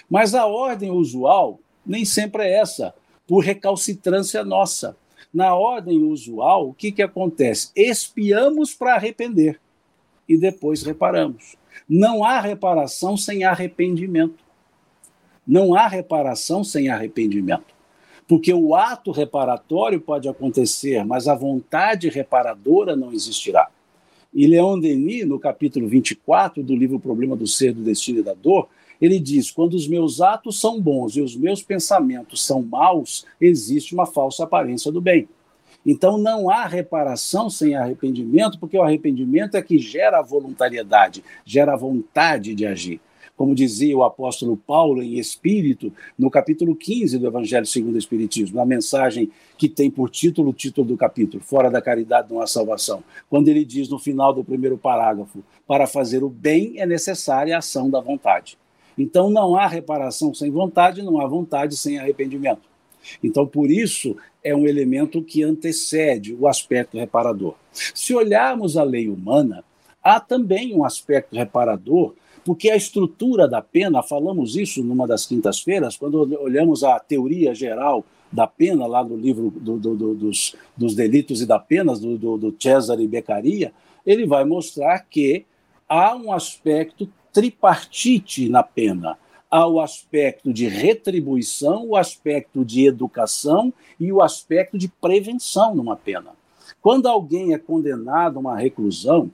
Mas 0.10 0.36
a 0.36 0.46
ordem 0.46 0.92
usual 0.92 1.60
nem 1.86 2.04
sempre 2.04 2.44
é 2.44 2.60
essa, 2.60 2.94
por 3.26 3.40
recalcitrância 3.40 4.44
nossa. 4.44 4.96
Na 5.34 5.56
ordem 5.56 6.04
usual, 6.04 6.70
o 6.70 6.74
que, 6.74 6.92
que 6.92 7.02
acontece? 7.02 7.72
Espiamos 7.76 8.74
para 8.74 8.96
arrepender 8.96 9.60
e 10.28 10.38
depois 10.38 10.84
reparamos. 10.84 11.56
Não 11.88 12.24
há 12.24 12.40
reparação 12.40 13.16
sem 13.16 13.44
arrependimento. 13.44 14.47
Não 15.48 15.74
há 15.74 15.88
reparação 15.88 16.64
sem 16.64 16.90
arrependimento. 16.90 17.78
Porque 18.28 18.54
o 18.54 18.76
ato 18.76 19.12
reparatório 19.12 20.02
pode 20.02 20.28
acontecer, 20.28 21.06
mas 21.06 21.28
a 21.30 21.36
vontade 21.36 22.10
reparadora 22.10 22.96
não 22.96 23.14
existirá. 23.14 23.70
E 24.34 24.46
Leon 24.46 24.80
Denis, 24.80 25.26
no 25.26 25.40
capítulo 25.40 25.88
24 25.88 26.62
do 26.62 26.76
livro 26.76 27.00
Problema 27.00 27.36
do 27.36 27.48
Ser, 27.48 27.74
do 27.74 27.82
Destino 27.82 28.20
e 28.20 28.24
da 28.24 28.34
Dor, 28.34 28.68
ele 29.02 29.20
diz: 29.20 29.50
quando 29.50 29.74
os 29.74 29.88
meus 29.88 30.20
atos 30.20 30.60
são 30.60 30.82
bons 30.82 31.16
e 31.16 31.22
os 31.22 31.36
meus 31.36 31.64
pensamentos 31.64 32.46
são 32.46 32.62
maus, 32.62 33.26
existe 33.40 33.94
uma 33.94 34.06
falsa 34.06 34.44
aparência 34.44 34.92
do 34.92 35.00
bem. 35.00 35.30
Então 35.86 36.18
não 36.18 36.50
há 36.50 36.66
reparação 36.66 37.50
sem 37.50 37.74
arrependimento, 37.74 38.60
porque 38.60 38.78
o 38.78 38.84
arrependimento 38.84 39.56
é 39.56 39.62
que 39.62 39.80
gera 39.80 40.20
a 40.20 40.22
voluntariedade, 40.22 41.24
gera 41.46 41.74
a 41.74 41.78
vontade 41.78 42.54
de 42.54 42.66
agir. 42.66 43.00
Como 43.38 43.54
dizia 43.54 43.96
o 43.96 44.04
apóstolo 44.04 44.58
Paulo 44.58 45.02
em 45.02 45.20
Espírito, 45.20 45.94
no 46.18 46.30
capítulo 46.30 46.76
15 46.76 47.20
do 47.20 47.28
Evangelho 47.28 47.68
segundo 47.68 47.96
o 47.96 48.00
Espiritismo, 48.00 48.58
na 48.58 48.66
mensagem 48.66 49.32
que 49.58 49.70
tem 49.70 49.90
por 49.92 50.10
título 50.10 50.50
o 50.50 50.54
título 50.54 50.88
do 50.88 50.98
capítulo, 50.98 51.44
Fora 51.44 51.70
da 51.70 51.82
Caridade 51.82 52.34
não 52.34 52.42
há 52.42 52.48
salvação, 52.48 53.04
quando 53.30 53.48
ele 53.48 53.64
diz 53.64 53.88
no 53.88 54.00
final 54.00 54.34
do 54.34 54.44
primeiro 54.44 54.78
parágrafo: 54.78 55.44
para 55.68 55.86
fazer 55.86 56.24
o 56.24 56.30
bem 56.30 56.80
é 56.80 56.86
necessária 56.86 57.56
a 57.56 57.60
ação 57.60 57.90
da 57.90 58.02
vontade. 58.02 58.58
Então 58.98 59.30
não 59.30 59.56
há 59.56 59.68
reparação 59.68 60.34
sem 60.34 60.50
vontade, 60.50 61.04
não 61.04 61.22
há 61.22 61.28
vontade 61.28 61.78
sem 61.78 62.00
arrependimento. 62.00 62.68
Então, 63.24 63.46
por 63.46 63.70
isso, 63.70 64.18
é 64.44 64.56
um 64.56 64.68
elemento 64.68 65.22
que 65.22 65.44
antecede 65.44 66.34
o 66.34 66.48
aspecto 66.48 66.98
reparador. 66.98 67.54
Se 67.72 68.14
olharmos 68.14 68.76
a 68.76 68.84
lei 68.84 69.08
humana, 69.08 69.64
há 70.04 70.20
também 70.20 70.76
um 70.76 70.84
aspecto 70.84 71.36
reparador, 71.36 72.14
porque 72.48 72.70
a 72.70 72.78
estrutura 72.78 73.46
da 73.46 73.62
pena, 73.62 74.02
falamos 74.02 74.56
isso 74.56 74.82
numa 74.82 75.06
das 75.06 75.26
quintas-feiras, 75.26 75.98
quando 75.98 76.34
olhamos 76.42 76.82
a 76.82 76.98
teoria 76.98 77.54
geral 77.54 78.06
da 78.32 78.48
pena, 78.48 78.88
lá 78.88 79.04
no 79.04 79.18
livro 79.18 79.50
do, 79.50 79.78
do, 79.78 79.96
do, 79.98 80.14
dos, 80.16 80.56
dos, 80.78 80.96
delitos 80.96 81.42
e 81.42 81.46
da 81.46 81.60
penas, 81.60 82.00
do, 82.00 82.38
do 82.38 82.56
Cesare 82.58 83.06
Beccaria, 83.06 83.74
ele 84.06 84.26
vai 84.26 84.46
mostrar 84.46 85.00
que 85.10 85.46
há 85.90 86.16
um 86.16 86.32
aspecto 86.32 87.10
tripartite 87.34 88.48
na 88.48 88.64
pena. 88.64 89.18
O 89.52 89.82
aspecto 89.82 90.54
de 90.54 90.70
retribuição, 90.70 91.86
o 91.86 91.98
aspecto 91.98 92.64
de 92.64 92.86
educação 92.86 93.74
e 94.00 94.10
o 94.10 94.22
aspecto 94.22 94.78
de 94.78 94.88
prevenção 94.88 95.76
numa 95.76 95.98
pena. 95.98 96.32
Quando 96.82 97.08
alguém 97.08 97.54
é 97.54 97.58
condenado 97.58 98.38
a 98.38 98.40
uma 98.40 98.58
reclusão, 98.58 99.30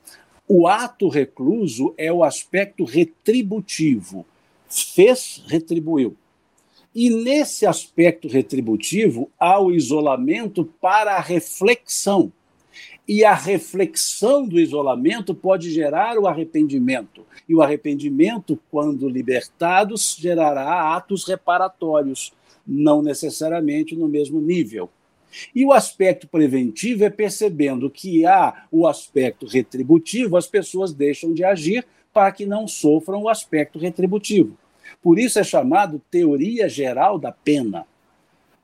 o 0.47 0.67
ato 0.67 1.07
recluso 1.07 1.93
é 1.97 2.11
o 2.11 2.23
aspecto 2.23 2.83
retributivo. 2.83 4.25
Fez, 4.69 5.43
retribuiu. 5.47 6.15
E 6.93 7.09
nesse 7.09 7.65
aspecto 7.65 8.27
retributivo 8.27 9.29
há 9.39 9.59
o 9.59 9.71
isolamento 9.71 10.65
para 10.79 11.15
a 11.15 11.19
reflexão. 11.19 12.31
E 13.07 13.23
a 13.23 13.33
reflexão 13.33 14.47
do 14.47 14.59
isolamento 14.59 15.33
pode 15.33 15.71
gerar 15.71 16.17
o 16.17 16.27
arrependimento. 16.27 17.25
E 17.47 17.55
o 17.55 17.61
arrependimento, 17.61 18.59
quando 18.69 19.09
libertados, 19.09 20.15
gerará 20.19 20.95
atos 20.95 21.25
reparatórios, 21.25 22.31
não 22.65 23.01
necessariamente 23.01 23.95
no 23.95 24.07
mesmo 24.07 24.39
nível. 24.39 24.89
E 25.53 25.65
o 25.65 25.71
aspecto 25.71 26.27
preventivo 26.27 27.03
é 27.03 27.09
percebendo 27.09 27.89
que 27.89 28.25
há 28.25 28.65
o 28.71 28.87
aspecto 28.87 29.45
retributivo, 29.45 30.37
as 30.37 30.47
pessoas 30.47 30.93
deixam 30.93 31.33
de 31.33 31.43
agir 31.43 31.85
para 32.13 32.31
que 32.31 32.45
não 32.45 32.67
sofram 32.67 33.23
o 33.23 33.29
aspecto 33.29 33.79
retributivo. 33.79 34.57
Por 35.01 35.17
isso 35.17 35.39
é 35.39 35.43
chamado 35.43 36.01
teoria 36.11 36.69
geral 36.69 37.17
da 37.17 37.31
pena 37.31 37.85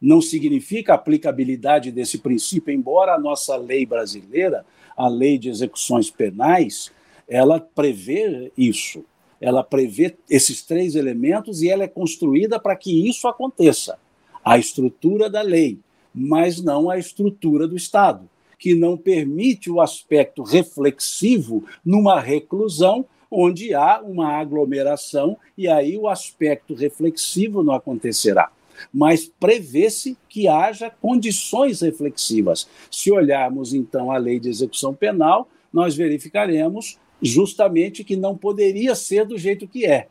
não 0.01 0.22
significa 0.22 0.93
aplicabilidade 0.93 1.91
desse 1.91 2.20
princípio, 2.20 2.74
embora 2.74 3.13
a 3.13 3.20
nossa 3.20 3.55
lei 3.57 3.86
brasileira, 3.86 4.65
a 4.95 5.07
lei 5.07 5.38
de 5.38 5.49
execuções 5.49 6.09
penais, 6.09 6.91
ela 7.28 7.59
prevê 7.59 8.51
isso. 8.57 9.03
Ela 9.41 9.63
prevê 9.63 10.15
esses 10.30 10.61
três 10.61 10.95
elementos 10.95 11.61
e 11.61 11.70
ela 11.70 11.84
é 11.84 11.88
construída 11.88 12.59
para 12.59 12.76
que 12.76 13.07
isso 13.07 13.28
aconteça. 13.28 13.97
A 14.43 14.57
estrutura 14.57 15.30
da 15.30 15.41
lei, 15.41 15.78
mas 16.14 16.62
não 16.62 16.89
a 16.89 16.97
estrutura 16.97 17.68
do 17.68 17.76
Estado, 17.76 18.30
que 18.57 18.74
não 18.74 18.97
permite 18.97 19.70
o 19.72 19.80
aspecto 19.80 20.43
reflexivo 20.43 21.64
numa 21.84 22.20
reclusão 22.20 23.05
onde 23.32 23.74
há 23.74 24.01
uma 24.01 24.34
aglomeração 24.34 25.38
e 25.57 25.68
aí 25.68 25.97
o 25.97 26.07
aspecto 26.07 26.74
reflexivo 26.74 27.64
não 27.64 27.74
acontecerá 27.74 28.51
mas 28.93 29.30
prevê-se 29.39 30.18
que 30.28 30.47
haja 30.47 30.89
condições 30.89 31.82
reflexivas. 31.82 32.68
Se 32.89 33.12
olharmos 33.12 33.74
então 33.74 34.12
a 34.12 34.18
lei 34.18 34.39
de 34.39 34.49
execução 34.49 34.93
penal, 34.93 35.49
nós 35.72 35.95
verificaremos 35.95 36.97
justamente 37.22 38.03
que 38.03 38.16
não 38.16 38.38
poderia 38.38 38.95
ser 38.95 39.26
do 39.26 39.38
jeito 39.38 39.68
que 39.68 39.86
é, 39.86 40.07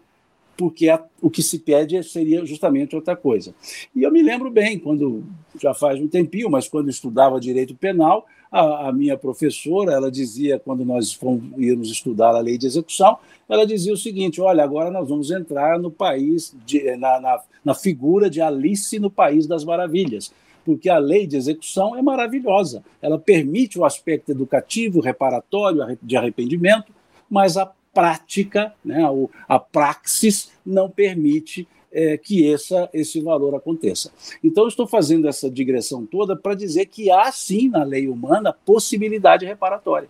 porque 0.58 0.88
a, 0.88 1.00
o 1.22 1.30
que 1.30 1.40
se 1.40 1.60
pede 1.60 2.02
seria 2.02 2.44
justamente 2.44 2.96
outra 2.96 3.14
coisa. 3.14 3.54
E 3.94 4.02
eu 4.02 4.10
me 4.10 4.20
lembro 4.20 4.50
bem, 4.50 4.76
quando 4.76 5.22
já 5.58 5.72
faz 5.72 6.00
um 6.00 6.08
tempinho, 6.08 6.50
mas 6.50 6.68
quando 6.68 6.90
estudava 6.90 7.40
direito 7.40 7.76
penal, 7.76 8.26
a, 8.50 8.88
a 8.88 8.92
minha 8.92 9.16
professora, 9.16 9.92
ela 9.92 10.10
dizia, 10.10 10.58
quando 10.58 10.84
nós 10.84 11.12
fomos, 11.12 11.44
íamos 11.56 11.88
estudar 11.90 12.34
a 12.34 12.40
lei 12.40 12.58
de 12.58 12.66
execução, 12.66 13.18
ela 13.48 13.64
dizia 13.64 13.92
o 13.92 13.96
seguinte: 13.96 14.40
olha, 14.40 14.64
agora 14.64 14.90
nós 14.90 15.08
vamos 15.08 15.30
entrar 15.30 15.78
no 15.78 15.92
país, 15.92 16.52
de, 16.66 16.96
na, 16.96 17.20
na, 17.20 17.40
na 17.64 17.74
figura 17.74 18.28
de 18.28 18.40
Alice 18.40 18.98
no 18.98 19.10
País 19.10 19.46
das 19.46 19.64
Maravilhas 19.64 20.32
porque 20.64 20.90
a 20.90 20.98
lei 20.98 21.26
de 21.26 21.34
execução 21.34 21.96
é 21.96 22.02
maravilhosa. 22.02 22.84
Ela 23.00 23.18
permite 23.18 23.78
o 23.78 23.86
aspecto 23.86 24.32
educativo, 24.32 25.00
reparatório, 25.00 25.98
de 26.02 26.14
arrependimento, 26.14 26.92
mas 27.30 27.56
a 27.56 27.64
prática, 27.92 28.72
né, 28.84 29.02
a 29.48 29.58
praxis, 29.58 30.50
não 30.64 30.90
permite 30.90 31.66
é, 31.92 32.16
que 32.16 32.52
essa, 32.52 32.88
esse 32.92 33.20
valor 33.20 33.54
aconteça. 33.54 34.12
Então, 34.42 34.68
estou 34.68 34.86
fazendo 34.86 35.26
essa 35.28 35.50
digressão 35.50 36.04
toda 36.04 36.36
para 36.36 36.54
dizer 36.54 36.86
que 36.86 37.10
há 37.10 37.30
sim 37.32 37.68
na 37.68 37.82
lei 37.82 38.08
humana 38.08 38.52
possibilidade 38.52 39.46
reparatória. 39.46 40.08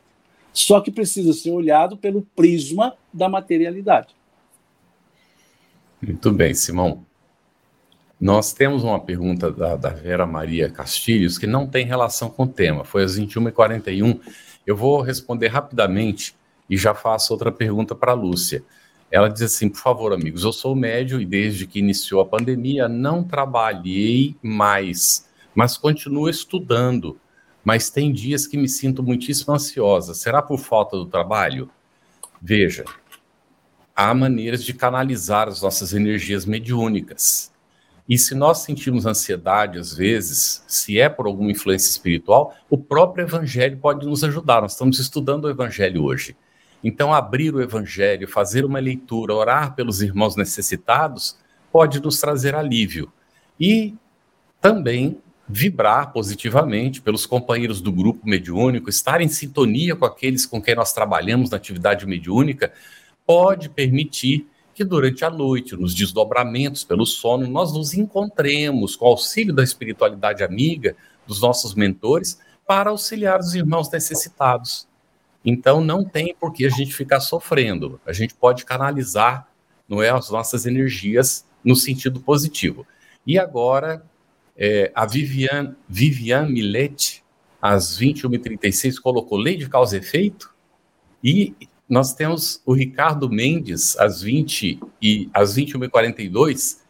Só 0.53 0.81
que 0.81 0.91
precisa 0.91 1.33
ser 1.33 1.51
olhado 1.51 1.97
pelo 1.97 2.23
prisma 2.35 2.95
da 3.13 3.29
materialidade. 3.29 4.09
Muito 6.01 6.33
bem, 6.33 6.55
Simão. 6.55 7.05
Nós 8.21 8.53
temos 8.53 8.83
uma 8.83 8.99
pergunta 8.99 9.51
da, 9.51 9.77
da, 9.77 9.91
Vera 9.91 10.27
Maria 10.27 10.69
Castilhos 10.69 11.39
que 11.39 11.47
não 11.47 11.69
tem 11.69 11.87
relação 11.87 12.29
com 12.29 12.43
o 12.43 12.49
tema, 12.49 12.85
foi 12.85 13.05
às 13.05 13.17
21h41. 13.19 14.19
Eu 14.67 14.77
vou 14.77 15.01
responder 15.01 15.49
rapidamente 15.49 16.35
e 16.69 16.77
já 16.77 16.95
faço 16.95 17.33
outra 17.33 17.51
pergunta 17.51 17.95
para 17.95 18.13
a 18.13 18.15
Lúcia. 18.15 18.65
Ela 19.11 19.29
diz 19.29 19.43
assim: 19.43 19.69
por 19.69 19.79
favor, 19.79 20.13
amigos, 20.13 20.45
eu 20.45 20.53
sou 20.53 20.75
médio 20.75 21.21
e 21.21 21.25
desde 21.25 21.67
que 21.67 21.79
iniciou 21.79 22.21
a 22.21 22.27
pandemia 22.27 22.89
não 22.89 23.25
trabalhei 23.25 24.37
mais, 24.43 25.29
mas 25.55 25.77
continuo 25.77 26.29
estudando. 26.29 27.19
Mas 27.65 27.91
tem 27.91 28.13
dias 28.13 28.47
que 28.47 28.57
me 28.57 28.69
sinto 28.69 29.03
muitíssimo 29.03 29.55
ansiosa. 29.55 30.15
Será 30.15 30.41
por 30.41 30.59
falta 30.59 30.97
do 30.97 31.07
trabalho? 31.07 31.71
Veja, 32.41 32.85
há 33.95 34.15
maneiras 34.15 34.65
de 34.65 34.73
canalizar 34.73 35.49
as 35.49 35.61
nossas 35.61 35.93
energias 35.93 36.47
mediúnicas. 36.47 37.53
E 38.09 38.17
se 38.17 38.35
nós 38.35 38.59
sentimos 38.59 39.05
ansiedade, 39.05 39.79
às 39.79 39.93
vezes, 39.93 40.65
se 40.67 40.99
é 40.99 41.11
por 41.11 41.27
alguma 41.27 41.51
influência 41.51 41.91
espiritual, 41.91 42.57
o 42.71 42.79
próprio 42.79 43.25
Evangelho 43.25 43.77
pode 43.77 44.07
nos 44.07 44.25
ajudar. 44.25 44.63
Nós 44.63 44.73
estamos 44.73 44.99
estudando 44.99 45.45
o 45.45 45.51
Evangelho 45.51 46.05
hoje. 46.05 46.35
Então, 46.83 47.13
abrir 47.13 47.55
o 47.55 47.61
Evangelho, 47.61 48.29
fazer 48.29 48.65
uma 48.65 48.79
leitura, 48.79 49.35
orar 49.35 49.75
pelos 49.75 50.01
irmãos 50.01 50.37
necessitados, 50.37 51.37
pode 51.73 52.01
nos 52.01 52.21
trazer 52.21 52.55
alívio. 52.55 53.13
E 53.59 53.95
também 54.61 55.21
vibrar 55.49 56.13
positivamente 56.13 57.01
pelos 57.01 57.25
companheiros 57.25 57.81
do 57.81 57.91
grupo 57.91 58.29
mediúnico, 58.29 58.91
estar 58.91 59.21
em 59.21 59.29
sintonia 59.29 59.97
com 59.97 60.05
aqueles 60.05 60.45
com 60.45 60.61
quem 60.61 60.75
nós 60.75 60.93
trabalhamos 60.93 61.51
na 61.51 61.57
atividade 61.57 62.07
mediúnica, 62.07 62.73
pode 63.27 63.69
permitir 63.69 64.47
que 64.75 64.85
durante 64.85 65.25
a 65.25 65.31
noite, 65.31 65.77
nos 65.77 65.95
desdobramentos 65.95 66.85
pelo 66.85 67.05
sono, 67.05 67.47
nós 67.49 67.73
nos 67.73 67.95
encontremos 67.95 68.95
com 68.95 69.07
auxílio 69.07 69.53
da 69.53 69.65
espiritualidade 69.65 70.45
amiga, 70.45 70.95
dos 71.27 71.41
nossos 71.41 71.75
mentores, 71.75 72.39
para 72.67 72.91
auxiliar 72.91 73.41
os 73.41 73.55
irmãos 73.55 73.91
necessitados. 73.91 74.88
Então 75.49 75.81
não 75.81 76.05
tem 76.05 76.35
por 76.39 76.53
que 76.53 76.67
a 76.67 76.69
gente 76.69 76.95
ficar 76.95 77.21
sofrendo. 77.21 77.99
A 78.05 78.13
gente 78.13 78.35
pode 78.35 78.67
canalizar, 78.67 79.49
não 79.89 80.03
é, 80.03 80.11
as 80.11 80.29
nossas 80.29 80.67
energias 80.67 81.47
no 81.65 81.75
sentido 81.75 82.21
positivo. 82.21 82.87
E 83.27 83.39
agora, 83.39 84.05
é, 84.55 84.93
a 84.95 85.07
Viviane, 85.07 85.75
Viviane 85.89 86.53
Millet, 86.53 87.25
às 87.63 87.99
21h36, 87.99 89.01
colocou 89.01 89.39
lei 89.39 89.57
de 89.57 89.71
causa 89.71 89.97
e 89.97 90.01
efeito, 90.01 90.55
e 91.25 91.55
nós 91.89 92.13
temos 92.13 92.61
o 92.67 92.75
Ricardo 92.75 93.31
Mendes, 93.31 93.97
às 93.97 94.21
20 94.21 94.79
e 95.01 95.31
às 95.33 95.57
21h42. 95.57 96.81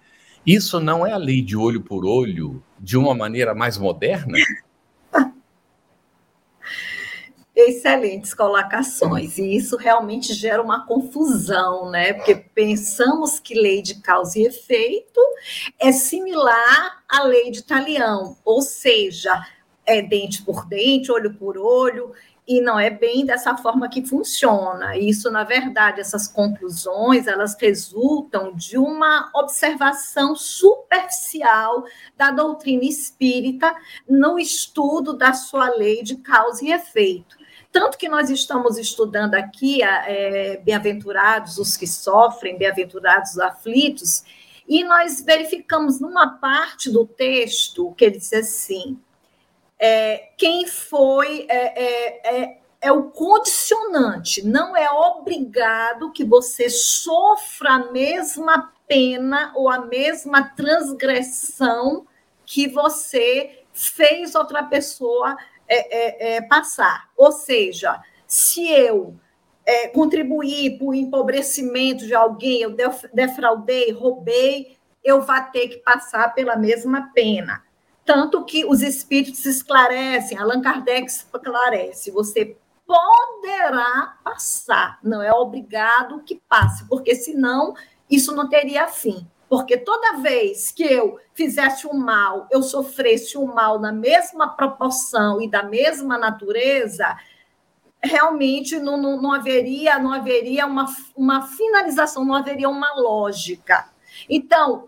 Isso 0.45 0.81
não 0.81 1.07
é 1.07 1.13
a 1.13 1.17
lei 1.17 1.43
de 1.43 1.57
olho 1.57 1.81
por 1.81 2.05
olho 2.05 2.61
de 2.81 2.97
uma 2.99 3.15
maneira 3.15 3.55
mais 3.55 3.79
moderna? 3.79 4.37
Excelentes 7.61 8.33
colocações, 8.35 9.37
e 9.37 9.57
isso 9.57 9.77
realmente 9.77 10.33
gera 10.33 10.63
uma 10.63 10.87
confusão, 10.87 11.91
né? 11.91 12.13
Porque 12.13 12.37
pensamos 12.37 13.41
que 13.41 13.53
lei 13.53 13.83
de 13.83 13.97
causa 13.97 14.39
e 14.39 14.47
efeito 14.47 15.21
é 15.77 15.91
similar 15.91 17.03
à 17.09 17.25
lei 17.25 17.51
de 17.51 17.65
Talião, 17.65 18.37
ou 18.45 18.63
seja, 18.63 19.45
é 19.85 20.01
dente 20.01 20.41
por 20.45 20.67
dente, 20.67 21.11
olho 21.11 21.35
por 21.35 21.59
olho, 21.59 22.13
e 22.47 22.61
não 22.61 22.79
é 22.79 22.91
bem 22.91 23.27
dessa 23.27 23.57
forma 23.57 23.89
que 23.89 24.07
funciona. 24.07 24.97
Isso, 24.97 25.29
na 25.29 25.43
verdade, 25.43 26.01
essas 26.01 26.29
conclusões, 26.29 27.27
elas 27.27 27.57
resultam 27.61 28.55
de 28.55 28.79
uma 28.79 29.31
observação 29.35 30.37
superficial 30.37 31.85
da 32.17 32.31
doutrina 32.31 32.85
espírita 32.85 33.75
no 34.09 34.39
estudo 34.39 35.13
da 35.13 35.33
sua 35.33 35.69
lei 35.71 36.05
de 36.05 36.19
causa 36.19 36.65
e 36.65 36.73
efeito. 36.73 37.37
Tanto 37.71 37.99
que 37.99 38.09
nós 38.09 38.31
estamos 38.31 38.79
estudando 38.79 39.35
aqui, 39.35 39.83
é, 39.83 40.57
bem-aventurados 40.59 41.59
os 41.59 41.77
que 41.77 41.87
sofrem, 41.87 42.57
bem-aventurados 42.57 43.33
os 43.33 43.39
aflitos, 43.39 44.23
e 44.67 44.85
nós 44.85 45.23
verificamos 45.23 46.01
numa 46.01 46.39
parte 46.39 46.91
do 46.91 47.07
texto 47.07 47.95
que 47.95 48.05
ele 48.05 48.19
diz 48.19 48.33
assim: 48.33 48.99
é, 49.79 50.31
quem 50.37 50.67
foi 50.67 51.47
é, 51.49 51.83
é, 51.83 52.43
é, 52.43 52.59
é, 52.81 52.93
o 52.93 53.05
condicionante, 53.05 54.45
não 54.45 54.77
é 54.77 54.91
obrigado 54.91 56.13
que 56.13 56.25
você 56.25 56.69
sofra 56.69 57.75
a 57.75 57.93
mesma 57.93 58.73
pena 58.87 59.53
ou 59.55 59.71
a 59.71 59.87
mesma 59.87 60.43
transgressão 60.55 62.07
que 62.45 62.69
você 62.69 63.63
fez 63.73 64.35
outra 64.35 64.65
pessoa 64.65 65.37
é, 65.69 66.37
é, 66.37 66.43
passar. 66.43 67.09
Ou 67.17 67.33
seja, 67.33 68.01
se 68.27 68.71
eu 68.71 69.15
contribuir 69.93 70.79
para 70.79 70.87
o 70.87 70.95
empobrecimento 70.95 72.07
de 72.07 72.15
alguém, 72.15 72.63
eu 72.63 72.75
defraudei, 73.13 73.93
roubei, 73.93 74.79
eu 75.05 75.21
vou 75.21 75.41
ter 75.53 75.69
que 75.69 75.77
passar 75.77 76.33
pela 76.35 76.57
mesma 76.57 77.11
pena 77.15 77.63
tanto 78.09 78.43
que 78.43 78.65
os 78.65 78.81
espíritos 78.81 79.45
esclarecem, 79.45 80.39
Allan 80.39 80.63
Kardec 80.63 81.07
esclarece, 81.07 82.11
você 82.11 82.57
poderá 82.87 84.17
passar, 84.25 84.99
não 85.03 85.21
é 85.21 85.31
obrigado 85.31 86.23
que 86.25 86.41
passe, 86.49 86.89
porque 86.89 87.15
senão 87.15 87.75
isso 88.11 88.35
não 88.35 88.49
teria 88.49 88.89
fim. 88.89 89.29
Porque 89.49 89.79
toda 89.79 90.19
vez 90.19 90.71
que 90.71 90.85
eu 90.85 91.19
fizesse 91.33 91.87
o 91.87 91.91
um 91.91 91.99
mal, 91.99 92.47
eu 92.51 92.63
sofresse 92.63 93.39
o 93.39 93.45
um 93.45 93.55
mal 93.55 93.79
na 93.79 93.93
mesma 93.93 94.49
proporção 94.49 95.41
e 95.41 95.49
da 95.49 95.63
mesma 95.63 96.19
natureza, 96.19 97.17
realmente 98.03 98.79
não, 98.79 98.97
não, 98.97 99.21
não 99.21 99.33
haveria, 99.33 99.99
não 99.99 100.13
haveria 100.13 100.67
uma, 100.67 100.87
uma 101.17 101.47
finalização, 101.47 102.25
não 102.25 102.35
haveria 102.35 102.69
uma 102.69 102.95
lógica. 102.95 103.89
Então, 104.29 104.87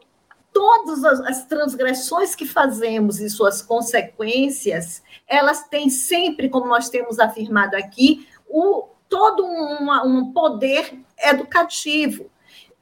todas 0.52 1.04
as 1.04 1.46
transgressões 1.46 2.34
que 2.34 2.46
fazemos 2.46 3.20
e 3.20 3.30
suas 3.30 3.62
consequências, 3.62 5.02
elas 5.26 5.66
têm 5.68 5.88
sempre, 5.88 6.48
como 6.48 6.66
nós 6.66 6.88
temos 6.88 7.18
afirmado 7.18 7.76
aqui, 7.76 8.28
o, 8.48 8.88
todo 9.08 9.44
um, 9.44 9.90
um 10.06 10.32
poder 10.32 10.98
educativo. 11.18 12.30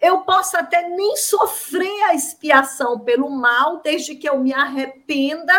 Eu 0.00 0.20
posso 0.20 0.56
até 0.56 0.88
nem 0.88 1.16
sofrer 1.16 2.04
a 2.04 2.14
expiação 2.14 3.00
pelo 3.00 3.28
mal, 3.28 3.80
desde 3.82 4.14
que 4.14 4.28
eu 4.28 4.38
me 4.38 4.52
arrependa 4.52 5.52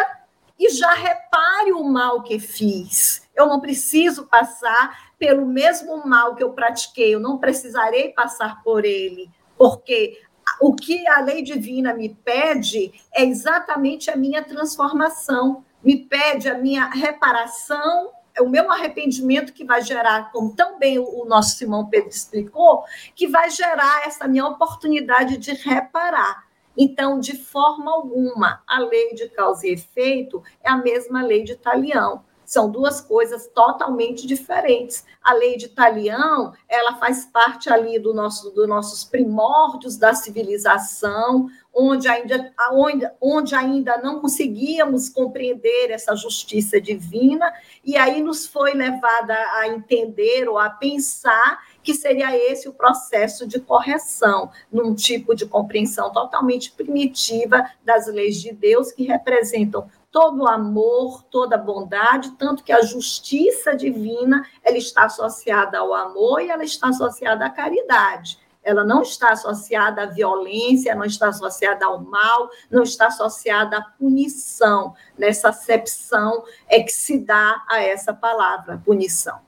e 0.57 0.69
já 0.69 0.93
repare 0.93 1.71
o 1.71 1.83
mal 1.83 2.21
que 2.21 2.39
fiz. 2.39 3.27
Eu 3.35 3.47
não 3.47 3.59
preciso 3.59 4.27
passar 4.27 5.13
pelo 5.17 5.45
mesmo 5.45 6.05
mal 6.05 6.35
que 6.35 6.43
eu 6.43 6.53
pratiquei, 6.53 7.15
eu 7.15 7.19
não 7.19 7.37
precisarei 7.37 8.09
passar 8.09 8.63
por 8.63 8.85
ele, 8.85 9.29
porque 9.57 10.21
o 10.61 10.75
que 10.75 11.07
a 11.07 11.21
lei 11.21 11.41
divina 11.41 11.93
me 11.93 12.09
pede 12.09 12.91
é 13.13 13.23
exatamente 13.23 14.09
a 14.09 14.15
minha 14.15 14.43
transformação, 14.43 15.63
me 15.83 15.97
pede 15.97 16.49
a 16.49 16.57
minha 16.57 16.85
reparação, 16.85 18.11
o 18.41 18.49
meu 18.49 18.71
arrependimento 18.71 19.53
que 19.53 19.65
vai 19.65 19.81
gerar, 19.81 20.31
como 20.31 20.55
tão 20.55 20.77
bem 20.79 20.99
o 20.99 21.25
nosso 21.25 21.57
Simão 21.57 21.87
Pedro 21.87 22.09
explicou, 22.09 22.83
que 23.15 23.27
vai 23.27 23.49
gerar 23.49 24.05
essa 24.05 24.27
minha 24.27 24.47
oportunidade 24.47 25.37
de 25.37 25.53
reparar. 25.53 26.47
Então, 26.77 27.19
de 27.19 27.35
forma 27.35 27.91
alguma, 27.91 28.63
a 28.65 28.79
lei 28.79 29.13
de 29.13 29.27
causa 29.29 29.67
e 29.67 29.73
efeito 29.73 30.41
é 30.63 30.69
a 30.69 30.77
mesma 30.77 31.21
lei 31.21 31.43
de 31.43 31.55
Talião. 31.55 32.23
São 32.49 32.67
duas 32.67 32.99
coisas 32.99 33.45
totalmente 33.45 34.25
diferentes. 34.25 35.05
A 35.21 35.33
lei 35.33 35.55
de 35.55 35.67
Talião, 35.67 36.51
ela 36.67 36.95
faz 36.95 37.23
parte 37.23 37.71
ali 37.71 37.99
do 37.99 38.11
nosso, 38.11 38.49
dos 38.49 38.67
nossos 38.67 39.03
primórdios 39.03 39.97
da 39.97 40.15
civilização, 40.15 41.47
onde 41.71 42.07
ainda, 42.07 42.51
onde, 42.71 43.07
onde 43.21 43.53
ainda 43.53 43.99
não 43.99 44.19
conseguíamos 44.19 45.09
compreender 45.09 45.91
essa 45.91 46.15
justiça 46.15 46.81
divina, 46.81 47.53
e 47.85 47.95
aí 47.95 48.19
nos 48.19 48.47
foi 48.47 48.73
levada 48.73 49.35
a 49.59 49.67
entender 49.67 50.49
ou 50.49 50.57
a 50.57 50.71
pensar 50.71 51.59
que 51.83 51.93
seria 51.93 52.35
esse 52.35 52.67
o 52.67 52.73
processo 52.73 53.47
de 53.47 53.59
correção, 53.59 54.49
num 54.71 54.95
tipo 54.95 55.35
de 55.35 55.45
compreensão 55.45 56.11
totalmente 56.11 56.71
primitiva 56.71 57.63
das 57.85 58.07
leis 58.07 58.41
de 58.41 58.51
Deus, 58.51 58.91
que 58.91 59.03
representam 59.03 59.87
todo 60.11 60.47
amor, 60.47 61.23
toda 61.23 61.57
bondade, 61.57 62.31
tanto 62.31 62.63
que 62.63 62.71
a 62.71 62.81
justiça 62.81 63.75
divina 63.75 64.45
ela 64.63 64.77
está 64.77 65.05
associada 65.05 65.79
ao 65.79 65.93
amor 65.93 66.41
e 66.41 66.49
ela 66.49 66.63
está 66.63 66.89
associada 66.89 67.45
à 67.45 67.49
caridade. 67.49 68.39
Ela 68.61 68.83
não 68.83 69.01
está 69.01 69.31
associada 69.31 70.03
à 70.03 70.05
violência, 70.05 70.93
não 70.93 71.05
está 71.05 71.29
associada 71.29 71.85
ao 71.85 72.01
mal, 72.01 72.49
não 72.69 72.83
está 72.83 73.07
associada 73.07 73.77
à 73.77 73.81
punição. 73.81 74.93
Nessa 75.17 75.49
acepção 75.49 76.43
é 76.67 76.81
que 76.81 76.91
se 76.91 77.19
dá 77.19 77.63
a 77.69 77.81
essa 77.81 78.13
palavra, 78.13 78.81
punição. 78.83 79.39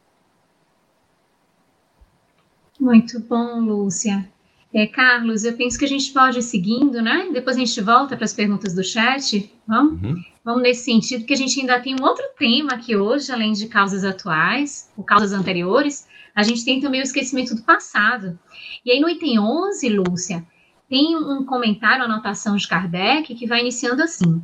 Muito 2.80 3.20
bom, 3.20 3.59
Lúcia. 3.59 4.28
É, 4.74 4.88
Carlos, 4.88 5.43
eu 5.43 5.53
penso 5.53 5.78
que 5.78 5.84
a 5.84 5.88
gente 5.88 6.11
pode 6.13 6.39
ir 6.39 6.43
seguindo, 6.43 7.01
né? 7.01 7.30
Depois 7.34 7.57
a 7.57 7.59
gente 7.59 7.82
volta 7.82 8.15
para 8.15 8.24
as 8.24 8.34
perguntas 8.34 8.74
do 8.74 8.84
chat. 8.84 9.51
Vamos? 9.67 10.01
Uhum. 10.01 10.24
Vamos 10.43 10.63
nesse 10.63 10.86
sentido, 10.86 11.26
que 11.26 11.34
a 11.34 11.38
gente 11.38 11.59
ainda 11.59 11.80
tem 11.80 11.95
um 11.99 12.03
outro 12.03 12.24
tema 12.38 12.74
aqui 12.74 12.95
hoje, 12.95 13.32
além 13.32 13.51
de 13.51 13.67
causas 13.67 14.03
atuais, 14.03 14.89
ou 14.97 15.03
causas 15.03 15.34
anteriores, 15.34 16.07
a 16.34 16.41
gente 16.41 16.63
tem 16.63 16.80
também 16.80 17.01
o 17.01 17.03
esquecimento 17.03 17.53
do 17.53 17.63
passado. 17.63 18.39
E 18.84 18.91
aí 18.91 18.99
no 18.99 19.09
item 19.09 19.39
11, 19.39 19.89
Lúcia, 19.89 20.45
tem 20.89 21.15
um 21.15 21.45
comentário, 21.45 22.05
anotação 22.05 22.55
de 22.55 22.67
Kardec, 22.67 23.36
que 23.36 23.47
vai 23.47 23.59
iniciando 23.59 24.01
assim. 24.01 24.41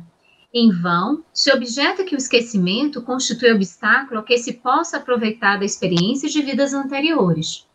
Em 0.52 0.70
vão, 0.70 1.24
se 1.32 1.52
objeta 1.52 2.04
que 2.04 2.14
o 2.14 2.18
esquecimento 2.18 3.02
constitui 3.02 3.52
obstáculo 3.52 4.20
a 4.20 4.22
que 4.22 4.36
se 4.38 4.54
possa 4.54 4.98
aproveitar 4.98 5.58
da 5.58 5.64
experiência 5.64 6.28
de 6.28 6.40
vidas 6.42 6.72
anteriores 6.72 7.67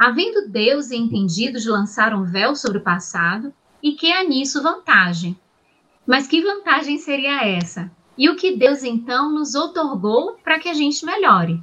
havendo 0.00 0.48
Deus 0.48 0.90
entendido 0.90 1.60
de 1.60 1.68
lançar 1.68 2.14
um 2.14 2.24
véu 2.24 2.56
sobre 2.56 2.78
o 2.78 2.82
passado, 2.82 3.52
e 3.82 3.92
que 3.92 4.10
há 4.10 4.24
nisso 4.24 4.62
vantagem. 4.62 5.38
Mas 6.06 6.26
que 6.26 6.40
vantagem 6.40 6.96
seria 6.96 7.46
essa? 7.46 7.90
E 8.16 8.26
o 8.30 8.34
que 8.34 8.56
Deus 8.56 8.82
então 8.82 9.30
nos 9.30 9.54
otorgou 9.54 10.38
para 10.42 10.58
que 10.58 10.70
a 10.70 10.74
gente 10.74 11.04
melhore? 11.04 11.62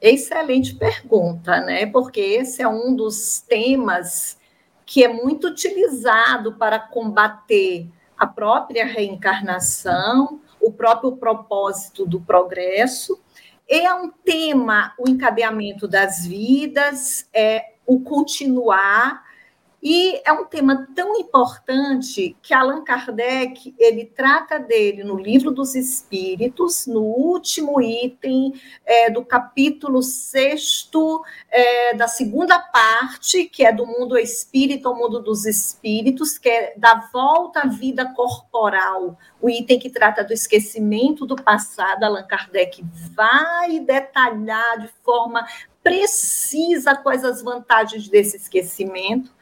Excelente 0.00 0.76
pergunta, 0.76 1.60
né? 1.60 1.86
Porque 1.86 2.20
esse 2.20 2.62
é 2.62 2.68
um 2.68 2.94
dos 2.94 3.40
temas 3.40 4.38
que 4.86 5.02
é 5.02 5.12
muito 5.12 5.48
utilizado 5.48 6.52
para 6.52 6.78
combater 6.78 7.88
a 8.16 8.28
própria 8.28 8.86
reencarnação, 8.86 10.40
o 10.60 10.70
próprio 10.70 11.16
propósito 11.16 12.06
do 12.06 12.20
progresso 12.20 13.20
é 13.68 13.92
um 13.94 14.10
tema 14.10 14.94
o 14.98 15.08
encadeamento 15.08 15.88
das 15.88 16.26
vidas, 16.26 17.28
é 17.32 17.74
o 17.86 18.00
continuar, 18.00 19.24
E 19.82 20.22
é 20.24 20.32
um 20.32 20.44
tema 20.44 20.86
tão 20.94 21.16
importante 21.16 22.36
que 22.40 22.54
Allan 22.54 22.84
Kardec 22.84 23.74
ele 23.76 24.04
trata 24.04 24.56
dele 24.56 25.02
no 25.02 25.16
livro 25.16 25.50
dos 25.50 25.74
Espíritos, 25.74 26.86
no 26.86 27.00
último 27.00 27.82
item 27.82 28.52
é, 28.86 29.10
do 29.10 29.24
capítulo 29.24 30.00
sexto 30.00 31.24
é, 31.50 31.94
da 31.94 32.06
segunda 32.06 32.60
parte, 32.60 33.46
que 33.46 33.64
é 33.64 33.72
do 33.72 33.84
mundo 33.84 34.16
espírito 34.16 34.86
ao 34.86 34.94
mundo 34.94 35.20
dos 35.20 35.44
espíritos, 35.46 36.38
que 36.38 36.48
é 36.48 36.74
da 36.76 37.10
volta 37.12 37.62
à 37.62 37.66
vida 37.66 38.06
corporal, 38.14 39.18
o 39.40 39.50
item 39.50 39.80
que 39.80 39.90
trata 39.90 40.22
do 40.22 40.32
esquecimento 40.32 41.26
do 41.26 41.34
passado. 41.34 42.04
Allan 42.04 42.22
Kardec 42.22 42.84
vai 43.16 43.80
detalhar 43.80 44.78
de 44.78 44.88
forma 45.02 45.44
precisa 45.82 46.94
quais 46.94 47.24
as 47.24 47.42
vantagens 47.42 48.08
desse 48.08 48.36
esquecimento 48.36 49.32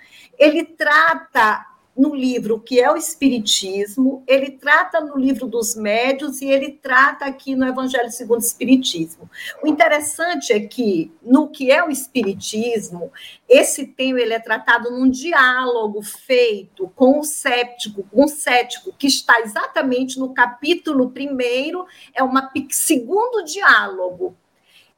ele 0.40 0.64
trata 0.64 1.66
no 1.94 2.14
livro 2.14 2.58
que 2.58 2.80
é 2.80 2.90
o 2.90 2.96
Espiritismo, 2.96 4.24
ele 4.26 4.52
trata 4.52 5.02
no 5.02 5.18
livro 5.18 5.46
dos 5.46 5.74
médios 5.76 6.40
e 6.40 6.46
ele 6.46 6.72
trata 6.72 7.26
aqui 7.26 7.54
no 7.54 7.66
Evangelho 7.66 8.10
segundo 8.10 8.40
o 8.40 8.44
Espiritismo. 8.44 9.28
O 9.62 9.66
interessante 9.66 10.50
é 10.50 10.60
que 10.60 11.12
no 11.22 11.48
que 11.48 11.70
é 11.70 11.84
o 11.84 11.90
Espiritismo, 11.90 13.12
esse 13.46 13.86
tema 13.86 14.18
ele 14.18 14.32
é 14.32 14.40
tratado 14.40 14.90
num 14.90 15.10
diálogo 15.10 16.00
feito 16.00 16.90
com 16.96 17.20
o 17.20 17.24
séptico, 17.24 18.02
com 18.04 18.24
o 18.24 18.28
cético, 18.28 18.94
que 18.98 19.06
está 19.06 19.38
exatamente 19.40 20.18
no 20.18 20.32
capítulo 20.32 21.10
primeiro, 21.10 21.84
é 22.14 22.24
um 22.24 22.32
segundo 22.70 23.44
diálogo 23.44 24.34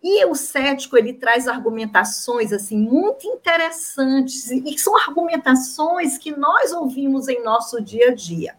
e 0.03 0.25
o 0.25 0.35
cético 0.35 0.97
ele 0.97 1.13
traz 1.13 1.47
argumentações 1.47 2.53
assim 2.53 2.77
muito 2.77 3.27
interessantes 3.27 4.51
e 4.51 4.77
são 4.77 4.97
argumentações 4.97 6.19
que 6.19 6.33
nós 6.37 6.73
ouvimos 6.73 7.29
em 7.29 7.43
nosso 7.43 7.81
dia 7.81 8.09
a 8.09 8.15
dia. 8.15 8.57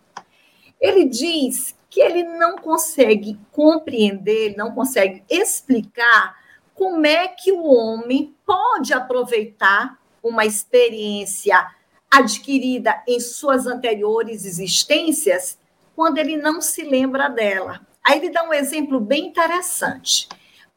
Ele 0.79 1.05
diz 1.05 1.75
que 1.89 1.99
ele 1.99 2.23
não 2.23 2.55
consegue 2.55 3.37
compreender, 3.51 4.55
não 4.55 4.71
consegue 4.71 5.23
explicar 5.29 6.35
como 6.73 7.05
é 7.05 7.27
que 7.27 7.51
o 7.51 7.65
homem 7.65 8.33
pode 8.45 8.93
aproveitar 8.93 9.99
uma 10.23 10.45
experiência 10.45 11.67
adquirida 12.09 13.03
em 13.07 13.19
suas 13.19 13.67
anteriores 13.67 14.45
existências 14.45 15.59
quando 15.95 16.17
ele 16.17 16.37
não 16.37 16.61
se 16.61 16.83
lembra 16.83 17.27
dela. 17.27 17.81
Aí 18.03 18.17
ele 18.17 18.29
dá 18.29 18.43
um 18.43 18.53
exemplo 18.53 18.99
bem 18.99 19.27
interessante. 19.27 20.27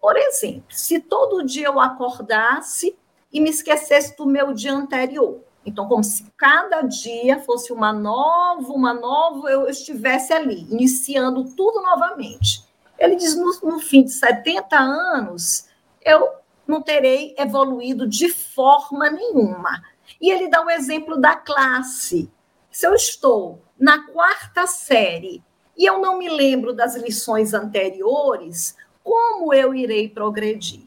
Por 0.07 0.17
exemplo, 0.17 0.67
se 0.69 1.01
todo 1.01 1.45
dia 1.45 1.67
eu 1.67 1.81
acordasse 1.81 2.97
e 3.33 3.41
me 3.41 3.51
esquecesse 3.51 4.17
do 4.17 4.25
meu 4.25 4.53
dia 4.53 4.73
anterior. 4.73 5.41
Então, 5.65 5.89
como 5.89 6.05
se 6.05 6.33
cada 6.37 6.81
dia 6.83 7.41
fosse 7.41 7.73
uma 7.73 7.93
nova, 7.93 8.73
uma 8.73 8.95
nova, 8.95 9.51
eu 9.51 9.69
estivesse 9.69 10.33
ali, 10.33 10.65
iniciando 10.71 11.43
tudo 11.57 11.83
novamente. 11.83 12.65
Ele 12.97 13.17
diz: 13.17 13.35
no, 13.35 13.73
no 13.73 13.81
fim 13.81 14.05
de 14.05 14.13
70 14.13 14.79
anos, 14.79 15.67
eu 16.05 16.35
não 16.69 16.81
terei 16.81 17.35
evoluído 17.37 18.07
de 18.07 18.29
forma 18.29 19.11
nenhuma. 19.11 19.83
E 20.21 20.31
ele 20.31 20.49
dá 20.49 20.65
o 20.65 20.71
exemplo 20.71 21.21
da 21.21 21.35
classe. 21.35 22.31
Se 22.71 22.87
eu 22.87 22.95
estou 22.95 23.61
na 23.77 24.07
quarta 24.07 24.69
série 24.69 25.43
e 25.77 25.85
eu 25.85 25.99
não 25.99 26.17
me 26.17 26.29
lembro 26.29 26.73
das 26.73 26.95
lições 26.95 27.53
anteriores, 27.53 28.77
como 29.07 29.55
eu 29.55 29.73
irei 29.73 30.09
progredir? 30.09 30.83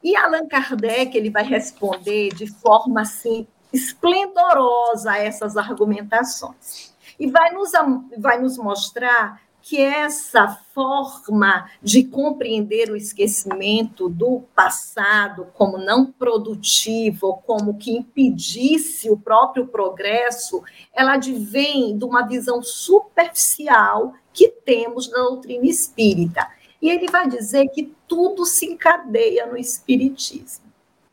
E 0.00 0.14
Allan 0.14 0.46
Kardec 0.46 1.18
ele 1.18 1.30
vai 1.30 1.42
responder 1.42 2.28
de 2.28 2.46
forma 2.46 3.00
assim 3.00 3.44
esplendorosa 3.72 5.10
a 5.10 5.18
essas 5.18 5.56
argumentações. 5.56 6.94
E 7.18 7.28
vai 7.28 7.50
nos, 7.52 7.72
vai 8.18 8.40
nos 8.40 8.56
mostrar 8.56 9.42
que 9.60 9.80
essa 9.80 10.48
forma 10.72 11.68
de 11.82 12.04
compreender 12.04 12.88
o 12.88 12.96
esquecimento 12.96 14.08
do 14.08 14.42
passado 14.54 15.48
como 15.52 15.76
não 15.76 16.06
produtivo, 16.06 17.42
como 17.44 17.76
que 17.76 17.90
impedisse 17.90 19.10
o 19.10 19.18
próprio 19.18 19.66
progresso, 19.66 20.62
ela 20.94 21.14
advém 21.14 21.98
de 21.98 22.04
uma 22.04 22.22
visão 22.22 22.62
superficial 22.62 24.14
que 24.32 24.48
temos 24.48 25.08
da 25.08 25.18
doutrina 25.18 25.66
espírita. 25.66 26.48
E 26.80 26.88
ele 26.88 27.08
vai 27.08 27.28
dizer 27.28 27.68
que 27.68 27.94
tudo 28.08 28.44
se 28.44 28.66
encadeia 28.66 29.46
no 29.46 29.56
Espiritismo. 29.56 30.64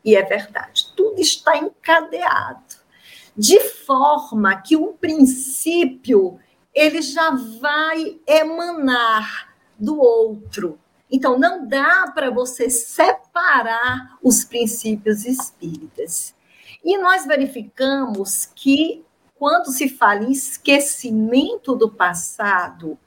E 0.04 0.16
é 0.16 0.22
verdade, 0.22 0.92
tudo 0.96 1.20
está 1.20 1.56
encadeado. 1.58 2.76
De 3.36 3.60
forma 3.60 4.60
que 4.62 4.76
um 4.76 4.92
princípio 4.92 6.40
ele 6.74 7.02
já 7.02 7.30
vai 7.60 8.18
emanar 8.26 9.54
do 9.78 10.00
outro. 10.00 10.78
Então, 11.10 11.38
não 11.38 11.66
dá 11.66 12.10
para 12.14 12.30
você 12.30 12.68
separar 12.68 14.18
os 14.22 14.44
princípios 14.44 15.24
espíritas. 15.24 16.34
E 16.84 16.98
nós 16.98 17.26
verificamos 17.26 18.46
que, 18.54 19.04
quando 19.34 19.70
se 19.72 19.88
fala 19.88 20.24
em 20.24 20.32
esquecimento 20.32 21.74
do 21.74 21.90
passado, 21.90 22.98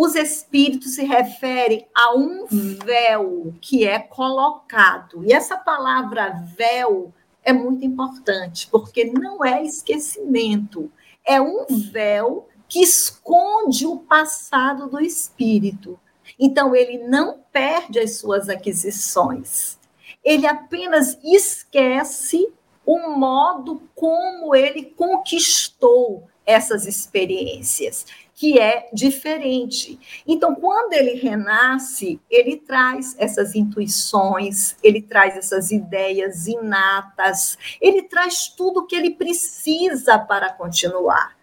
os 0.00 0.14
espíritos 0.14 0.94
se 0.94 1.04
referem 1.04 1.84
a 1.92 2.14
um 2.14 2.46
véu 2.84 3.52
que 3.60 3.84
é 3.84 3.98
colocado. 3.98 5.24
E 5.24 5.32
essa 5.32 5.56
palavra 5.56 6.40
véu 6.56 7.12
é 7.42 7.52
muito 7.52 7.84
importante, 7.84 8.68
porque 8.70 9.06
não 9.06 9.44
é 9.44 9.64
esquecimento, 9.64 10.88
é 11.26 11.40
um 11.40 11.66
véu 11.90 12.48
que 12.68 12.80
esconde 12.80 13.88
o 13.88 13.96
passado 13.96 14.88
do 14.88 15.00
espírito. 15.00 15.98
Então, 16.38 16.76
ele 16.76 16.98
não 16.98 17.40
perde 17.52 17.98
as 17.98 18.18
suas 18.18 18.48
aquisições, 18.48 19.80
ele 20.22 20.46
apenas 20.46 21.18
esquece 21.24 22.52
o 22.86 23.10
modo 23.10 23.82
como 23.96 24.54
ele 24.54 24.84
conquistou 24.96 26.28
essas 26.46 26.86
experiências 26.86 28.06
que 28.38 28.56
é 28.56 28.88
diferente. 28.92 29.98
Então, 30.24 30.54
quando 30.54 30.92
ele 30.92 31.14
renasce, 31.14 32.20
ele 32.30 32.56
traz 32.56 33.16
essas 33.18 33.56
intuições, 33.56 34.76
ele 34.80 35.02
traz 35.02 35.36
essas 35.36 35.72
ideias 35.72 36.46
inatas, 36.46 37.58
ele 37.80 38.04
traz 38.04 38.46
tudo 38.46 38.80
o 38.80 38.86
que 38.86 38.94
ele 38.94 39.10
precisa 39.10 40.20
para 40.20 40.52
continuar. 40.52 41.36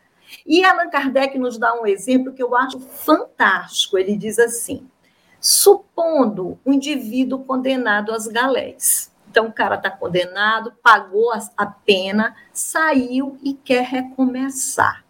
E 0.48 0.64
Allan 0.64 0.90
Kardec 0.90 1.38
nos 1.38 1.58
dá 1.58 1.78
um 1.78 1.86
exemplo 1.86 2.32
que 2.32 2.42
eu 2.42 2.56
acho 2.56 2.80
fantástico. 2.80 3.98
Ele 3.98 4.16
diz 4.16 4.40
assim: 4.40 4.90
supondo 5.38 6.58
um 6.66 6.72
indivíduo 6.72 7.44
condenado 7.44 8.14
às 8.14 8.26
galés. 8.26 9.12
Então, 9.30 9.48
o 9.48 9.54
cara 9.54 9.76
está 9.76 9.92
condenado, 9.92 10.72
pagou 10.82 11.34
a 11.58 11.66
pena, 11.66 12.34
saiu 12.54 13.38
e 13.44 13.54
quer 13.54 13.84
recomeçar. 13.84 15.05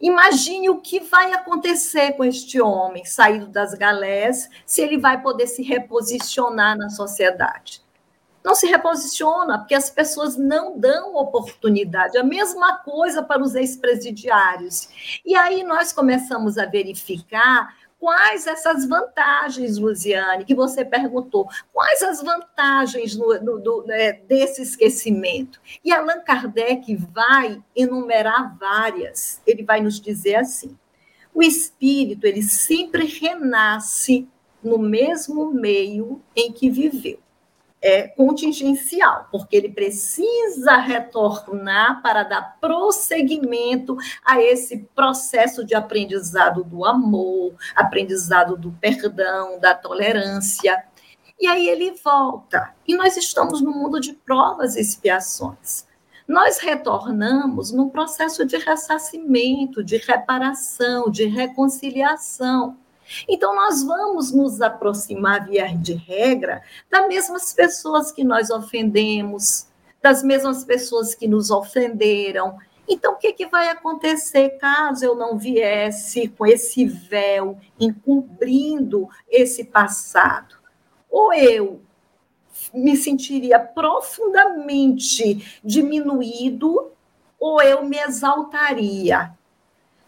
Imagine 0.00 0.70
o 0.70 0.78
que 0.78 1.00
vai 1.00 1.32
acontecer 1.32 2.12
com 2.12 2.24
este 2.24 2.60
homem 2.60 3.04
saído 3.04 3.46
das 3.46 3.74
galés, 3.74 4.48
se 4.64 4.82
ele 4.82 4.98
vai 4.98 5.20
poder 5.20 5.46
se 5.46 5.62
reposicionar 5.62 6.76
na 6.76 6.90
sociedade. 6.90 7.82
Não 8.42 8.54
se 8.54 8.66
reposiciona, 8.66 9.58
porque 9.58 9.74
as 9.74 9.90
pessoas 9.90 10.36
não 10.36 10.78
dão 10.78 11.14
oportunidade. 11.14 12.16
A 12.16 12.24
mesma 12.24 12.78
coisa 12.78 13.22
para 13.22 13.42
os 13.42 13.54
ex-presidiários. 13.54 14.88
E 15.24 15.34
aí 15.34 15.62
nós 15.62 15.92
começamos 15.92 16.56
a 16.56 16.64
verificar 16.64 17.74
Quais 18.00 18.46
essas 18.46 18.88
vantagens, 18.88 19.76
Luziane, 19.76 20.46
que 20.46 20.54
você 20.54 20.86
perguntou? 20.86 21.46
Quais 21.70 22.02
as 22.02 22.22
vantagens 22.22 23.14
no, 23.14 23.38
no, 23.42 23.60
do, 23.60 23.84
né, 23.86 24.14
desse 24.14 24.62
esquecimento? 24.62 25.60
E 25.84 25.92
Allan 25.92 26.20
Kardec 26.22 26.96
vai 26.96 27.62
enumerar 27.76 28.56
várias. 28.58 29.42
Ele 29.46 29.62
vai 29.62 29.82
nos 29.82 30.00
dizer 30.00 30.36
assim: 30.36 30.78
o 31.34 31.42
espírito 31.42 32.26
ele 32.26 32.42
sempre 32.42 33.04
renasce 33.04 34.26
no 34.64 34.78
mesmo 34.78 35.52
meio 35.52 36.22
em 36.34 36.50
que 36.50 36.70
viveu 36.70 37.18
é, 37.82 38.08
contingencial, 38.08 39.28
porque 39.30 39.56
ele 39.56 39.70
precisa 39.70 40.76
retornar 40.76 42.02
para 42.02 42.22
dar 42.22 42.58
prosseguimento 42.60 43.96
a 44.24 44.40
esse 44.40 44.78
processo 44.94 45.64
de 45.64 45.74
aprendizado 45.74 46.62
do 46.62 46.84
amor, 46.84 47.54
aprendizado 47.74 48.56
do 48.56 48.70
perdão, 48.72 49.58
da 49.58 49.74
tolerância. 49.74 50.84
E 51.40 51.46
aí 51.46 51.68
ele 51.68 51.92
volta. 51.92 52.74
E 52.86 52.94
nós 52.94 53.16
estamos 53.16 53.62
no 53.62 53.72
mundo 53.72 53.98
de 53.98 54.12
provas 54.12 54.76
e 54.76 54.80
expiações. 54.80 55.88
Nós 56.28 56.58
retornamos 56.58 57.72
num 57.72 57.88
processo 57.88 58.44
de 58.44 58.56
ressarcimento, 58.56 59.82
de 59.82 59.96
reparação, 59.96 61.10
de 61.10 61.24
reconciliação. 61.24 62.76
Então, 63.28 63.54
nós 63.54 63.82
vamos 63.82 64.32
nos 64.32 64.60
aproximar, 64.60 65.46
via 65.46 65.66
de 65.76 65.94
regra, 65.94 66.62
das 66.90 67.08
mesmas 67.08 67.52
pessoas 67.52 68.12
que 68.12 68.24
nós 68.24 68.50
ofendemos, 68.50 69.66
das 70.02 70.22
mesmas 70.22 70.64
pessoas 70.64 71.14
que 71.14 71.28
nos 71.28 71.50
ofenderam. 71.50 72.58
Então, 72.88 73.12
o 73.12 73.16
que, 73.16 73.32
que 73.32 73.46
vai 73.46 73.68
acontecer 73.68 74.50
caso 74.58 75.04
eu 75.04 75.14
não 75.14 75.38
viesse 75.38 76.28
com 76.28 76.46
esse 76.46 76.86
véu 76.86 77.58
encobrindo 77.78 79.08
esse 79.28 79.64
passado? 79.64 80.56
Ou 81.08 81.32
eu 81.32 81.80
me 82.74 82.96
sentiria 82.96 83.58
profundamente 83.58 85.60
diminuído, 85.64 86.90
ou 87.38 87.62
eu 87.62 87.84
me 87.84 87.98
exaltaria. 87.98 89.32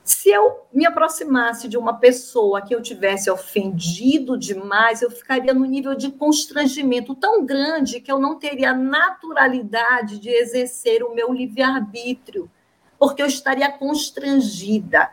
Se 0.04 0.30
eu 0.30 0.66
me 0.72 0.84
aproximasse 0.84 1.68
de 1.68 1.78
uma 1.78 1.94
pessoa 1.94 2.60
que 2.60 2.74
eu 2.74 2.82
tivesse 2.82 3.30
ofendido 3.30 4.36
demais, 4.36 5.00
eu 5.00 5.10
ficaria 5.10 5.54
no 5.54 5.64
nível 5.64 5.94
de 5.94 6.10
constrangimento 6.10 7.14
tão 7.14 7.44
grande 7.44 8.00
que 8.00 8.10
eu 8.10 8.18
não 8.18 8.36
teria 8.36 8.74
naturalidade 8.74 10.18
de 10.18 10.28
exercer 10.28 11.04
o 11.04 11.14
meu 11.14 11.32
livre-arbítrio, 11.32 12.50
porque 12.98 13.22
eu 13.22 13.26
estaria 13.26 13.70
constrangida. 13.70 15.08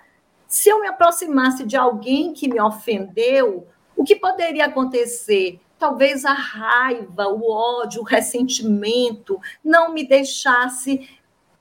Se 0.48 0.70
eu 0.70 0.82
me 0.82 0.88
aproximasse 0.88 1.66
de 1.66 1.78
alguém 1.78 2.34
que 2.34 2.48
me 2.48 2.60
ofendeu, 2.60 3.68
o 3.96 4.04
que 4.04 4.16
poderia 4.16 4.66
acontecer? 4.66 5.60
Talvez 5.78 6.26
a 6.26 6.34
raiva, 6.34 7.28
o 7.28 7.48
ódio, 7.48 8.02
o 8.02 8.06
ressentimento 8.06 9.40
não 9.64 9.94
me 9.94 10.04
deixasse 10.04 11.08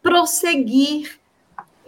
prosseguir 0.02 1.17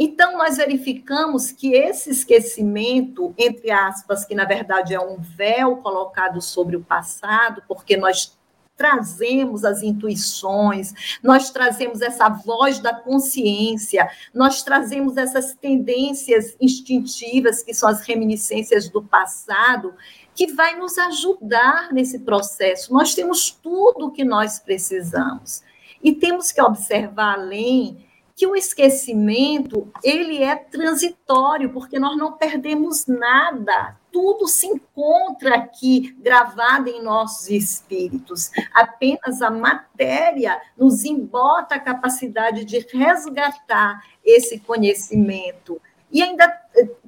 então, 0.03 0.39
nós 0.39 0.57
verificamos 0.57 1.53
que 1.53 1.75
esse 1.75 2.09
esquecimento, 2.09 3.35
entre 3.37 3.71
aspas, 3.71 4.25
que 4.25 4.35
na 4.35 4.47
verdade 4.47 4.95
é 4.95 4.99
um 4.99 5.19
véu 5.19 5.77
colocado 5.77 6.41
sobre 6.41 6.75
o 6.75 6.81
passado, 6.81 7.63
porque 7.69 7.99
nós 7.99 8.35
trazemos 8.79 9.63
as 9.63 9.83
intuições, 9.83 11.19
nós 11.23 11.51
trazemos 11.51 12.01
essa 12.01 12.31
voz 12.31 12.79
da 12.79 12.95
consciência, 12.95 14.09
nós 14.33 14.63
trazemos 14.63 15.19
essas 15.19 15.53
tendências 15.53 16.57
instintivas, 16.59 17.63
que 17.63 17.75
são 17.75 17.87
as 17.87 18.01
reminiscências 18.01 18.89
do 18.89 19.03
passado, 19.03 19.93
que 20.35 20.47
vai 20.47 20.77
nos 20.77 20.97
ajudar 20.97 21.93
nesse 21.93 22.21
processo. 22.21 22.91
Nós 22.91 23.15
temos 23.15 23.51
tudo 23.51 24.07
o 24.07 24.11
que 24.11 24.25
nós 24.25 24.59
precisamos. 24.59 25.63
E 26.03 26.15
temos 26.15 26.51
que 26.51 26.63
observar 26.63 27.35
além 27.35 28.09
que 28.41 28.47
o 28.47 28.57
esquecimento 28.57 29.93
ele 30.03 30.43
é 30.43 30.57
transitório, 30.57 31.75
porque 31.75 31.99
nós 31.99 32.17
não 32.17 32.39
perdemos 32.39 33.07
nada. 33.07 33.99
Tudo 34.11 34.49
se 34.49 34.67
encontra 34.67 35.57
aqui 35.57 36.17
gravado 36.19 36.89
em 36.89 37.03
nossos 37.03 37.51
espíritos. 37.51 38.51
Apenas 38.73 39.43
a 39.43 39.51
matéria 39.51 40.59
nos 40.75 41.05
embota 41.05 41.75
a 41.75 41.79
capacidade 41.79 42.65
de 42.65 42.79
resgatar 42.79 44.03
esse 44.25 44.59
conhecimento. 44.59 45.79
E 46.11 46.23
ainda 46.23 46.51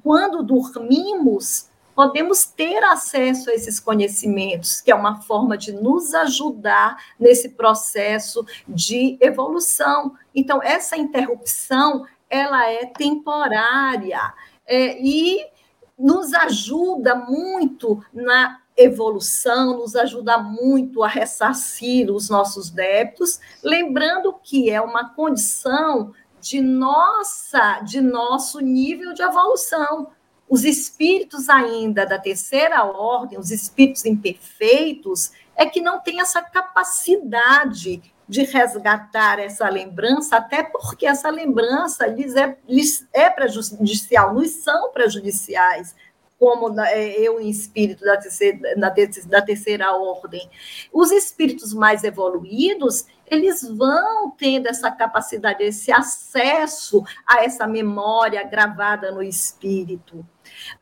quando 0.03 0.43
dormimos, 0.43 1.71
podemos 2.03 2.45
ter 2.45 2.83
acesso 2.83 3.49
a 3.49 3.55
esses 3.55 3.79
conhecimentos, 3.79 4.81
que 4.81 4.91
é 4.91 4.95
uma 4.95 5.23
forma 5.23 5.57
de 5.57 5.71
nos 5.71 6.13
ajudar 6.15 6.97
nesse 7.17 7.51
processo 7.51 8.45
de 8.67 9.17
evolução. 9.21 10.17
Então, 10.35 10.61
essa 10.61 10.97
interrupção, 10.97 12.05
ela 12.29 12.69
é 12.69 12.87
temporária 12.87 14.35
é, 14.67 15.01
e 15.01 15.47
nos 15.97 16.35
ajuda 16.35 17.15
muito 17.15 18.05
na 18.13 18.59
evolução, 18.77 19.77
nos 19.77 19.95
ajuda 19.95 20.39
muito 20.39 21.05
a 21.05 21.09
ressarcir 21.09 22.11
os 22.11 22.29
nossos 22.29 22.69
débitos, 22.69 23.39
lembrando 23.63 24.35
que 24.43 24.69
é 24.69 24.81
uma 24.81 25.11
condição 25.11 26.13
de 26.41 26.61
nossa, 26.61 27.79
de 27.83 28.01
nosso 28.01 28.59
nível 28.59 29.13
de 29.13 29.23
evolução 29.23 30.11
os 30.53 30.65
espíritos 30.65 31.49
ainda 31.49 32.05
da 32.05 32.19
terceira 32.19 32.85
ordem, 32.85 33.39
os 33.39 33.51
espíritos 33.51 34.05
imperfeitos, 34.05 35.33
é 35.57 35.65
que 35.65 35.81
não 35.81 35.99
têm 35.99 36.21
essa 36.21 36.43
capacidade 36.43 38.03
de 38.29 38.43
resgatar 38.43 39.39
essa 39.39 39.67
lembrança, 39.71 40.37
até 40.37 40.63
porque 40.63 41.07
essa 41.07 41.31
lembrança 41.31 42.07
lhes 42.07 42.37
é, 42.37 42.55
lhes 42.69 43.09
é 43.15 43.31
prejudicial, 43.31 44.35
nos 44.35 44.51
são 44.51 44.93
prejudiciais, 44.93 45.95
como 46.39 46.79
é, 46.81 47.13
eu 47.13 47.41
em 47.41 47.49
espírito 47.49 48.05
da 48.05 48.19
terceira, 48.19 48.77
da 49.27 49.41
terceira 49.41 49.97
ordem. 49.97 50.51
Os 50.93 51.11
espíritos 51.11 51.73
mais 51.73 52.05
evoluídos, 52.05 53.07
eles 53.27 53.67
vão 53.67 54.31
tendo 54.33 54.69
essa 54.69 54.91
capacidade, 54.91 55.65
esse 55.65 55.91
acesso 55.91 57.03
a 57.27 57.43
essa 57.43 57.67
memória 57.67 58.47
gravada 58.47 59.11
no 59.11 59.23
espírito 59.23 60.23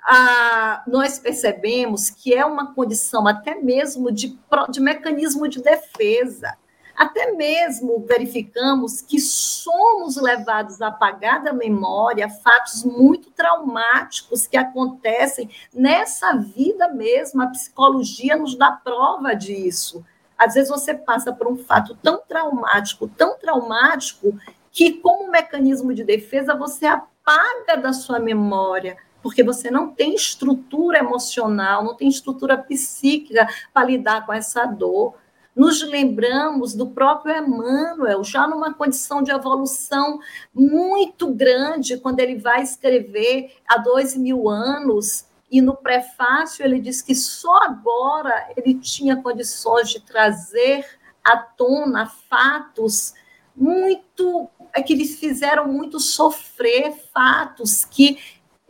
ah, 0.03 0.83
nós 0.87 1.19
percebemos 1.19 2.11
que 2.11 2.35
é 2.35 2.45
uma 2.45 2.75
condição 2.75 3.27
até 3.27 3.55
mesmo 3.55 4.11
de, 4.11 4.39
de 4.71 4.81
mecanismo 4.81 5.49
de 5.49 5.63
defesa. 5.63 6.57
Até 6.97 7.33
mesmo 7.33 8.05
verificamos 8.07 9.01
que 9.01 9.19
somos 9.19 10.17
levados 10.17 10.83
a 10.83 10.89
apagar 10.89 11.43
da 11.43 11.53
memória 11.53 12.29
fatos 12.29 12.85
muito 12.85 13.31
traumáticos 13.31 14.47
que 14.47 14.57
acontecem 14.57 15.49
nessa 15.73 16.37
vida 16.37 16.89
mesmo. 16.89 17.41
A 17.41 17.47
psicologia 17.47 18.37
nos 18.37 18.55
dá 18.55 18.71
prova 18.73 19.35
disso. 19.35 20.05
Às 20.37 20.55
vezes 20.55 20.69
você 20.69 20.93
passa 20.93 21.33
por 21.33 21.47
um 21.47 21.57
fato 21.57 21.95
tão 22.03 22.21
traumático, 22.27 23.09
tão 23.09 23.39
traumático, 23.39 24.39
que, 24.73 24.93
como 24.95 25.31
mecanismo 25.31 25.93
de 25.95 26.05
defesa, 26.05 26.55
você 26.55 26.87
apaga 26.87 27.77
da 27.77 27.93
sua 27.93 28.19
memória 28.19 28.97
porque 29.23 29.43
você 29.43 29.71
não 29.71 29.89
tem 29.89 30.15
estrutura 30.15 30.99
emocional, 30.99 31.85
não 31.85 31.95
tem 31.95 32.09
estrutura 32.09 32.57
psíquica 32.57 33.49
para 33.73 33.87
lidar 33.87 34.27
com 34.27 34.33
essa 34.33 34.65
dor. 34.67 35.15
Nos 35.55 35.83
lembramos 35.83 36.75
do 36.75 36.89
próprio 36.89 37.37
Emmanuel, 37.37 38.23
já 38.23 38.47
numa 38.47 38.73
condição 38.73 39.23
de 39.23 39.31
evolução 39.31 40.21
muito 40.55 41.33
grande, 41.35 41.99
quando 41.99 42.21
ele 42.21 42.37
vai 42.37 42.63
escrever 42.63 43.53
há 43.69 43.77
dois 43.77 44.17
mil 44.17 44.49
anos, 44.49 45.27
e 45.51 45.61
no 45.61 45.77
prefácio 45.77 46.65
ele 46.65 46.79
diz 46.79 47.03
que 47.03 47.15
só 47.15 47.65
agora 47.65 48.49
ele 48.57 48.75
tinha 48.75 49.21
condições 49.21 49.91
de 49.91 50.01
trazer 50.01 50.87
à 51.25 51.37
tona 51.37 52.07
fatos 52.07 53.15
muito 53.55 54.49
é 54.73 54.81
que 54.81 54.93
eles 54.93 55.19
fizeram 55.19 55.67
muito 55.67 55.99
sofrer 55.99 56.93
fatos 57.13 57.85
que 57.85 58.19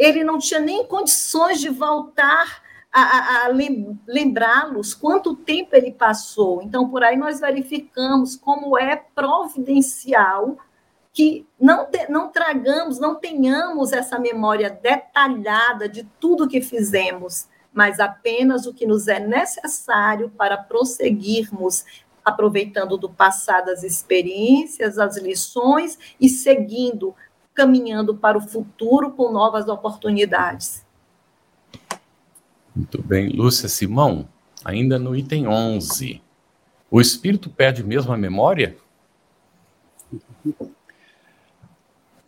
ele 0.01 0.25
não 0.25 0.39
tinha 0.39 0.59
nem 0.59 0.87
condições 0.87 1.61
de 1.61 1.69
voltar 1.69 2.63
a, 2.91 3.03
a, 3.03 3.45
a 3.45 3.49
lembrá-los, 4.09 4.95
quanto 4.95 5.37
tempo 5.37 5.77
ele 5.77 5.93
passou. 5.93 6.63
Então, 6.63 6.89
por 6.89 7.05
aí 7.05 7.19
nós 7.19 7.39
verificamos 7.39 8.35
como 8.35 8.79
é 8.79 8.97
providencial 8.97 10.57
que 11.13 11.47
não, 11.61 11.85
te, 11.85 12.09
não 12.09 12.29
tragamos, 12.29 12.99
não 12.99 13.15
tenhamos 13.17 13.93
essa 13.93 14.19
memória 14.19 14.71
detalhada 14.71 15.87
de 15.87 16.05
tudo 16.19 16.49
que 16.49 16.63
fizemos, 16.63 17.47
mas 17.71 18.01
apenas 18.01 18.67
o 18.67 18.73
que 18.73 18.87
nos 18.87 19.07
é 19.07 19.21
necessário 19.21 20.31
para 20.31 20.57
prosseguirmos 20.57 21.85
aproveitando 22.25 22.97
do 22.97 23.11
passado 23.11 23.71
as 23.71 23.83
experiências, 23.83 24.99
as 24.99 25.17
lições 25.19 25.99
e 26.21 26.29
seguindo 26.29 27.15
caminhando 27.55 28.15
para 28.15 28.39
o 28.39 28.41
futuro 28.41 29.11
com 29.13 29.33
novas 29.33 29.69
oportunidades. 29.69 30.85
Muito 32.75 33.03
bem. 33.03 33.29
Lúcia 33.29 33.69
Simão, 33.69 34.29
ainda 34.65 34.99
no 34.99 35.15
item 35.15 35.49
11. 35.49 36.23
O 36.91 37.01
espírito 37.01 37.51
perde 37.51 37.85
mesmo 37.85 38.13
a 38.13 38.17
memória? 38.17 38.77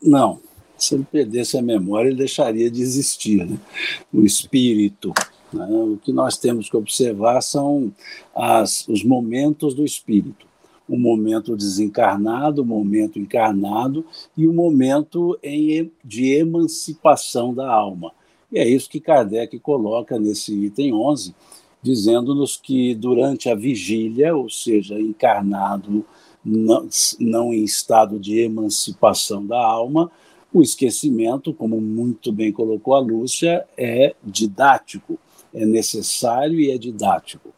Não. 0.00 0.40
Se 0.76 0.94
ele 0.96 1.06
perdesse 1.10 1.56
a 1.56 1.62
memória, 1.62 2.08
ele 2.08 2.16
deixaria 2.16 2.70
de 2.70 2.82
existir. 2.82 3.46
Né? 3.46 3.56
O 4.12 4.24
espírito. 4.24 5.12
Né? 5.52 5.66
O 5.70 5.96
que 5.96 6.12
nós 6.12 6.36
temos 6.36 6.68
que 6.68 6.76
observar 6.76 7.40
são 7.40 7.92
as, 8.34 8.86
os 8.88 9.04
momentos 9.04 9.74
do 9.74 9.84
espírito 9.84 10.51
o 10.88 10.98
momento 10.98 11.56
desencarnado, 11.56 12.62
o 12.62 12.66
momento 12.66 13.18
encarnado 13.18 14.04
e 14.36 14.46
o 14.46 14.52
momento 14.52 15.38
em, 15.42 15.90
de 16.04 16.32
emancipação 16.32 17.54
da 17.54 17.70
alma. 17.70 18.12
E 18.50 18.58
é 18.58 18.68
isso 18.68 18.90
que 18.90 19.00
Kardec 19.00 19.58
coloca 19.60 20.18
nesse 20.18 20.54
item 20.54 20.92
11, 20.92 21.34
dizendo-nos 21.82 22.56
que 22.56 22.94
durante 22.94 23.48
a 23.48 23.54
vigília, 23.54 24.36
ou 24.36 24.50
seja, 24.50 25.00
encarnado 25.00 26.04
não, 26.44 26.88
não 27.18 27.54
em 27.54 27.64
estado 27.64 28.18
de 28.18 28.40
emancipação 28.40 29.46
da 29.46 29.58
alma, 29.58 30.10
o 30.52 30.60
esquecimento, 30.60 31.54
como 31.54 31.80
muito 31.80 32.30
bem 32.30 32.52
colocou 32.52 32.94
a 32.94 33.00
Lúcia, 33.00 33.66
é 33.76 34.14
didático, 34.22 35.18
é 35.54 35.64
necessário 35.64 36.60
e 36.60 36.70
é 36.70 36.76
didático. 36.76 37.50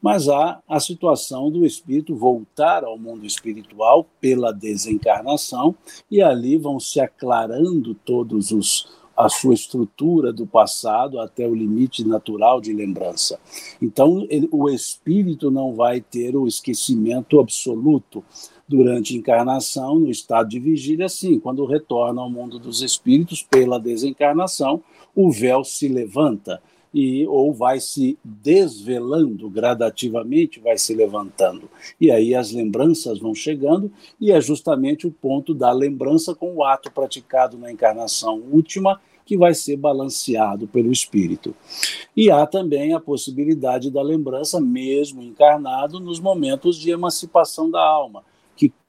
Mas 0.00 0.28
há 0.28 0.60
a 0.68 0.80
situação 0.80 1.50
do 1.50 1.64
espírito 1.64 2.14
voltar 2.14 2.84
ao 2.84 2.98
mundo 2.98 3.26
espiritual 3.26 4.06
pela 4.20 4.52
desencarnação 4.52 5.74
e 6.10 6.22
ali 6.22 6.56
vão 6.56 6.80
se 6.80 7.00
aclarando 7.00 7.94
todos 7.94 8.50
os 8.50 9.00
a 9.16 9.28
sua 9.28 9.52
estrutura 9.52 10.32
do 10.32 10.46
passado 10.46 11.20
até 11.20 11.46
o 11.46 11.54
limite 11.54 12.06
natural 12.06 12.58
de 12.58 12.72
lembrança. 12.72 13.38
Então, 13.80 14.26
ele, 14.30 14.48
o 14.50 14.70
espírito 14.70 15.50
não 15.50 15.74
vai 15.74 16.00
ter 16.00 16.34
o 16.34 16.46
esquecimento 16.46 17.38
absoluto 17.38 18.24
durante 18.66 19.14
a 19.14 19.18
encarnação, 19.18 19.98
no 19.98 20.10
estado 20.10 20.48
de 20.48 20.58
vigília, 20.58 21.08
sim, 21.08 21.38
quando 21.38 21.66
retorna 21.66 22.22
ao 22.22 22.30
mundo 22.30 22.58
dos 22.58 22.80
espíritos 22.82 23.42
pela 23.42 23.78
desencarnação, 23.78 24.82
o 25.14 25.30
véu 25.30 25.64
se 25.64 25.88
levanta 25.88 26.62
e 26.92 27.26
ou 27.26 27.52
vai 27.52 27.80
se 27.80 28.18
desvelando 28.24 29.48
gradativamente, 29.48 30.60
vai 30.60 30.76
se 30.76 30.94
levantando. 30.94 31.70
E 32.00 32.10
aí 32.10 32.34
as 32.34 32.52
lembranças 32.52 33.18
vão 33.18 33.34
chegando, 33.34 33.90
e 34.20 34.32
é 34.32 34.40
justamente 34.40 35.06
o 35.06 35.10
ponto 35.10 35.54
da 35.54 35.72
lembrança 35.72 36.34
com 36.34 36.54
o 36.54 36.64
ato 36.64 36.90
praticado 36.90 37.56
na 37.56 37.70
encarnação 37.70 38.42
última 38.50 39.00
que 39.24 39.36
vai 39.36 39.54
ser 39.54 39.76
balanceado 39.76 40.66
pelo 40.66 40.90
espírito. 40.90 41.54
E 42.16 42.32
há 42.32 42.44
também 42.46 42.94
a 42.94 42.98
possibilidade 42.98 43.88
da 43.88 44.02
lembrança, 44.02 44.60
mesmo 44.60 45.22
encarnado, 45.22 46.00
nos 46.00 46.18
momentos 46.18 46.76
de 46.76 46.90
emancipação 46.90 47.70
da 47.70 47.80
alma, 47.80 48.24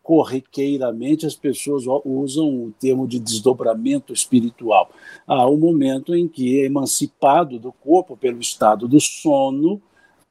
corriqueiramente 0.04 1.26
as 1.26 1.36
pessoas 1.36 1.86
usam 2.06 2.66
o 2.66 2.74
termo 2.80 3.08
de 3.08 3.20
desdobramento 3.20 4.14
espiritual. 4.14 4.90
Há 5.28 5.48
um 5.48 5.58
momento 5.58 6.16
em 6.16 6.28
que, 6.28 6.64
emancipado 6.64 7.60
do 7.60 7.72
corpo 7.72 8.18
pelo 8.18 8.40
estado 8.40 8.88
do 8.88 9.00
sono, 9.00 9.82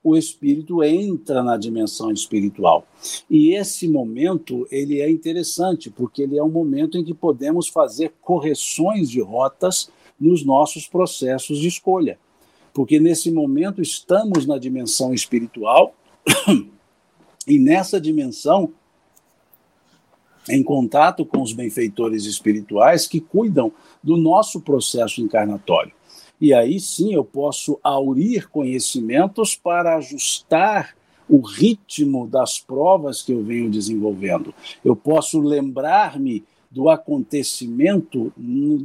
o 0.02 0.16
espírito 0.16 0.82
entra 0.82 1.42
na 1.42 1.56
dimensão 1.56 2.10
espiritual. 2.10 2.86
E 3.28 3.54
esse 3.54 3.86
momento, 3.86 4.66
ele 4.70 5.00
é 5.00 5.10
interessante, 5.10 5.90
porque 5.90 6.22
ele 6.22 6.38
é 6.38 6.42
um 6.42 6.50
momento 6.50 6.96
em 6.96 7.04
que 7.04 7.14
podemos 7.14 7.68
fazer 7.68 8.14
correções 8.20 9.10
de 9.10 9.20
rotas 9.20 9.90
nos 10.18 10.44
nossos 10.44 10.88
processos 10.88 11.58
de 11.58 11.68
escolha. 11.68 12.18
Porque 12.72 12.98
nesse 12.98 13.30
momento 13.30 13.82
estamos 13.82 14.46
na 14.46 14.58
dimensão 14.58 15.12
espiritual 15.12 15.94
e 17.46 17.58
nessa 17.58 18.00
dimensão 18.00 18.72
em 20.50 20.62
contato 20.62 21.24
com 21.24 21.42
os 21.42 21.52
benfeitores 21.52 22.24
espirituais 22.24 23.06
que 23.06 23.20
cuidam 23.20 23.72
do 24.02 24.16
nosso 24.16 24.60
processo 24.60 25.20
encarnatório. 25.20 25.92
E 26.40 26.54
aí 26.54 26.80
sim 26.80 27.12
eu 27.14 27.24
posso 27.24 27.78
aurir 27.82 28.48
conhecimentos 28.48 29.54
para 29.54 29.96
ajustar 29.96 30.96
o 31.28 31.40
ritmo 31.40 32.26
das 32.26 32.58
provas 32.58 33.22
que 33.22 33.32
eu 33.32 33.42
venho 33.42 33.70
desenvolvendo. 33.70 34.52
Eu 34.84 34.96
posso 34.96 35.40
lembrar-me 35.40 36.42
do 36.70 36.88
acontecimento 36.88 38.32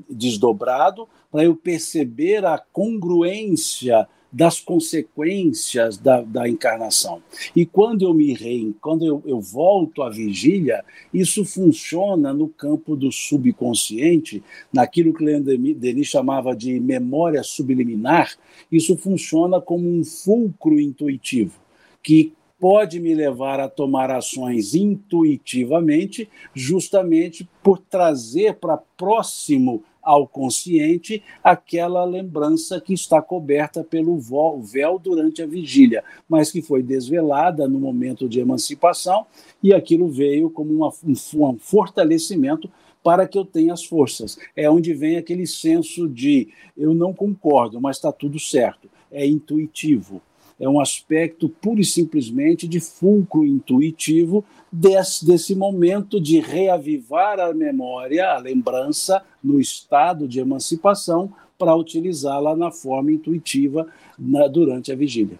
desdobrado 0.09 1.07
para 1.31 1.43
eu 1.43 1.55
perceber 1.55 2.45
a 2.45 2.57
congruência 2.57 4.07
das 4.35 4.59
consequências 4.59 5.97
da, 5.97 6.19
da 6.19 6.49
encarnação. 6.49 7.23
E 7.55 7.65
quando 7.65 8.03
eu 8.03 8.13
me 8.13 8.33
rein, 8.33 8.75
quando 8.81 9.05
eu, 9.05 9.23
eu 9.25 9.39
volto 9.39 10.03
à 10.03 10.09
vigília, 10.09 10.83
isso 11.13 11.45
funciona 11.45 12.33
no 12.33 12.49
campo 12.49 12.97
do 12.97 13.13
subconsciente, 13.13 14.43
naquilo 14.73 15.13
que 15.13 15.23
Leandro 15.23 15.57
Denis 15.75 16.07
chamava 16.07 16.53
de 16.53 16.81
memória 16.81 17.41
subliminar, 17.43 18.35
isso 18.69 18.97
funciona 18.97 19.61
como 19.61 19.87
um 19.89 20.03
fulcro 20.03 20.77
intuitivo, 20.81 21.57
que 22.03 22.33
pode 22.59 22.99
me 22.99 23.15
levar 23.15 23.61
a 23.61 23.69
tomar 23.69 24.11
ações 24.11 24.75
intuitivamente, 24.75 26.27
justamente 26.53 27.47
por 27.63 27.79
trazer 27.79 28.55
para 28.55 28.75
próximo 28.97 29.81
ao 30.05 30.27
consciente 30.27 31.23
aquela 31.43 32.05
lembrança 32.05 32.79
que 32.79 32.93
está 32.93 33.21
coberta 33.21 33.83
pelo 33.83 34.17
véu 34.61 34.99
durante 34.99 35.41
a 35.41 35.47
vigília, 35.47 36.03
mas 36.29 36.51
que 36.51 36.61
foi 36.61 36.83
desvelada 36.83 37.67
no 37.67 37.79
momento 37.79 38.29
de 38.29 38.39
emancipação 38.39 39.25
e 39.61 39.73
aquilo 39.73 40.07
veio 40.07 40.49
como 40.51 40.71
uma, 40.71 40.93
um 41.03 41.57
fortalecimento 41.57 42.69
para 43.03 43.27
que 43.27 43.37
eu 43.37 43.43
tenha 43.43 43.73
as 43.73 43.83
forças. 43.83 44.37
É 44.55 44.69
onde 44.69 44.93
vem 44.93 45.17
aquele 45.17 45.47
senso 45.47 46.07
de 46.07 46.49
eu 46.77 46.93
não 46.93 47.13
concordo, 47.13 47.81
mas 47.81 47.97
está 47.97 48.11
tudo 48.11 48.39
certo. 48.39 48.87
É 49.11 49.25
intuitivo 49.25 50.21
é 50.59 50.67
um 50.67 50.79
aspecto 50.79 51.49
pura 51.49 51.81
e 51.81 51.85
simplesmente 51.85 52.67
de 52.67 52.79
fulcro 52.79 53.45
intuitivo 53.45 54.43
desse, 54.71 55.25
desse 55.25 55.53
momento 55.53 56.19
de 56.19 56.39
reavivar 56.39 57.39
a 57.39 57.53
memória, 57.53 58.31
a 58.31 58.37
lembrança, 58.37 59.21
no 59.45 59.59
estado 59.59 60.27
de 60.27 60.39
emancipação, 60.39 61.31
para 61.57 61.75
utilizá-la 61.75 62.55
na 62.55 62.71
forma 62.71 63.11
intuitiva 63.11 63.87
na, 64.17 64.47
durante 64.47 64.91
a 64.91 64.95
vigília. 64.95 65.39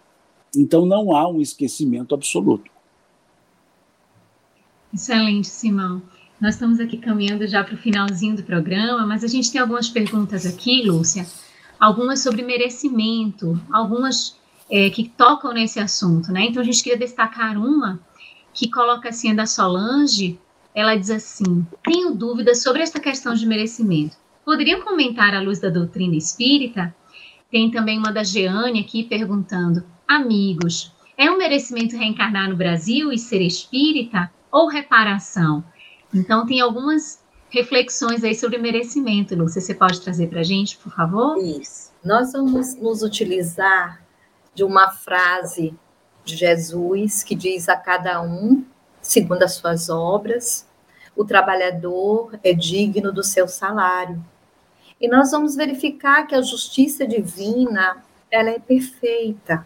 Então 0.56 0.86
não 0.86 1.16
há 1.16 1.28
um 1.28 1.41
esquecimento 1.41 2.16
absoluto. 2.16 2.72
Excelente, 4.93 5.47
Simão. 5.47 6.01
Nós 6.39 6.56
estamos 6.56 6.80
aqui 6.80 6.97
caminhando 6.97 7.47
já 7.47 7.64
para 7.64 7.76
o 7.76 7.78
finalzinho 7.78 8.36
do 8.36 8.43
programa, 8.43 9.06
mas 9.06 9.24
a 9.24 9.28
gente 9.28 9.51
tem 9.51 9.60
algumas 9.60 9.89
perguntas 9.89 10.45
aqui, 10.45 10.84
Lúcia. 10.84 11.26
Algumas 11.80 12.22
sobre 12.22 12.41
merecimento, 12.41 13.60
algumas 13.72 14.38
é, 14.70 14.89
que 14.89 15.10
tocam 15.10 15.53
nesse 15.53 15.80
assunto, 15.80 16.32
né? 16.32 16.45
Então 16.45 16.62
a 16.62 16.66
gente 16.66 16.82
queria 16.82 16.97
destacar 16.97 17.58
uma 17.58 17.99
que 18.53 18.70
coloca 18.70 19.10
assim 19.10 19.32
a 19.32 19.34
da 19.34 19.45
Solange, 19.45 20.39
ela 20.76 20.95
diz 20.95 21.09
assim: 21.09 21.65
tenho 21.84 22.13
dúvidas 22.13 22.61
sobre 22.61 22.82
essa 22.82 22.99
questão 22.99 23.34
de 23.34 23.47
merecimento. 23.47 24.17
Poderia 24.43 24.82
comentar 24.82 25.34
à 25.34 25.41
luz 25.41 25.59
da 25.59 25.69
doutrina 25.69 26.15
espírita? 26.15 26.93
Tem 27.49 27.71
também 27.71 27.97
uma 27.97 28.11
da 28.11 28.23
Jeane 28.23 28.82
aqui 28.82 29.03
perguntando: 29.03 29.84
amigos, 30.07 30.93
é 31.17 31.32
um 31.32 31.38
merecimento 31.38 31.95
reencarnar 31.95 32.49
no 32.49 32.57
Brasil 32.57 33.11
e 33.11 33.17
ser 33.17 33.41
espírita 33.41 34.30
ou 34.51 34.67
reparação? 34.67 35.63
Então 36.13 36.45
tem 36.45 36.59
algumas 36.59 37.23
reflexões 37.49 38.23
aí 38.23 38.36
sobre 38.36 38.57
merecimento, 38.57 39.36
Lúcia. 39.36 39.61
Você 39.61 39.73
pode 39.73 40.01
trazer 40.01 40.28
para 40.28 40.41
a 40.41 40.43
gente, 40.43 40.78
por 40.78 40.91
favor? 40.93 41.38
Isso. 41.38 41.91
Nós 42.03 42.34
vamos 42.34 42.76
nos 42.76 43.01
utilizar 43.01 44.03
de 44.53 44.63
uma 44.63 44.91
frase 44.91 45.73
de 46.23 46.36
Jesus 46.36 47.23
que 47.23 47.36
diz 47.36 47.69
a 47.69 47.78
cada 47.78 48.21
um, 48.21 48.65
segundo 49.01 49.43
as 49.43 49.53
suas 49.55 49.89
obras, 49.89 50.64
o 51.16 51.24
trabalhador 51.24 52.38
é 52.43 52.53
digno 52.53 53.11
do 53.11 53.24
seu 53.24 53.47
salário. 53.47 54.24
E 54.99 55.07
nós 55.07 55.32
vamos 55.32 55.55
verificar 55.55 56.26
que 56.26 56.36
a 56.36 56.41
justiça 56.41 57.05
divina, 57.07 58.03
ela 58.32 58.49
é 58.49 58.59
perfeita. 58.59 59.66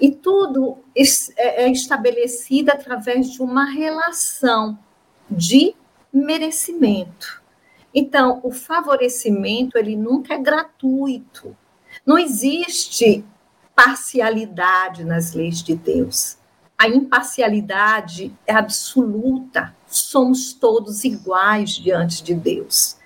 E 0.00 0.10
tudo 0.10 0.78
é, 0.96 1.64
é 1.64 1.70
estabelecido 1.70 2.70
através 2.70 3.30
de 3.30 3.42
uma 3.42 3.64
relação 3.64 4.78
de 5.30 5.74
merecimento. 6.12 7.42
Então, 7.94 8.40
o 8.42 8.50
favorecimento, 8.50 9.78
ele 9.78 9.96
nunca 9.96 10.34
é 10.34 10.38
gratuito. 10.38 11.56
Não 12.04 12.18
existe 12.18 13.24
parcialidade 13.74 15.04
nas 15.04 15.34
leis 15.34 15.62
de 15.62 15.74
Deus. 15.74 16.38
A 16.78 16.88
imparcialidade 16.88 18.34
é 18.46 18.54
absoluta. 18.54 19.74
Somos 19.86 20.52
todos 20.52 21.04
iguais 21.04 21.70
diante 21.70 22.22
de 22.22 22.34
Deus. 22.34 22.96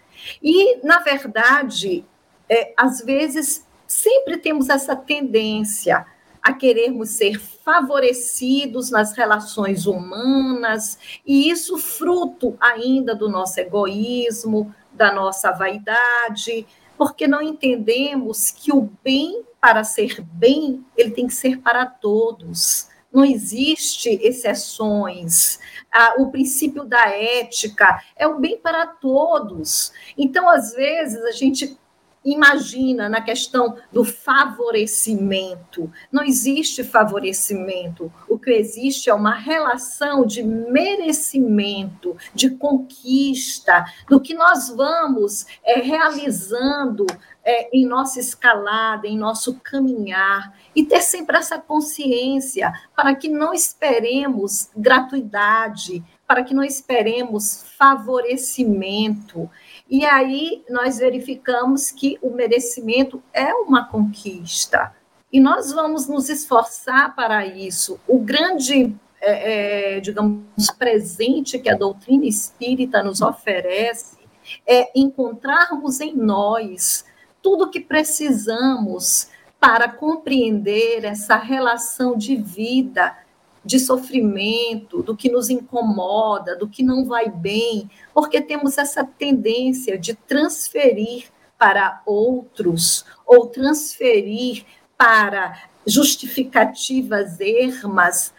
E, 0.43 0.85
na 0.85 1.01
verdade, 1.01 2.05
é, 2.49 2.73
às 2.77 3.01
vezes, 3.01 3.67
sempre 3.87 4.37
temos 4.39 4.69
essa 4.69 4.95
tendência 4.95 6.07
a 6.43 6.53
querermos 6.53 7.11
ser 7.11 7.39
favorecidos 7.39 8.91
nas 8.91 9.13
relações 9.13 9.87
humanas, 9.87 10.99
e 11.27 11.51
isso 11.51 11.77
fruto 11.77 12.57
ainda 12.59 13.15
do 13.15 13.29
nosso 13.29 13.61
egoísmo, 13.61 14.75
da 14.93 15.13
nossa 15.13 15.53
vaidade, 15.53 16.67
porque 16.97 17.27
não 17.27 17.41
entendemos 17.43 18.51
que 18.51 18.73
o 18.73 18.91
bem, 19.03 19.43
para 19.61 19.85
ser 19.85 20.21
bem, 20.23 20.85
ele 20.97 21.11
tem 21.11 21.27
que 21.27 21.35
ser 21.35 21.59
para 21.59 21.87
todos. 21.87 22.89
Não 23.13 23.25
existe 23.25 24.09
exceções. 24.23 25.59
Ah, 25.93 26.15
o 26.19 26.31
princípio 26.31 26.85
da 26.85 27.09
ética 27.09 28.01
é 28.17 28.27
o 28.27 28.39
bem 28.39 28.59
para 28.59 28.87
todos. 28.87 29.93
Então, 30.17 30.49
às 30.49 30.73
vezes, 30.73 31.23
a 31.25 31.33
gente 31.33 31.79
imagina 32.25 33.09
na 33.09 33.21
questão 33.21 33.77
do 33.91 34.05
favorecimento. 34.05 35.91
Não 36.13 36.23
existe 36.23 36.85
favorecimento. 36.85 38.13
O 38.29 38.39
que 38.39 38.51
existe 38.51 39.09
é 39.09 39.15
uma 39.15 39.35
relação 39.35 40.27
de 40.27 40.43
merecimento, 40.43 42.17
de 42.35 42.51
conquista, 42.51 43.85
do 44.09 44.21
que 44.21 44.35
nós 44.35 44.69
vamos 44.69 45.47
é, 45.65 45.81
realizando 45.81 47.07
é, 47.45 47.77
em 47.77 47.87
nossa 47.87 48.21
escalada, 48.21 49.07
em 49.07 49.17
nosso 49.17 49.59
caminhar, 49.61 50.55
e 50.75 50.85
ter 50.85 51.01
sempre 51.01 51.37
essa 51.37 51.59
consciência 51.59 52.73
para 52.95 53.15
que 53.15 53.29
não 53.29 53.53
esperemos 53.53 54.71
gratuidade, 54.77 56.03
para 56.27 56.45
que 56.45 56.55
não 56.55 56.63
esperemos 56.63 57.65
favorecimento. 57.77 59.51
E 59.89 60.05
aí 60.05 60.65
nós 60.71 60.99
verificamos 60.99 61.91
que 61.91 62.19
o 62.23 62.31
merecimento 62.31 63.23
é 63.33 63.53
uma 63.55 63.85
conquista. 63.87 64.95
E 65.33 65.41
nós 65.41 65.73
vamos 65.73 66.09
nos 66.09 66.29
esforçar 66.29 67.15
para 67.15 67.47
isso. 67.47 67.99
O 68.07 68.19
grande, 68.19 68.95
é, 69.21 69.97
é, 69.97 70.01
digamos, 70.01 70.71
presente 70.79 71.59
que 71.59 71.71
a 71.71 71.77
doutrina 71.77 72.27
espírita 72.27 73.03
nos 73.03 73.21
oferece 73.21 74.19
é 74.67 74.91
encontrarmos 74.99 76.01
em 76.01 76.15
nós 76.17 77.05
tudo 77.43 77.65
o 77.65 77.71
que 77.71 77.81
precisamos 77.81 79.29
para 79.59 79.89
compreender 79.89 81.05
essa 81.05 81.37
relação 81.37 82.17
de 82.17 82.37
vida 82.37 83.17
de 83.65 83.79
sofrimento, 83.79 85.03
do 85.03 85.15
que 85.15 85.31
nos 85.31 85.51
incomoda, 85.51 86.57
do 86.57 86.67
que 86.67 86.83
não 86.83 87.05
vai 87.05 87.29
bem, 87.29 87.91
porque 88.15 88.41
temos 88.41 88.79
essa 88.79 89.05
tendência 89.05 89.99
de 89.99 90.15
transferir 90.15 91.27
para 91.59 92.01
outros 92.07 93.05
ou 93.27 93.47
transferir 93.47 94.65
para 94.97 95.69
justificativas 95.87 97.39
ermas 97.39 98.33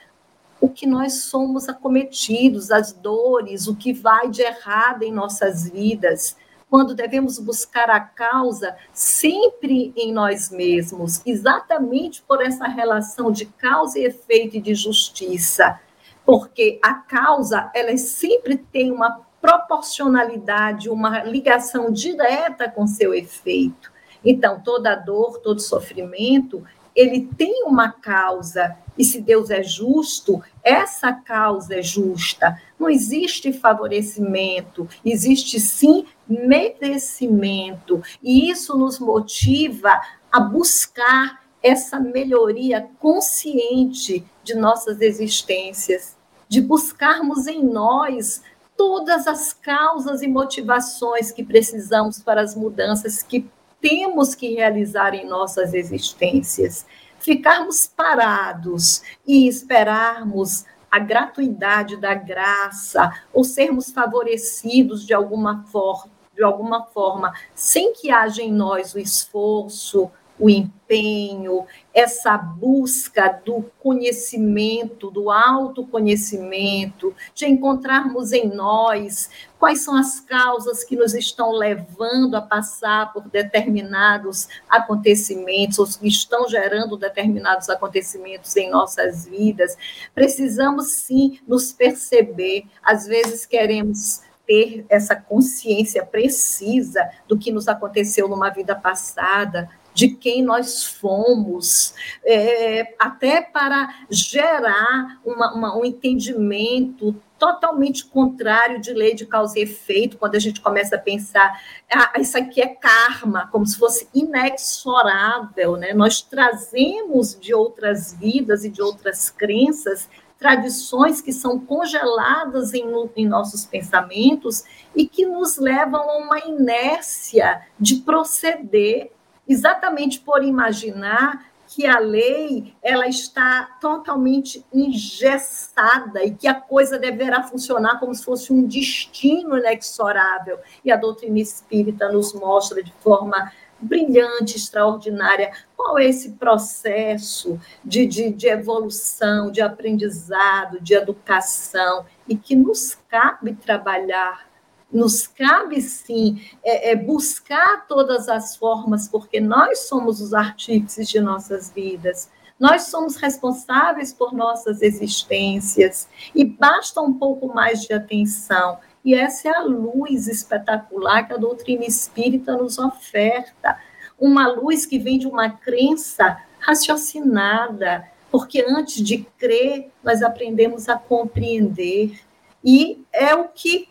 o 0.59 0.69
que 0.69 0.87
nós 0.87 1.23
somos 1.23 1.67
acometidos, 1.69 2.71
as 2.71 2.91
dores, 2.93 3.67
o 3.67 3.75
que 3.75 3.93
vai 3.93 4.29
de 4.29 4.41
errado 4.41 5.03
em 5.03 5.11
nossas 5.11 5.69
vidas 5.69 6.35
quando 6.71 6.95
devemos 6.95 7.37
buscar 7.37 7.89
a 7.89 7.99
causa 7.99 8.77
sempre 8.93 9.91
em 9.93 10.13
nós 10.13 10.49
mesmos, 10.49 11.21
exatamente 11.25 12.21
por 12.21 12.41
essa 12.41 12.65
relação 12.65 13.29
de 13.29 13.45
causa 13.45 13.99
e 13.99 14.05
efeito 14.05 14.55
e 14.55 14.61
de 14.61 14.73
justiça, 14.73 15.77
porque 16.25 16.79
a 16.81 16.93
causa 16.93 17.69
ela 17.75 17.95
sempre 17.97 18.55
tem 18.55 18.89
uma 18.89 19.19
proporcionalidade, 19.41 20.89
uma 20.89 21.23
ligação 21.25 21.91
direta 21.91 22.69
com 22.69 22.87
seu 22.87 23.13
efeito. 23.13 23.91
Então, 24.23 24.61
toda 24.63 24.95
dor, 24.95 25.39
todo 25.39 25.59
sofrimento, 25.59 26.63
ele 26.95 27.27
tem 27.37 27.63
uma 27.65 27.91
causa, 27.91 28.77
e 28.97 29.03
se 29.03 29.21
Deus 29.21 29.49
é 29.49 29.63
justo, 29.63 30.41
essa 30.63 31.11
causa 31.11 31.75
é 31.75 31.81
justa. 31.81 32.61
Não 32.79 32.89
existe 32.89 33.51
favorecimento, 33.53 34.87
existe 35.03 35.59
sim 35.59 36.05
merecimento. 36.31 38.01
E 38.21 38.49
isso 38.49 38.77
nos 38.77 38.99
motiva 38.99 39.99
a 40.31 40.39
buscar 40.39 41.41
essa 41.61 41.99
melhoria 41.99 42.87
consciente 42.99 44.25
de 44.43 44.55
nossas 44.55 45.01
existências, 45.01 46.17
de 46.47 46.61
buscarmos 46.61 47.47
em 47.47 47.63
nós 47.63 48.41
todas 48.75 49.27
as 49.27 49.53
causas 49.53 50.21
e 50.21 50.27
motivações 50.27 51.31
que 51.31 51.43
precisamos 51.43 52.19
para 52.19 52.41
as 52.41 52.55
mudanças 52.55 53.21
que 53.21 53.47
temos 53.79 54.33
que 54.33 54.53
realizar 54.53 55.13
em 55.13 55.27
nossas 55.27 55.73
existências. 55.73 56.85
Ficarmos 57.19 57.85
parados 57.85 59.03
e 59.27 59.47
esperarmos 59.47 60.65
a 60.91 60.99
gratuidade 60.99 61.95
da 61.95 62.13
graça 62.13 63.11
ou 63.31 63.43
sermos 63.43 63.91
favorecidos 63.91 65.05
de 65.05 65.13
alguma 65.13 65.63
forma, 65.65 66.11
de 66.35 66.43
alguma 66.43 66.85
forma, 66.85 67.33
sem 67.53 67.93
que 67.93 68.11
haja 68.11 68.41
em 68.41 68.51
nós 68.51 68.93
o 68.93 68.99
esforço, 68.99 70.11
o 70.41 70.49
empenho, 70.49 71.67
essa 71.93 72.35
busca 72.35 73.39
do 73.45 73.63
conhecimento, 73.79 75.11
do 75.11 75.29
autoconhecimento, 75.29 77.13
de 77.35 77.45
encontrarmos 77.45 78.31
em 78.31 78.47
nós 78.47 79.29
quais 79.59 79.83
são 79.83 79.95
as 79.95 80.19
causas 80.19 80.83
que 80.83 80.95
nos 80.95 81.13
estão 81.13 81.51
levando 81.51 82.35
a 82.35 82.41
passar 82.41 83.13
por 83.13 83.29
determinados 83.29 84.47
acontecimentos, 84.67 85.77
ou 85.77 85.85
que 85.85 86.07
estão 86.07 86.49
gerando 86.49 86.97
determinados 86.97 87.69
acontecimentos 87.69 88.55
em 88.57 88.71
nossas 88.71 89.27
vidas. 89.27 89.77
Precisamos 90.15 90.93
sim 90.93 91.39
nos 91.47 91.71
perceber, 91.71 92.65
às 92.81 93.05
vezes 93.05 93.45
queremos 93.45 94.21
ter 94.45 94.85
essa 94.89 95.15
consciência 95.15 96.05
precisa 96.05 97.09
do 97.27 97.37
que 97.37 97.51
nos 97.51 97.67
aconteceu 97.67 98.27
numa 98.27 98.49
vida 98.49 98.75
passada, 98.75 99.69
de 99.93 100.09
quem 100.09 100.41
nós 100.41 100.85
fomos, 100.85 101.93
é, 102.25 102.95
até 102.97 103.41
para 103.41 103.89
gerar 104.09 105.19
uma, 105.25 105.53
uma, 105.53 105.77
um 105.77 105.85
entendimento 105.85 107.15
totalmente 107.37 108.05
contrário 108.05 108.79
de 108.79 108.93
lei 108.93 109.15
de 109.15 109.25
causa 109.25 109.57
e 109.57 109.63
efeito, 109.63 110.17
quando 110.17 110.35
a 110.35 110.39
gente 110.39 110.61
começa 110.61 110.95
a 110.95 110.99
pensar, 110.99 111.59
ah, 111.91 112.13
isso 112.19 112.37
aqui 112.37 112.61
é 112.61 112.67
karma, 112.67 113.49
como 113.51 113.65
se 113.65 113.79
fosse 113.79 114.07
inexorável, 114.13 115.75
né? 115.75 115.91
Nós 115.91 116.21
trazemos 116.21 117.35
de 117.39 117.51
outras 117.51 118.13
vidas 118.13 118.63
e 118.63 118.69
de 118.69 118.81
outras 118.81 119.31
crenças 119.31 120.07
tradições 120.41 121.21
que 121.21 121.31
são 121.31 121.59
congeladas 121.59 122.73
em, 122.73 122.83
em, 123.15 123.27
nossos 123.27 123.63
pensamentos 123.63 124.63
e 124.95 125.07
que 125.07 125.23
nos 125.23 125.57
levam 125.57 126.01
a 126.01 126.17
uma 126.17 126.39
inércia 126.39 127.61
de 127.79 127.97
proceder 127.97 129.11
exatamente 129.47 130.19
por 130.19 130.43
imaginar 130.43 131.45
que 131.67 131.85
a 131.85 131.99
lei 131.99 132.73
ela 132.81 133.07
está 133.07 133.77
totalmente 133.79 134.65
engessada 134.73 136.25
e 136.25 136.31
que 136.31 136.47
a 136.47 136.55
coisa 136.55 136.97
deverá 136.97 137.43
funcionar 137.43 137.99
como 137.99 138.13
se 138.15 138.25
fosse 138.25 138.51
um 138.51 138.65
destino 138.65 139.55
inexorável. 139.55 140.59
E 140.83 140.91
a 140.91 140.97
doutrina 140.97 141.39
espírita 141.39 142.11
nos 142.11 142.33
mostra 142.33 142.83
de 142.83 142.91
forma 142.93 143.51
brilhante, 143.81 144.57
extraordinária, 144.57 145.51
qual 145.75 145.97
é 145.97 146.05
esse 146.05 146.31
processo 146.33 147.59
de, 147.83 148.05
de, 148.05 148.29
de 148.29 148.47
evolução, 148.47 149.51
de 149.51 149.61
aprendizado, 149.61 150.79
de 150.79 150.93
educação, 150.93 152.05
e 152.27 152.35
que 152.35 152.55
nos 152.55 152.97
cabe 153.09 153.53
trabalhar 153.55 154.51
nos 154.91 155.25
cabe 155.25 155.81
sim 155.81 156.41
é, 156.61 156.91
é 156.91 156.95
buscar 156.95 157.87
todas 157.87 158.27
as 158.27 158.57
formas, 158.57 159.07
porque 159.07 159.39
nós 159.39 159.87
somos 159.87 160.19
os 160.19 160.33
artífices 160.33 161.07
de 161.07 161.21
nossas 161.21 161.71
vidas. 161.71 162.29
Nós 162.59 162.83
somos 162.83 163.15
responsáveis 163.15 164.13
por 164.13 164.33
nossas 164.33 164.81
existências 164.81 166.07
e 166.35 166.45
basta 166.45 167.01
um 167.01 167.13
pouco 167.13 167.47
mais 167.47 167.81
de 167.81 167.93
atenção. 167.93 168.77
E 169.03 169.15
essa 169.15 169.49
é 169.49 169.51
a 169.51 169.63
luz 169.63 170.27
espetacular 170.27 171.27
que 171.27 171.33
a 171.33 171.37
doutrina 171.37 171.85
espírita 171.85 172.55
nos 172.55 172.77
oferta. 172.77 173.79
Uma 174.19 174.47
luz 174.47 174.85
que 174.85 174.99
vem 174.99 175.17
de 175.17 175.27
uma 175.27 175.49
crença 175.49 176.37
raciocinada, 176.59 178.07
porque 178.29 178.63
antes 178.67 179.03
de 179.03 179.25
crer, 179.37 179.89
nós 180.03 180.21
aprendemos 180.21 180.87
a 180.87 180.97
compreender. 180.97 182.19
E 182.63 183.03
é 183.11 183.33
o 183.33 183.47
que 183.49 183.89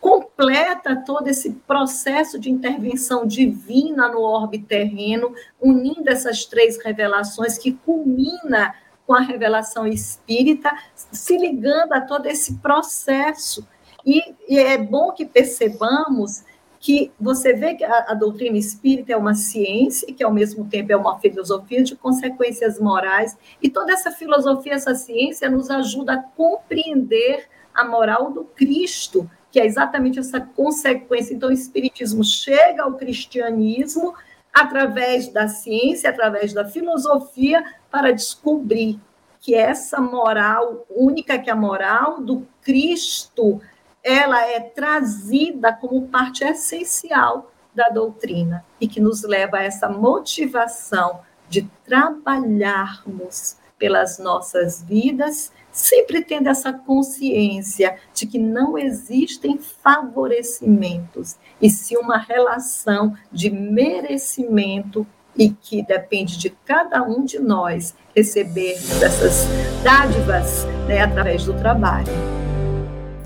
completa 0.00 0.96
todo 0.96 1.28
esse 1.28 1.52
processo 1.66 2.38
de 2.38 2.50
intervenção 2.50 3.26
divina 3.26 4.08
no 4.08 4.20
orbe 4.20 4.58
terreno, 4.58 5.34
unindo 5.60 6.08
essas 6.08 6.44
três 6.46 6.82
revelações 6.82 7.58
que 7.58 7.72
culmina 7.72 8.74
com 9.06 9.14
a 9.14 9.20
revelação 9.20 9.86
espírita, 9.86 10.72
se 10.94 11.36
ligando 11.36 11.92
a 11.92 12.00
todo 12.00 12.26
esse 12.26 12.54
processo. 12.58 13.66
E, 14.04 14.34
e 14.48 14.58
é 14.58 14.78
bom 14.78 15.12
que 15.12 15.26
percebamos 15.26 16.44
que 16.80 17.12
você 17.20 17.52
vê 17.52 17.74
que 17.74 17.84
a, 17.84 18.06
a, 18.08 18.14
doutrina 18.14 18.56
espírita 18.56 19.12
é 19.12 19.16
uma 19.16 19.34
ciência, 19.34 20.12
que 20.12 20.24
ao 20.24 20.32
mesmo 20.32 20.64
tempo 20.64 20.90
é 20.90 20.96
uma 20.96 21.18
filosofia 21.18 21.82
de 21.82 21.94
consequências 21.94 22.80
morais, 22.80 23.36
e 23.62 23.68
toda 23.68 23.92
essa 23.92 24.10
filosofia, 24.10 24.72
essa 24.74 24.94
ciência 24.94 25.50
nos 25.50 25.68
ajuda 25.68 26.14
a 26.14 26.22
compreender 26.22 27.46
a 27.74 27.84
moral 27.84 28.32
do 28.32 28.44
Cristo, 28.44 29.30
que 29.52 29.60
é 29.60 29.66
exatamente 29.66 30.18
essa 30.18 30.40
consequência. 30.40 31.34
Então, 31.34 31.50
o 31.50 31.52
Espiritismo 31.52 32.24
chega 32.24 32.82
ao 32.82 32.94
cristianismo 32.94 34.14
através 34.52 35.28
da 35.28 35.48
ciência, 35.48 36.08
através 36.08 36.54
da 36.54 36.64
filosofia, 36.64 37.62
para 37.90 38.10
descobrir 38.10 38.98
que 39.40 39.54
essa 39.54 40.00
moral, 40.00 40.86
única 40.90 41.38
que 41.38 41.50
a 41.50 41.56
moral 41.56 42.20
do 42.20 42.46
Cristo, 42.62 43.60
ela 44.02 44.46
é 44.46 44.60
trazida 44.60 45.72
como 45.72 46.08
parte 46.08 46.44
essencial 46.44 47.50
da 47.74 47.88
doutrina 47.88 48.64
e 48.80 48.88
que 48.88 49.00
nos 49.00 49.22
leva 49.22 49.58
a 49.58 49.62
essa 49.62 49.88
motivação 49.88 51.20
de 51.48 51.68
trabalharmos 51.84 53.56
pelas 53.78 54.18
nossas 54.18 54.82
vidas, 54.82 55.50
sempre 55.72 56.22
tendo 56.22 56.48
essa 56.48 56.72
consciência 56.72 57.96
de 58.12 58.26
que 58.26 58.38
não 58.38 58.76
existem 58.76 59.58
favorecimentos, 59.58 61.36
e 61.60 61.70
sim 61.70 61.96
uma 61.96 62.18
relação 62.18 63.16
de 63.32 63.50
merecimento 63.50 65.06
e 65.36 65.48
que 65.48 65.82
depende 65.82 66.36
de 66.38 66.50
cada 66.50 67.02
um 67.02 67.24
de 67.24 67.38
nós 67.38 67.94
recebermos 68.14 69.02
essas 69.02 69.46
dádivas 69.82 70.64
né, 70.86 71.00
através 71.00 71.44
do 71.44 71.54
trabalho. 71.54 72.39